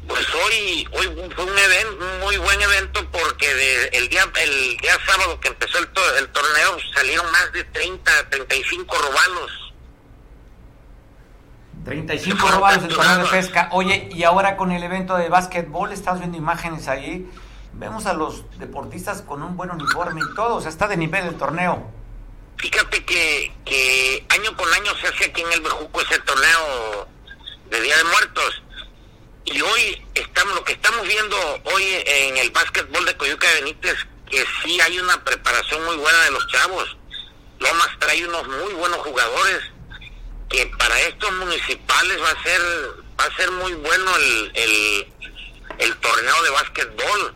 Pues 0.07 0.25
hoy 0.35 0.87
hoy 0.91 1.07
fue 1.33 1.45
un 1.45 1.57
evento, 1.57 1.97
un 2.05 2.19
muy 2.21 2.37
buen 2.37 2.61
evento 2.61 3.07
porque 3.11 3.53
de- 3.53 3.85
el 3.93 4.09
día 4.09 4.23
el 4.41 4.77
día 4.77 4.97
sábado 5.05 5.39
que 5.39 5.47
empezó 5.47 5.79
el, 5.79 5.87
to- 5.87 6.15
el 6.17 6.27
torneo 6.29 6.77
salieron 6.93 7.31
más 7.31 7.51
de 7.53 7.63
30, 7.63 8.29
35 8.29 8.95
robalos. 8.97 9.51
35 11.85 12.47
robados 12.51 12.83
el 12.83 12.89
torneo 12.95 13.17
de 13.17 13.25
pesca. 13.31 13.69
Oye, 13.71 14.09
y 14.11 14.23
ahora 14.23 14.55
con 14.55 14.71
el 14.71 14.83
evento 14.83 15.17
de 15.17 15.29
básquetbol, 15.29 15.91
estás 15.91 16.19
viendo 16.19 16.37
imágenes 16.37 16.87
ahí. 16.87 17.29
Vemos 17.73 18.05
a 18.05 18.13
los 18.13 18.43
deportistas 18.59 19.21
con 19.21 19.41
un 19.41 19.57
buen 19.57 19.71
uniforme 19.71 20.21
y 20.21 20.35
todo. 20.35 20.55
O 20.55 20.61
sea, 20.61 20.69
está 20.69 20.87
de 20.87 20.95
nivel 20.97 21.25
el 21.27 21.35
torneo. 21.35 21.89
Fíjate 22.57 23.03
que, 23.03 23.51
que 23.65 24.25
año 24.29 24.55
con 24.55 24.71
año 24.73 24.91
se 25.01 25.07
hace 25.07 25.25
aquí 25.25 25.41
en 25.41 25.51
el 25.51 25.61
Bejuco 25.61 26.01
ese 26.01 26.19
torneo 26.19 27.07
de 27.69 27.81
Día 27.81 27.97
de 27.97 28.03
Muertos. 28.05 28.62
Y 29.45 29.61
hoy 29.61 30.05
estamos, 30.15 30.55
lo 30.55 30.63
que 30.63 30.73
estamos 30.73 31.05
viendo 31.07 31.37
hoy 31.65 31.83
en 32.05 32.37
el 32.37 32.49
básquetbol 32.51 33.05
de 33.05 33.17
Coyuca 33.17 33.47
de 33.49 33.55
Benítez, 33.61 33.95
que 34.29 34.43
sí 34.63 34.79
hay 34.81 34.99
una 34.99 35.21
preparación 35.23 35.83
muy 35.85 35.97
buena 35.97 36.19
de 36.23 36.31
los 36.31 36.47
chavos. 36.47 36.97
Lomas 37.59 37.89
trae 37.99 38.25
unos 38.25 38.47
muy 38.47 38.73
buenos 38.73 38.99
jugadores 38.99 39.61
que 40.49 40.65
para 40.77 40.99
estos 41.01 41.31
municipales 41.33 42.21
va 42.21 42.29
a 42.29 42.43
ser 42.43 42.61
va 43.19 43.25
a 43.25 43.35
ser 43.35 43.51
muy 43.51 43.73
bueno 43.73 44.15
el, 44.15 44.51
el, 44.55 45.13
el 45.79 45.95
torneo 45.97 46.43
de 46.43 46.49
básquetbol. 46.49 47.35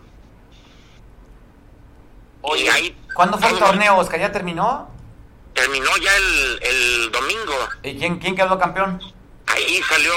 Oye, 2.41 2.63
Y 2.63 2.67
ahí- 2.69 2.97
¿cuándo 3.13 3.37
fue 3.37 3.49
el 3.51 3.59
torneo, 3.59 3.97
Oscar? 3.97 4.19
¿Ya 4.19 4.31
terminó? 4.31 4.93
Terminó 5.53 5.95
ya 5.97 6.15
el, 6.15 6.59
el 6.61 7.11
domingo. 7.11 7.69
¿Y 7.83 7.97
quién, 7.97 8.19
quién 8.19 8.35
quedó 8.35 8.57
campeón? 8.59 9.01
ahí 9.47 9.81
salió 9.89 10.13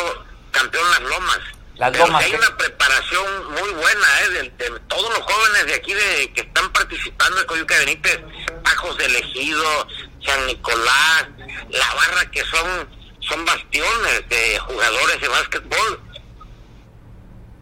campeón 0.51 0.91
Las 0.91 1.01
Lomas. 1.03 1.39
Las 1.81 1.93
Pero 1.93 2.09
Lomas, 2.09 2.25
sí 2.25 2.31
hay 2.31 2.39
una 2.39 2.57
preparación 2.59 3.53
muy 3.53 3.71
buena, 3.71 4.21
¿eh? 4.21 4.29
De, 4.29 4.43
de 4.43 4.81
todos 4.81 5.19
los 5.19 5.21
jóvenes 5.21 5.67
de 5.67 5.75
aquí 5.77 5.95
de, 5.95 6.31
que 6.35 6.43
están 6.43 6.71
participando 6.75 7.41
en 7.41 7.47
Coyuca 7.47 7.75
de 7.79 7.87
Benítez, 7.87 8.21
Bajos 8.63 8.99
de 8.99 9.07
Elegido, 9.07 9.89
San 10.23 10.47
Nicolás, 10.47 11.29
La 11.71 11.95
Barra, 11.95 12.31
que 12.31 12.45
son, 12.45 12.87
son 13.21 13.47
bastiones 13.47 14.29
de 14.29 14.59
jugadores 14.59 15.23
de 15.23 15.29
básquetbol. 15.29 16.01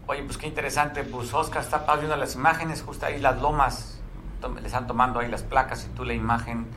Oye, 0.07 0.23
pues 0.23 0.37
qué 0.37 0.47
interesante. 0.47 1.05
Pues 1.05 1.33
Oscar 1.33 1.63
está 1.63 1.95
viendo 1.95 2.17
las 2.17 2.35
imágenes, 2.35 2.81
justo 2.81 3.05
ahí 3.05 3.19
las 3.19 3.41
lomas. 3.41 4.01
Le 4.59 4.67
están 4.67 4.85
tomando 4.85 5.21
ahí 5.21 5.29
las 5.29 5.43
placas 5.43 5.85
y 5.85 5.95
tú 5.95 6.03
la 6.03 6.13
imagen 6.13 6.67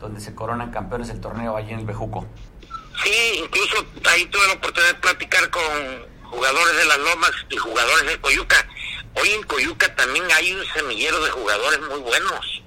donde 0.00 0.20
se 0.20 0.34
coronan 0.34 0.70
campeones 0.70 1.08
del 1.08 1.22
torneo 1.22 1.56
allí 1.56 1.72
en 1.72 1.78
el 1.78 1.86
Bejuco. 1.86 2.26
Sí, 3.02 3.40
incluso 3.42 3.86
ahí 4.10 4.26
tuve 4.26 4.46
la 4.48 4.52
oportunidad 4.52 4.92
de 4.92 5.00
platicar 5.00 5.48
con 5.48 6.09
jugadores 6.30 6.76
de 6.76 6.84
Las 6.86 6.98
Lomas 6.98 7.32
y 7.50 7.56
jugadores 7.56 8.06
de 8.06 8.20
Coyuca. 8.20 8.66
Hoy 9.20 9.30
en 9.30 9.42
Coyuca 9.42 9.94
también 9.96 10.24
hay 10.32 10.52
un 10.52 10.64
semillero 10.74 11.22
de 11.24 11.30
jugadores 11.30 11.80
muy 11.88 11.98
buenos. 12.00 12.62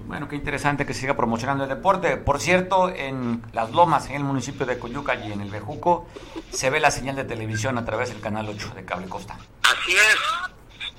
Bueno, 0.00 0.28
qué 0.28 0.36
interesante 0.36 0.86
que 0.86 0.94
se 0.94 1.00
siga 1.00 1.16
promocionando 1.16 1.64
el 1.64 1.68
deporte. 1.70 2.16
Por 2.16 2.40
cierto, 2.40 2.88
en 2.88 3.42
Las 3.52 3.70
Lomas, 3.72 4.06
en 4.06 4.14
el 4.14 4.24
municipio 4.24 4.64
de 4.64 4.78
Coyuca 4.78 5.16
y 5.16 5.32
en 5.32 5.40
el 5.42 5.50
Bejuco, 5.50 6.08
se 6.50 6.70
ve 6.70 6.80
la 6.80 6.90
señal 6.90 7.16
de 7.16 7.24
televisión 7.24 7.76
a 7.76 7.84
través 7.84 8.08
del 8.10 8.20
canal 8.20 8.48
8 8.48 8.72
de 8.74 8.84
Cable 8.86 9.08
Costa. 9.08 9.36
Así 9.62 9.92
es. 9.92 10.16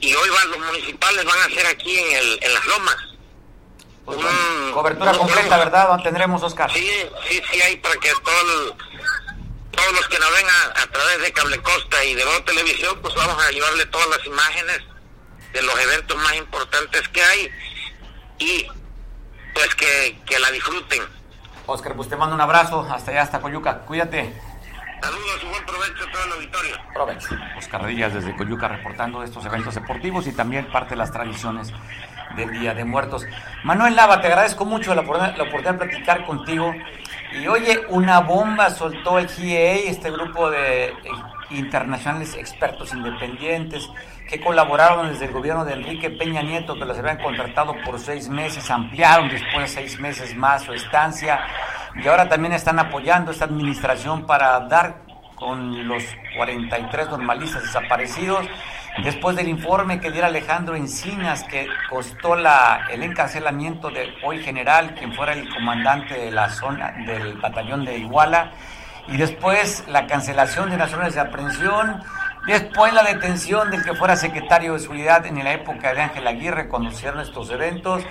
Y 0.02 0.14
hoy 0.14 0.30
van, 0.30 0.52
los 0.52 0.60
municipales 0.60 1.26
van 1.26 1.40
a 1.40 1.46
hacer 1.46 1.66
aquí 1.66 1.98
en, 1.98 2.18
el, 2.18 2.40
en 2.44 2.54
Las 2.54 2.66
Lomas. 2.68 2.96
Pues, 4.06 4.18
cobertura 4.74 5.12
completa. 5.18 5.58
¿verdad? 5.58 5.88
¿Dónde 5.88 6.04
tendremos, 6.04 6.44
Oscar? 6.44 6.72
Sí, 6.72 6.88
sí, 7.28 7.42
sí, 7.52 7.62
hay 7.62 7.78
para 7.78 7.96
que 7.96 8.10
todo 8.24 8.42
el- 8.42 8.74
todos 9.80 9.94
los 9.94 10.08
que 10.10 10.20
nos 10.20 10.32
ven 10.34 10.46
a, 10.46 10.82
a 10.84 10.88
través 10.88 11.22
de 11.22 11.32
Cable 11.32 11.58
Costa 11.62 12.04
y 12.04 12.14
de 12.14 12.26
Voz 12.26 12.44
Televisión, 12.46 13.00
pues 13.02 13.16
vamos 13.16 13.42
a 13.42 13.50
llevarle 13.52 13.86
todas 13.86 14.08
las 14.10 14.26
imágenes 14.26 14.82
de 15.54 15.62
los 15.62 15.80
eventos 15.80 16.18
más 16.18 16.36
importantes 16.36 17.08
que 17.10 17.24
hay 17.24 17.50
y 18.40 18.68
pues 19.54 19.74
que, 19.76 20.20
que 20.26 20.40
la 20.40 20.52
disfruten. 20.52 21.04
Oscar, 21.66 21.96
pues 21.96 22.10
te 22.10 22.18
mando 22.18 22.36
un 22.36 22.42
abrazo 22.42 22.88
hasta 22.92 23.12
allá, 23.12 23.22
hasta 23.22 23.40
Coyuca. 23.40 23.80
Cuídate. 23.80 24.34
Saludos 25.02 25.40
y 25.42 25.46
buen 25.46 25.66
provecho 25.66 26.04
a 26.04 26.12
todo 26.12 26.24
el 26.26 26.32
auditorio. 26.34 26.78
Provecho. 26.94 27.30
Oscar 27.58 27.86
Díaz 27.86 28.14
desde 28.14 28.36
Coyuca 28.36 28.68
reportando 28.68 29.24
estos 29.24 29.46
eventos 29.46 29.76
deportivos 29.76 30.28
y 30.28 30.34
también 30.34 30.70
parte 30.72 30.92
de 30.92 30.96
las 30.98 31.12
tradiciones 31.12 31.72
del 32.36 32.52
Día 32.52 32.74
de 32.74 32.84
Muertos. 32.84 33.26
Manuel 33.64 33.96
Lava, 33.96 34.20
te 34.20 34.28
agradezco 34.28 34.66
mucho 34.66 34.94
la 34.94 35.02
oportunidad 35.02 35.74
de 35.74 35.74
platicar 35.74 36.26
contigo. 36.26 36.74
Y 37.32 37.48
oye, 37.48 37.82
una 37.90 38.22
bomba 38.22 38.70
soltó 38.70 39.20
el 39.20 39.30
GIA, 39.30 39.76
este 39.76 40.10
grupo 40.12 40.50
de 40.50 40.88
eh, 40.88 40.94
internacionales 41.52 42.36
expertos 42.36 42.94
independientes 42.94 43.88
que 44.28 44.40
colaboraron 44.40 45.10
desde 45.10 45.26
el 45.26 45.32
gobierno 45.32 45.66
de 45.66 45.74
Enrique 45.74 46.10
Peña 46.10 46.42
Nieto, 46.42 46.76
que 46.76 46.86
los 46.86 46.98
habían 46.98 47.18
contratado 47.18 47.76
por 47.84 48.00
seis 48.00 48.30
meses, 48.30 48.70
ampliaron 48.70 49.30
después 49.30 49.62
de 49.62 49.68
seis 49.68 50.00
meses 50.00 50.36
más 50.36 50.64
su 50.64 50.74
estancia 50.74 51.40
y 51.96 52.08
ahora 52.08 52.30
también 52.30 52.54
están 52.54 52.78
apoyando 52.80 53.32
esta 53.32 53.46
administración 53.46 54.26
para 54.26 54.60
dar 54.62 55.02
con 55.36 55.88
los 55.88 56.04
43 56.36 57.10
normalistas 57.10 57.64
desaparecidos. 57.64 58.46
Después 59.04 59.36
del 59.36 59.48
informe 59.48 60.00
que 60.00 60.12
diera 60.12 60.28
Alejandro 60.28 60.76
Encinas, 60.76 61.44
que 61.44 61.68
costó 61.90 62.36
la, 62.36 62.88
el 62.92 63.04
encarcelamiento 63.04 63.90
del 63.90 64.14
hoy 64.24 64.44
general, 64.44 64.96
quien 64.96 65.14
fuera 65.14 65.34
el 65.34 65.48
comandante 65.54 66.16
de 66.16 66.32
la 66.32 66.50
zona 66.50 66.92
del 67.06 67.38
batallón 67.38 67.86
de 67.86 67.98
Iguala, 67.98 68.52
y 69.08 69.18
después 69.18 69.86
la 69.88 70.06
cancelación 70.08 70.70
de 70.70 70.78
las 70.78 70.94
órdenes 70.94 71.16
de 71.16 71.22
aprehensión, 71.22 72.04
después 72.46 72.94
la 72.94 73.04
detención 73.04 73.72
del 73.72 73.84
que 73.84 73.96
fuera 73.96 74.16
secretario 74.16 74.74
de 74.74 74.80
seguridad 74.80 75.26
en 75.26 75.44
la 75.44 75.54
época 75.54 75.94
de 75.94 76.02
Ángel 76.02 76.28
Aguirre, 76.28 76.68
conducieron 76.68 77.20
estos 77.20 77.50
eventos, 77.50 78.04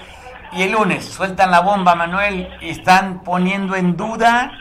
y 0.53 0.63
el 0.63 0.73
lunes 0.73 1.05
sueltan 1.05 1.51
la 1.51 1.61
bomba, 1.61 1.95
Manuel, 1.95 2.49
y 2.61 2.71
están 2.71 3.23
poniendo 3.23 3.77
en 3.77 3.97
duda 3.97 4.53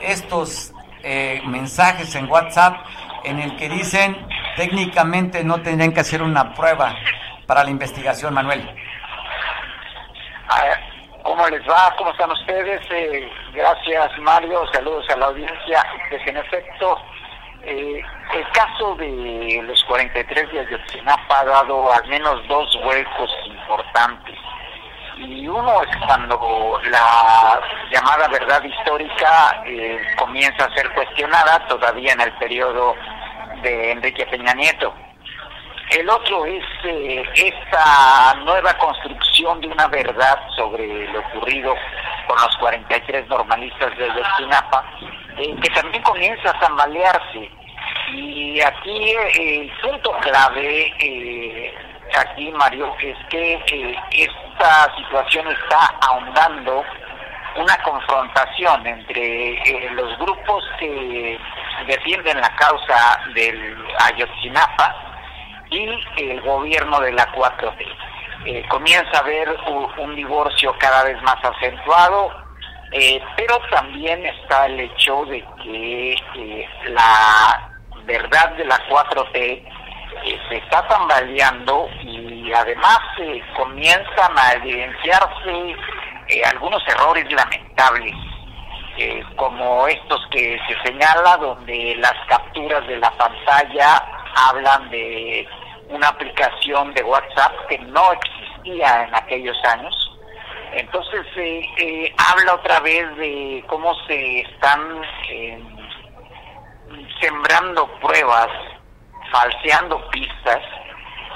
estos 0.00 0.72
eh, 1.02 1.42
mensajes 1.46 2.14
en 2.14 2.30
WhatsApp 2.30 2.76
en 3.24 3.38
el 3.38 3.56
que 3.56 3.68
dicen 3.68 4.16
técnicamente 4.58 5.44
no 5.44 5.62
tendrían 5.62 5.92
que 5.92 6.00
hacer 6.00 6.20
una 6.20 6.52
prueba 6.52 6.92
para 7.46 7.62
la 7.62 7.70
investigación, 7.70 8.34
Manuel. 8.34 8.68
¿Cómo 11.22 11.48
les 11.48 11.62
va? 11.68 11.94
¿Cómo 11.96 12.10
están 12.10 12.32
ustedes? 12.32 12.80
Eh, 12.90 13.30
gracias, 13.54 14.18
Mario. 14.18 14.66
Saludos 14.72 15.08
a 15.10 15.16
la 15.16 15.26
audiencia. 15.26 15.86
Pues, 16.08 16.26
en 16.26 16.38
efecto, 16.38 16.98
eh, 17.62 18.02
el 18.34 18.50
caso 18.50 18.96
de 18.96 19.62
los 19.64 19.84
43 19.84 20.52
de 20.52 20.60
Ayotzinapa 20.60 21.40
ha 21.40 21.44
dado 21.44 21.92
al 21.92 22.08
menos 22.08 22.46
dos 22.48 22.74
huecos 22.84 23.30
importantes 23.46 24.36
y 25.18 25.48
uno 25.48 25.82
es 25.82 25.96
cuando 26.06 26.80
la 26.90 27.60
llamada 27.90 28.28
verdad 28.28 28.62
histórica 28.62 29.62
eh, 29.66 29.98
comienza 30.16 30.64
a 30.64 30.74
ser 30.74 30.88
cuestionada 30.94 31.66
todavía 31.66 32.12
en 32.12 32.20
el 32.20 32.32
periodo 32.34 32.94
de 33.62 33.92
Enrique 33.92 34.26
Peña 34.26 34.54
Nieto. 34.54 34.92
El 35.90 36.08
otro 36.10 36.44
es 36.44 36.64
eh, 36.84 37.24
esta 37.34 38.34
nueva 38.44 38.74
construcción 38.74 39.60
de 39.60 39.68
una 39.68 39.88
verdad 39.88 40.38
sobre 40.54 41.08
lo 41.08 41.20
ocurrido 41.20 41.74
con 42.26 42.36
los 42.36 42.56
43 42.58 43.26
normalistas 43.28 43.96
de 43.96 44.04
Ayotzinapa, 44.04 44.84
eh, 45.38 45.56
que 45.62 45.70
también 45.70 46.02
comienza 46.02 46.50
a 46.50 46.60
tambalearse. 46.60 47.50
Y 48.12 48.60
aquí 48.60 49.14
el 49.38 49.72
punto 49.82 50.12
clave 50.20 50.92
aquí, 52.16 52.50
Mario, 52.52 52.94
es 53.00 53.16
que 53.28 53.54
eh, 53.54 53.96
esta 54.12 54.94
situación 54.96 55.46
está 55.48 55.94
ahondando 56.00 56.84
una 57.58 57.76
confrontación 57.82 58.86
entre 58.86 59.52
eh, 59.52 59.90
los 59.92 60.18
grupos 60.18 60.64
que 60.78 61.38
defienden 61.86 62.40
la 62.40 62.54
causa 62.56 63.20
del 63.34 63.76
Ayotzinapa 63.98 64.94
y 65.70 65.88
el 66.16 66.40
gobierno 66.42 67.00
de 67.00 67.12
la 67.12 67.30
4T. 67.32 67.86
Eh, 68.46 68.64
comienza 68.68 69.10
a 69.18 69.20
haber 69.20 69.48
un, 69.98 70.14
divorcio 70.14 70.74
cada 70.78 71.04
vez 71.04 71.20
más 71.22 71.36
acentuado, 71.44 72.32
pero 73.36 73.60
también 73.70 74.24
está 74.24 74.66
el 74.66 74.80
hecho 74.80 75.24
de 75.26 75.44
que 75.62 76.16
la 76.86 77.70
verdad 78.04 78.52
de 78.52 78.64
la 78.64 78.78
4T 78.88 79.68
se 80.48 80.56
está 80.56 80.86
tambaleando 80.88 81.88
y 82.02 82.52
además 82.52 82.98
eh, 83.18 83.42
comienzan 83.56 84.38
a 84.38 84.52
evidenciarse 84.54 85.76
eh, 86.28 86.42
algunos 86.44 86.82
errores 86.88 87.30
lamentables, 87.32 88.14
eh, 88.98 89.22
como 89.36 89.86
estos 89.86 90.26
que 90.30 90.58
se 90.68 90.88
señala, 90.88 91.36
donde 91.36 91.96
las 91.96 92.14
capturas 92.28 92.86
de 92.86 92.98
la 92.98 93.10
pantalla 93.12 94.02
hablan 94.34 94.90
de 94.90 95.46
una 95.88 96.08
aplicación 96.08 96.92
de 96.94 97.02
WhatsApp 97.02 97.52
que 97.68 97.78
no 97.78 98.12
existía 98.12 99.04
en 99.04 99.14
aquellos 99.14 99.56
años. 99.64 99.94
Entonces 100.72 101.24
habla 102.30 102.54
otra 102.54 102.80
vez 102.80 103.16
de 103.16 103.64
cómo 103.68 103.94
se 104.06 104.40
están 104.40 105.00
sembrando 107.20 107.86
pruebas 108.00 108.48
falseando 109.30 110.06
pistas 110.10 110.62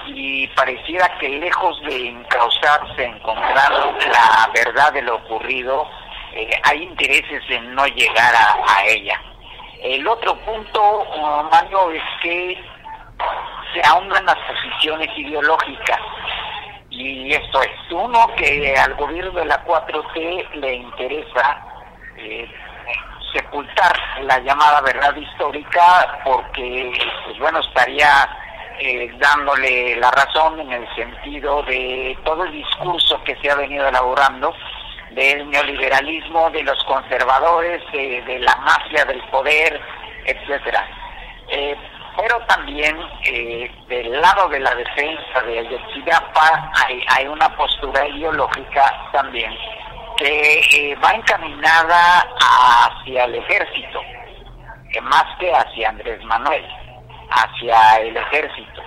y 0.07 0.47
pareciera 0.49 1.19
que 1.19 1.29
lejos 1.29 1.81
de 1.83 2.09
encauzarse, 2.09 3.05
encontrar 3.05 3.73
la 3.73 4.51
verdad 4.55 4.93
de 4.93 5.03
lo 5.03 5.17
ocurrido, 5.17 5.89
eh, 6.35 6.51
hay 6.65 6.83
intereses 6.83 7.43
en 7.49 7.75
no 7.75 7.87
llegar 7.87 8.35
a, 8.35 8.85
ella. 8.87 9.21
El 9.83 10.07
otro 10.07 10.35
punto, 10.37 11.07
Mario, 11.51 11.91
es 11.91 12.03
que 12.23 12.65
se 13.75 13.83
ahondan 13.87 14.25
las 14.27 14.39
posiciones 14.39 15.09
ideológicas. 15.17 16.01
Y 16.91 17.33
esto 17.33 17.63
es, 17.63 17.71
uno, 17.91 18.27
que 18.37 18.75
al 18.77 18.95
gobierno 18.95 19.33
de 19.33 19.47
la 19.47 19.65
4T 19.65 20.51
le 20.55 20.75
interesa 20.75 21.65
eh, 22.17 22.49
sepultar 23.33 23.99
la 24.23 24.39
llamada 24.41 24.81
verdad 24.83 25.17
histórica 25.17 26.21
porque, 26.25 26.93
pues 27.27 27.39
bueno, 27.39 27.61
estaría 27.61 28.29
eh, 28.81 29.11
dándole 29.19 29.97
la 29.97 30.11
razón 30.11 30.61
en 30.61 30.73
el 30.73 30.95
sentido 30.95 31.63
de 31.63 32.17
todo 32.25 32.45
el 32.45 32.53
discurso 32.53 33.23
que 33.25 33.37
se 33.37 33.51
ha 33.51 33.57
venido 33.57 33.89
elaborando 33.89 34.55
del 35.15 35.49
neoliberalismo, 35.51 36.51
de 36.51 36.63
los 36.63 36.83
conservadores, 36.85 37.83
de, 37.93 38.39
la 38.41 38.57
mafia 38.57 39.05
del 39.05 39.21
poder, 39.31 39.81
etcétera. 40.25 40.87
Eh, 41.49 41.77
pero 42.17 42.39
también 42.47 42.97
eh, 43.25 43.71
del 43.89 44.21
lado 44.21 44.49
de 44.49 44.61
la 44.61 44.75
defensa 44.75 45.43
de 45.47 45.61
Ayotzinapa 45.61 46.71
hay, 46.87 47.03
hay 47.09 47.27
una 47.27 47.49
postura 47.57 48.07
ideológica 48.09 49.11
también 49.13 49.53
que 50.17 50.61
eh, 50.61 50.97
va 51.03 51.13
encaminada 51.13 52.27
hacia 52.39 53.25
el 53.25 53.35
ejército, 53.37 54.01
más 55.03 55.25
que 55.39 55.51
hacia 55.53 55.89
Andrés 55.89 56.23
Manuel, 56.25 56.65
hacia 57.35 58.01
el 58.01 58.17
ejército. 58.17 58.83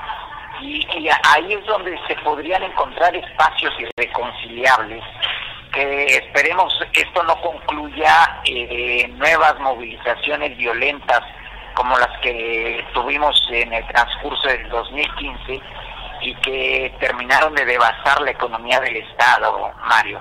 Y, 0.61 1.09
ahí 1.23 1.53
es 1.53 1.65
donde 1.65 1.99
se 2.07 2.15
podrían 2.17 2.63
encontrar 2.63 3.15
espacios 3.15 3.73
irreconciliables 3.79 5.03
que 5.73 6.05
esperemos 6.05 6.73
esto 6.93 7.23
no 7.23 7.35
concluya 7.41 8.41
eh, 8.45 9.09
nuevas 9.17 9.59
movilizaciones 9.59 10.55
violentas 10.55 11.21
como 11.73 11.97
las 11.97 12.17
que 12.21 12.83
tuvimos 12.93 13.35
en 13.51 13.73
el 13.73 13.85
transcurso 13.87 14.47
del 14.47 14.69
2015 14.69 15.61
y 16.21 16.35
que 16.35 16.95
terminaron 16.99 17.53
de 17.53 17.65
devastar 17.65 18.21
la 18.21 18.31
economía 18.31 18.79
del 18.79 18.95
Estado, 18.97 19.71
Mario. 19.85 20.19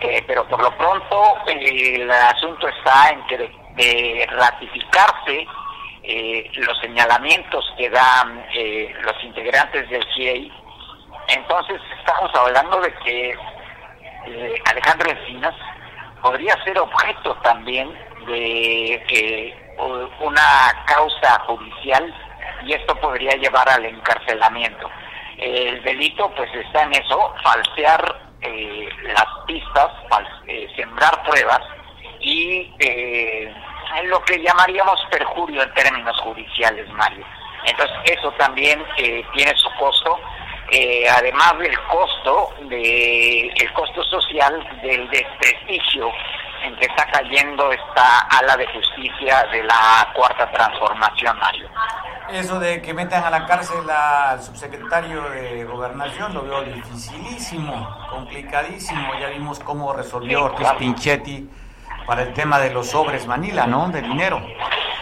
Eh, 0.00 0.24
pero 0.26 0.46
por 0.48 0.60
lo 0.60 0.76
pronto 0.76 1.36
eh, 1.46 1.96
el 1.96 2.10
asunto 2.10 2.66
está 2.66 3.10
en 3.10 3.26
que 3.26 3.38
de, 3.38 4.26
ratificarse 4.30 5.46
eh, 6.04 6.50
los 6.54 6.78
señalamientos 6.80 7.64
que 7.76 7.90
dan 7.90 8.44
los 9.02 9.24
integrantes 9.24 9.88
del 9.88 10.04
CIEI, 10.14 10.52
entonces 11.28 11.80
estamos 11.98 12.30
hablando 12.34 12.80
de 12.80 12.92
que 13.04 13.34
Alejandro 14.70 15.10
Encinas 15.10 15.54
podría 16.22 16.62
ser 16.64 16.78
objeto 16.78 17.34
también 17.42 17.92
de 18.26 19.54
una 20.20 20.84
causa 20.86 21.38
judicial 21.40 22.14
y 22.64 22.72
esto 22.72 22.94
podría 22.96 23.32
llevar 23.36 23.68
al 23.68 23.84
encarcelamiento. 23.84 24.90
El 25.36 25.82
delito 25.82 26.30
pues 26.36 26.48
está 26.54 26.82
en 26.84 26.92
eso, 26.92 27.34
falsear 27.42 28.24
eh, 28.40 28.88
las 29.02 29.26
pistas, 29.46 29.90
eh, 30.46 30.68
sembrar 30.76 31.22
pruebas 31.24 31.60
y 32.20 32.72
eh, 32.78 33.52
lo 34.04 34.22
que 34.24 34.42
llamaríamos 34.42 35.00
perjurio 35.10 35.62
en 35.62 35.74
términos 35.74 36.18
judiciales, 36.20 36.88
Mario. 36.90 37.24
Entonces 37.64 37.96
eso 38.04 38.30
también 38.32 38.82
eh, 38.98 39.24
tiene 39.34 39.52
su 39.56 39.70
costo, 39.78 40.18
además 41.10 41.58
del 41.58 41.78
costo 41.82 42.50
de 42.68 43.46
el 43.48 43.72
costo 43.74 44.02
social 44.04 44.80
del 44.82 45.08
desprestigio 45.08 46.10
en 46.64 46.74
que 46.76 46.86
está 46.86 47.06
cayendo 47.10 47.70
esta 47.70 48.20
ala 48.30 48.56
de 48.56 48.66
justicia 48.66 49.46
de 49.52 49.62
la 49.62 50.10
cuarta 50.14 50.50
transformación, 50.50 51.38
Mario. 51.38 51.68
Eso 52.30 52.58
de 52.58 52.80
que 52.80 52.94
metan 52.94 53.22
a 53.22 53.30
la 53.30 53.44
cárcel 53.46 53.88
al 53.88 54.42
subsecretario 54.42 55.22
de 55.28 55.64
Gobernación 55.64 56.32
lo 56.32 56.42
veo 56.42 56.62
dificilísimo, 56.62 58.06
complicadísimo. 58.10 59.14
Ya 59.20 59.28
vimos 59.28 59.60
cómo 59.60 59.92
resolvió 59.92 60.44
Ortiz 60.44 60.68
Pinchetti 60.78 61.48
para 62.06 62.22
el 62.22 62.32
tema 62.32 62.58
de 62.58 62.70
los 62.70 62.88
sobres 62.90 63.26
Manila, 63.26 63.66
¿no? 63.66 63.88
De 63.88 64.02
dinero. 64.02 64.40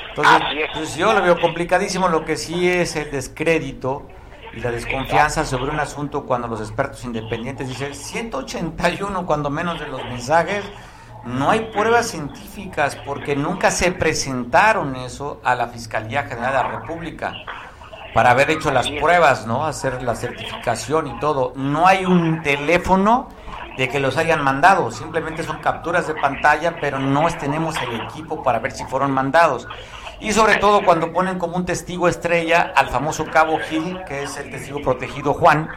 Entonces, 0.08 0.42
pues 0.74 0.94
yo 0.96 1.12
lo 1.12 1.22
veo 1.22 1.40
complicadísimo. 1.40 2.08
Lo 2.08 2.24
que 2.24 2.36
sí 2.36 2.68
es 2.68 2.96
el 2.96 3.10
descrédito 3.10 4.06
y 4.54 4.60
la 4.60 4.70
desconfianza 4.70 5.44
sobre 5.44 5.70
un 5.70 5.80
asunto 5.80 6.26
cuando 6.26 6.48
los 6.48 6.60
expertos 6.60 7.04
independientes 7.04 7.68
dicen 7.68 7.94
181 7.94 9.24
cuando 9.24 9.48
menos 9.48 9.80
de 9.80 9.86
los 9.86 10.04
mensajes 10.04 10.62
no 11.24 11.50
hay 11.50 11.70
pruebas 11.72 12.08
científicas 12.08 12.96
porque 13.06 13.36
nunca 13.36 13.70
se 13.70 13.92
presentaron 13.92 14.96
eso 14.96 15.40
a 15.44 15.54
la 15.54 15.68
Fiscalía 15.68 16.24
General 16.24 16.52
de 16.52 16.62
la 16.62 16.80
República. 16.80 17.34
para 18.12 18.32
haber 18.32 18.50
hecho 18.50 18.70
las 18.70 18.90
pruebas, 18.90 19.46
¿no? 19.46 19.64
Hacer 19.64 20.02
la 20.02 20.14
certificación 20.14 21.06
y 21.06 21.18
todo. 21.18 21.54
No 21.56 21.86
hay 21.86 22.04
un 22.04 22.42
teléfono 22.42 23.30
de 23.76 23.88
que 23.88 24.00
los 24.00 24.16
hayan 24.16 24.42
mandado, 24.42 24.90
simplemente 24.90 25.42
son 25.42 25.58
capturas 25.58 26.06
de 26.06 26.14
pantalla, 26.14 26.76
pero 26.80 26.98
no 26.98 27.26
tenemos 27.38 27.76
el 27.82 28.00
equipo 28.00 28.42
para 28.42 28.58
ver 28.58 28.72
si 28.72 28.84
fueron 28.84 29.12
mandados. 29.12 29.66
Y 30.20 30.32
sobre 30.32 30.56
todo 30.56 30.84
cuando 30.84 31.12
ponen 31.12 31.38
como 31.38 31.56
un 31.56 31.64
testigo 31.64 32.06
estrella 32.06 32.72
al 32.76 32.88
famoso 32.88 33.26
Cabo 33.26 33.58
Gil, 33.58 34.00
que 34.06 34.22
es 34.22 34.36
el 34.36 34.50
testigo 34.50 34.80
protegido 34.80 35.34
Juan, 35.34 35.68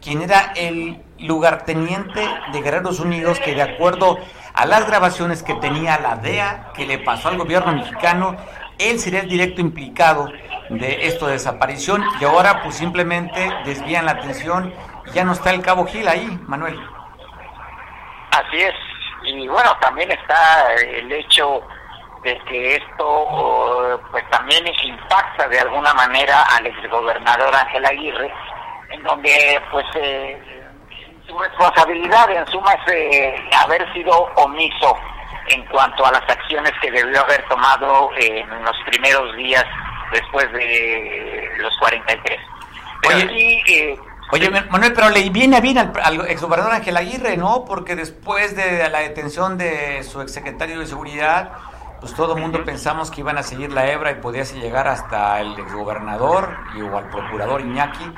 quien 0.00 0.22
era 0.22 0.52
el 0.56 1.00
lugarteniente 1.20 2.28
de 2.52 2.60
Guerreros 2.60 2.98
Unidos, 2.98 3.38
que 3.38 3.54
de 3.54 3.62
acuerdo 3.62 4.18
a 4.54 4.66
las 4.66 4.86
grabaciones 4.86 5.42
que 5.42 5.54
tenía 5.54 6.00
la 6.00 6.16
DEA, 6.16 6.72
que 6.74 6.86
le 6.86 6.98
pasó 6.98 7.28
al 7.28 7.38
gobierno 7.38 7.72
mexicano, 7.72 8.36
él 8.78 8.98
sería 8.98 9.20
el 9.20 9.28
directo 9.28 9.60
implicado 9.60 10.28
de 10.68 11.06
esto 11.06 11.26
de 11.26 11.34
desaparición 11.34 12.02
y 12.20 12.24
ahora 12.24 12.62
pues 12.62 12.74
simplemente 12.74 13.50
desvían 13.64 14.06
la 14.06 14.12
atención 14.12 14.72
y 15.06 15.12
ya 15.12 15.24
no 15.24 15.32
está 15.32 15.50
el 15.50 15.62
Cabo 15.62 15.86
Gil 15.86 16.08
ahí, 16.08 16.40
Manuel. 16.46 16.80
Así 18.32 18.62
es, 18.62 18.74
y 19.24 19.46
bueno, 19.46 19.76
también 19.80 20.10
está 20.10 20.74
el 20.74 21.10
hecho 21.12 21.62
de 22.22 22.38
que 22.44 22.76
esto 22.76 24.00
pues 24.10 24.28
también 24.30 24.64
impacta 24.84 25.48
de 25.48 25.58
alguna 25.58 25.92
manera 25.94 26.42
al 26.56 26.66
exgobernador 26.66 27.54
Ángel 27.54 27.84
Aguirre, 27.84 28.32
en 28.90 29.02
donde 29.02 29.60
pues 29.70 29.86
eh, 29.96 30.40
su 31.26 31.38
responsabilidad 31.38 32.30
en 32.30 32.46
suma 32.48 32.72
es 32.74 32.92
eh, 32.92 33.50
haber 33.64 33.92
sido 33.92 34.12
omiso 34.36 34.96
en 35.48 35.64
cuanto 35.66 36.06
a 36.06 36.12
las 36.12 36.22
acciones 36.22 36.72
que 36.80 36.90
debió 36.90 37.20
haber 37.20 37.46
tomado 37.48 38.10
en 38.16 38.48
los 38.64 38.76
primeros 38.86 39.34
días 39.36 39.64
después 40.12 40.50
de 40.52 41.50
los 41.58 41.76
43. 41.78 42.40
Pero 43.02 43.16
Oye, 43.16 43.62
eh, 43.66 43.98
Oye, 44.30 44.50
Manuel, 44.50 44.92
pero 44.94 45.10
le 45.10 45.28
viene 45.28 45.60
bien 45.60 45.78
al, 45.78 45.92
al 46.02 46.30
exgobernador 46.30 46.74
Ángel 46.74 46.96
Aguirre, 46.96 47.36
¿no? 47.36 47.64
Porque 47.66 47.96
después 47.96 48.56
de 48.56 48.88
la 48.88 49.00
detención 49.00 49.58
de 49.58 50.02
su 50.04 50.22
exsecretario 50.22 50.80
de 50.80 50.86
Seguridad, 50.86 51.52
pues 52.02 52.14
todo 52.14 52.34
el 52.34 52.40
mundo 52.40 52.64
pensamos 52.64 53.12
que 53.12 53.20
iban 53.20 53.38
a 53.38 53.44
seguir 53.44 53.72
la 53.72 53.86
hebra 53.86 54.10
y 54.10 54.16
podía 54.16 54.42
llegar 54.42 54.88
hasta 54.88 55.40
el 55.40 55.56
exgobernador 55.58 56.56
y, 56.76 56.80
o 56.80 56.98
al 56.98 57.08
procurador 57.10 57.60
Iñaki. 57.60 58.12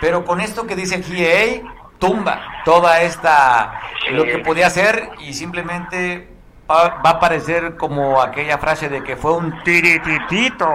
Pero 0.00 0.24
con 0.24 0.40
esto 0.40 0.66
que 0.66 0.74
dice 0.74 0.96
el 0.96 1.62
tumba 1.98 2.40
toda 2.64 3.02
esta, 3.02 3.80
lo 4.10 4.24
que 4.24 4.38
podía 4.38 4.68
hacer 4.68 5.10
y 5.18 5.34
simplemente 5.34 6.28
va, 6.70 7.00
va 7.04 7.10
a 7.10 7.20
parecer 7.20 7.76
como 7.76 8.22
aquella 8.22 8.56
frase 8.56 8.88
de 8.88 9.04
que 9.04 9.16
fue 9.16 9.32
un 9.32 9.62
tirititito. 9.62 10.70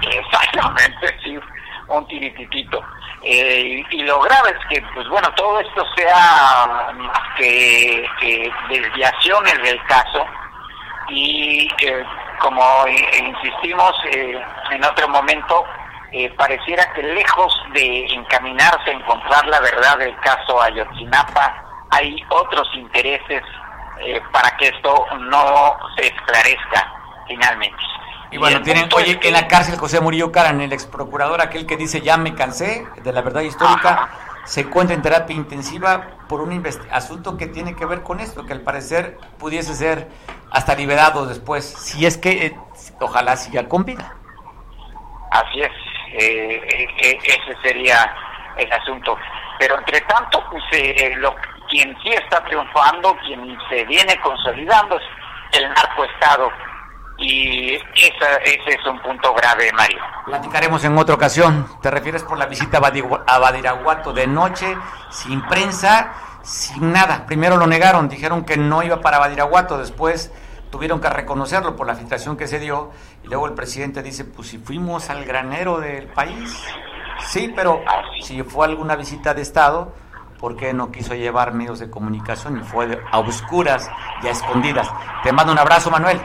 Exactamente, 0.00 1.18
sí, 1.22 1.38
un 1.88 2.06
tirititito. 2.06 2.80
Eh, 3.24 3.84
y, 3.90 4.02
lo 4.02 4.20
grave 4.20 4.50
es 4.50 4.66
que, 4.68 4.84
pues 4.94 5.08
bueno, 5.08 5.32
todo 5.34 5.60
esto 5.60 5.86
sea 5.96 6.92
más 6.94 7.20
que, 7.36 8.04
desviaciones 8.68 9.62
del 9.62 9.80
caso 9.84 10.26
y 11.08 11.68
como 12.40 12.62
insistimos 12.88 13.92
eh, 14.10 14.40
en 14.70 14.84
otro 14.84 15.08
momento, 15.08 15.64
eh, 16.10 16.30
pareciera 16.36 16.92
que 16.94 17.02
lejos 17.02 17.62
de 17.72 18.06
encaminarse 18.06 18.90
a 18.90 18.94
encontrar 18.94 19.46
la 19.46 19.60
verdad 19.60 19.98
del 19.98 20.16
caso 20.20 20.60
Ayotzinapa, 20.60 21.64
hay 21.90 22.16
otros 22.28 22.68
intereses 22.74 23.42
para 24.32 24.50
que 24.56 24.66
esto 24.66 25.06
no 25.20 25.76
se 25.96 26.08
esclarezca 26.08 26.92
finalmente. 27.28 27.82
Y 28.32 28.38
bueno, 28.38 28.62
tienen, 28.62 28.88
oye, 28.96 29.20
en 29.22 29.32
la 29.34 29.46
cárcel 29.46 29.76
José 29.76 30.00
Murillo 30.00 30.32
Caran, 30.32 30.62
el 30.62 30.72
ex 30.72 30.86
procurador, 30.86 31.42
aquel 31.42 31.66
que 31.66 31.76
dice 31.76 32.00
ya 32.00 32.16
me 32.16 32.34
cansé 32.34 32.86
de 33.02 33.12
la 33.12 33.20
verdad 33.20 33.42
histórica, 33.42 34.08
se 34.44 34.62
encuentra 34.62 34.96
en 34.96 35.02
terapia 35.02 35.36
intensiva 35.36 36.16
por 36.28 36.40
un 36.40 36.66
asunto 36.90 37.36
que 37.36 37.46
tiene 37.46 37.76
que 37.76 37.84
ver 37.84 38.02
con 38.02 38.20
esto, 38.20 38.46
que 38.46 38.54
al 38.54 38.62
parecer 38.62 39.18
pudiese 39.38 39.74
ser 39.74 40.08
hasta 40.50 40.74
liberado 40.74 41.26
después, 41.26 41.62
si 41.64 42.06
es 42.06 42.16
que 42.16 42.46
eh, 42.46 42.56
ojalá 43.00 43.36
siga 43.36 43.68
con 43.68 43.84
vida. 43.84 44.14
Así 45.30 45.60
es, 45.60 45.72
eh, 46.14 46.88
eh, 47.02 47.18
ese 47.22 47.56
sería 47.62 48.14
el 48.56 48.72
asunto. 48.72 49.16
Pero 49.58 49.78
entre 49.78 50.00
tanto, 50.02 50.42
pues 50.50 50.64
lo, 51.18 51.36
quien 51.68 51.94
sí 52.02 52.08
está 52.08 52.42
triunfando, 52.44 53.14
quien 53.26 53.58
se 53.68 53.84
viene 53.84 54.18
consolidando 54.20 54.96
es 54.96 55.60
el 55.60 55.68
narcoestado 55.68 56.50
y 57.22 57.74
ese 57.74 58.74
es 58.74 58.86
un 58.86 58.98
punto 59.00 59.32
grave, 59.34 59.72
Mario. 59.72 59.98
Platicaremos 60.26 60.82
en 60.84 60.98
otra 60.98 61.14
ocasión. 61.14 61.66
¿Te 61.80 61.90
refieres 61.90 62.24
por 62.24 62.36
la 62.36 62.46
visita 62.46 62.78
a 62.78 63.38
Badiraguato 63.38 64.12
de 64.12 64.26
noche, 64.26 64.76
sin 65.10 65.40
prensa, 65.46 66.12
sin 66.42 66.92
nada? 66.92 67.24
Primero 67.26 67.56
lo 67.56 67.66
negaron, 67.66 68.08
dijeron 68.08 68.44
que 68.44 68.56
no 68.56 68.82
iba 68.82 69.00
para 69.00 69.18
Badiraguato, 69.18 69.78
después 69.78 70.32
tuvieron 70.70 71.00
que 71.00 71.10
reconocerlo 71.10 71.76
por 71.76 71.86
la 71.86 71.94
filtración 71.94 72.36
que 72.36 72.48
se 72.48 72.58
dio 72.58 72.90
y 73.22 73.28
luego 73.28 73.46
el 73.46 73.52
presidente 73.52 74.02
dice, 74.02 74.24
pues 74.24 74.48
si 74.48 74.58
fuimos 74.58 75.08
al 75.10 75.24
granero 75.24 75.78
del 75.78 76.06
país, 76.08 76.60
sí, 77.26 77.52
pero 77.54 77.82
si 78.22 78.42
fue 78.42 78.66
alguna 78.66 78.96
visita 78.96 79.34
de 79.34 79.42
Estado, 79.42 79.92
¿por 80.40 80.56
qué 80.56 80.72
no 80.72 80.90
quiso 80.90 81.14
llevar 81.14 81.54
medios 81.54 81.78
de 81.78 81.88
comunicación 81.88 82.58
y 82.58 82.64
fue 82.64 83.00
a 83.12 83.18
oscuras 83.20 83.88
y 84.22 84.26
a 84.26 84.30
escondidas? 84.30 84.90
Te 85.22 85.30
mando 85.30 85.52
un 85.52 85.58
abrazo, 85.58 85.90
Manuel. 85.90 86.20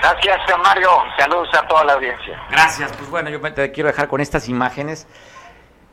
Gracias, 0.00 0.40
Mario. 0.62 0.88
Saludos 1.18 1.48
a 1.54 1.66
toda 1.68 1.84
la 1.84 1.92
audiencia. 1.94 2.40
Gracias. 2.50 2.92
Pues 2.96 3.10
bueno, 3.10 3.28
yo 3.28 3.40
te 3.52 3.70
quiero 3.70 3.88
dejar 3.88 4.08
con 4.08 4.20
estas 4.20 4.48
imágenes 4.48 5.06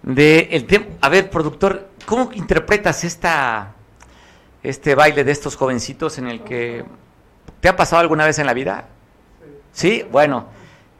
de 0.01 0.47
el 0.51 0.65
tema. 0.65 0.85
A 1.01 1.09
ver, 1.09 1.29
productor, 1.29 1.89
¿cómo 2.05 2.31
interpretas 2.33 3.03
esta 3.03 3.73
este 4.63 4.95
baile 4.95 5.23
de 5.23 5.31
estos 5.31 5.55
jovencitos 5.55 6.17
en 6.17 6.27
el 6.27 6.43
que 6.43 6.85
te 7.59 7.69
ha 7.69 7.75
pasado 7.75 8.01
alguna 8.01 8.25
vez 8.25 8.39
en 8.39 8.45
la 8.45 8.53
vida? 8.53 8.85
Sí, 9.71 10.05
bueno. 10.11 10.55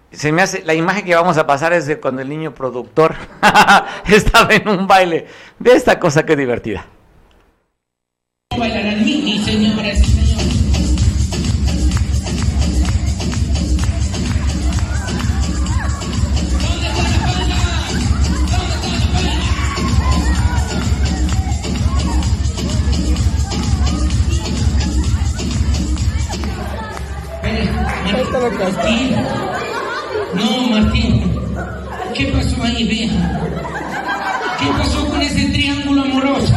Se 0.09 0.31
me 0.31 0.41
hace 0.41 0.63
la 0.63 0.73
imagen 0.73 1.03
que 1.03 1.13
vamos 1.13 1.37
a 1.37 1.45
pasar 1.45 1.73
es 1.73 1.85
de 1.85 1.99
cuando 1.99 2.21
el 2.21 2.29
niño 2.29 2.53
productor 2.53 3.13
estaba 4.07 4.53
en 4.53 4.67
un 4.69 4.87
baile 4.87 5.27
de 5.59 5.71
esta 5.73 5.99
cosa 5.99 6.25
que 6.25 6.35
divertida. 6.35 6.85
Bailarán 8.57 9.03
señores. 9.03 10.26
No, 30.33 30.67
Martín. 30.69 31.35
¿Qué 32.15 32.27
pasó 32.27 32.63
ahí, 32.63 32.87
vieja? 32.87 33.41
¿Qué 34.57 34.67
pasó 34.77 35.05
con 35.09 35.21
ese 35.21 35.49
triángulo 35.51 36.03
amoroso? 36.03 36.53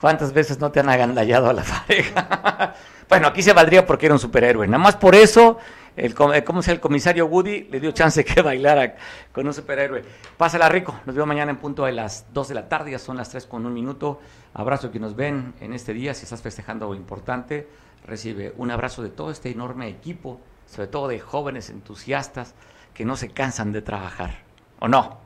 ¿Cuántas 0.00 0.32
veces 0.32 0.58
no 0.58 0.72
te 0.72 0.80
han 0.80 0.88
agandallado 0.88 1.50
a 1.50 1.52
la 1.52 1.62
pareja? 1.86 2.74
bueno, 3.06 3.26
aquí 3.28 3.42
se 3.42 3.52
valdría 3.52 3.84
porque 3.84 4.06
era 4.06 4.14
un 4.14 4.18
superhéroe. 4.18 4.66
Nada 4.66 4.82
más 4.82 4.96
por 4.96 5.14
eso, 5.14 5.58
el, 5.94 6.12
eh, 6.32 6.44
¿cómo 6.44 6.62
el 6.66 6.80
comisario 6.80 7.26
Woody 7.26 7.64
le 7.64 7.78
dio 7.78 7.92
chance 7.92 8.24
que 8.24 8.40
bailara 8.42 8.96
con 9.32 9.46
un 9.46 9.52
superhéroe. 9.52 10.02
Pásala 10.38 10.70
rico. 10.70 11.00
Nos 11.04 11.14
vemos 11.14 11.28
mañana 11.28 11.50
en 11.50 11.58
punto 11.58 11.84
de 11.84 11.92
las 11.92 12.32
2 12.32 12.48
de 12.48 12.54
la 12.54 12.66
tarde. 12.66 12.92
Ya 12.92 12.98
son 12.98 13.18
las 13.18 13.28
3 13.28 13.44
con 13.44 13.66
un 13.66 13.74
minuto. 13.74 14.20
Abrazo 14.54 14.90
que 14.90 14.98
nos 14.98 15.14
ven 15.14 15.52
en 15.60 15.74
este 15.74 15.92
día. 15.92 16.14
Si 16.14 16.24
estás 16.24 16.40
festejando 16.40 16.86
algo 16.86 16.94
importante, 16.94 17.68
recibe 18.06 18.54
un 18.56 18.70
abrazo 18.70 19.02
de 19.02 19.10
todo 19.10 19.30
este 19.30 19.50
enorme 19.50 19.88
equipo, 19.88 20.40
sobre 20.66 20.88
todo 20.88 21.08
de 21.08 21.20
jóvenes 21.20 21.70
entusiastas 21.70 22.54
que 22.94 23.04
no 23.04 23.16
se 23.16 23.30
cansan 23.30 23.72
de 23.72 23.82
trabajar. 23.82 24.42
¿O 24.78 24.88
no? 24.88 25.18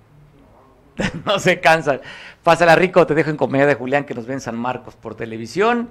no 1.25 1.39
se 1.39 1.61
cansan. 1.61 2.01
Pásala 2.43 2.77
rico, 2.77 3.07
te 3.07 3.15
dejo 3.15 3.31
en 3.31 3.37
compañía 3.37 3.67
de 3.67 3.75
Julián 3.75 4.05
que 4.05 4.15
nos 4.15 4.27
ve 4.27 4.35
en 4.35 4.41
San 4.41 4.57
Marcos 4.57 4.95
por 4.97 5.15
televisión. 5.15 5.91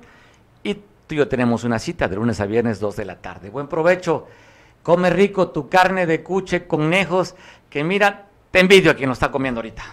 Y 0.63 0.75
tú 0.75 0.81
y 1.09 1.15
yo 1.15 1.27
tenemos 1.27 1.63
una 1.63 1.79
cita 1.79 2.07
de 2.07 2.15
lunes 2.15 2.39
a 2.39 2.45
viernes, 2.45 2.79
2 2.79 2.95
de 2.95 3.05
la 3.05 3.21
tarde. 3.21 3.49
Buen 3.49 3.67
provecho. 3.67 4.27
Come 4.81 5.09
rico 5.09 5.49
tu 5.49 5.69
carne 5.69 6.05
de 6.05 6.23
cuche, 6.23 6.67
conejos, 6.67 7.35
que 7.69 7.83
mira, 7.83 8.27
te 8.51 8.59
envidio 8.59 8.91
a 8.91 8.95
quien 8.95 9.07
lo 9.07 9.13
está 9.13 9.31
comiendo 9.31 9.59
ahorita. 9.59 9.83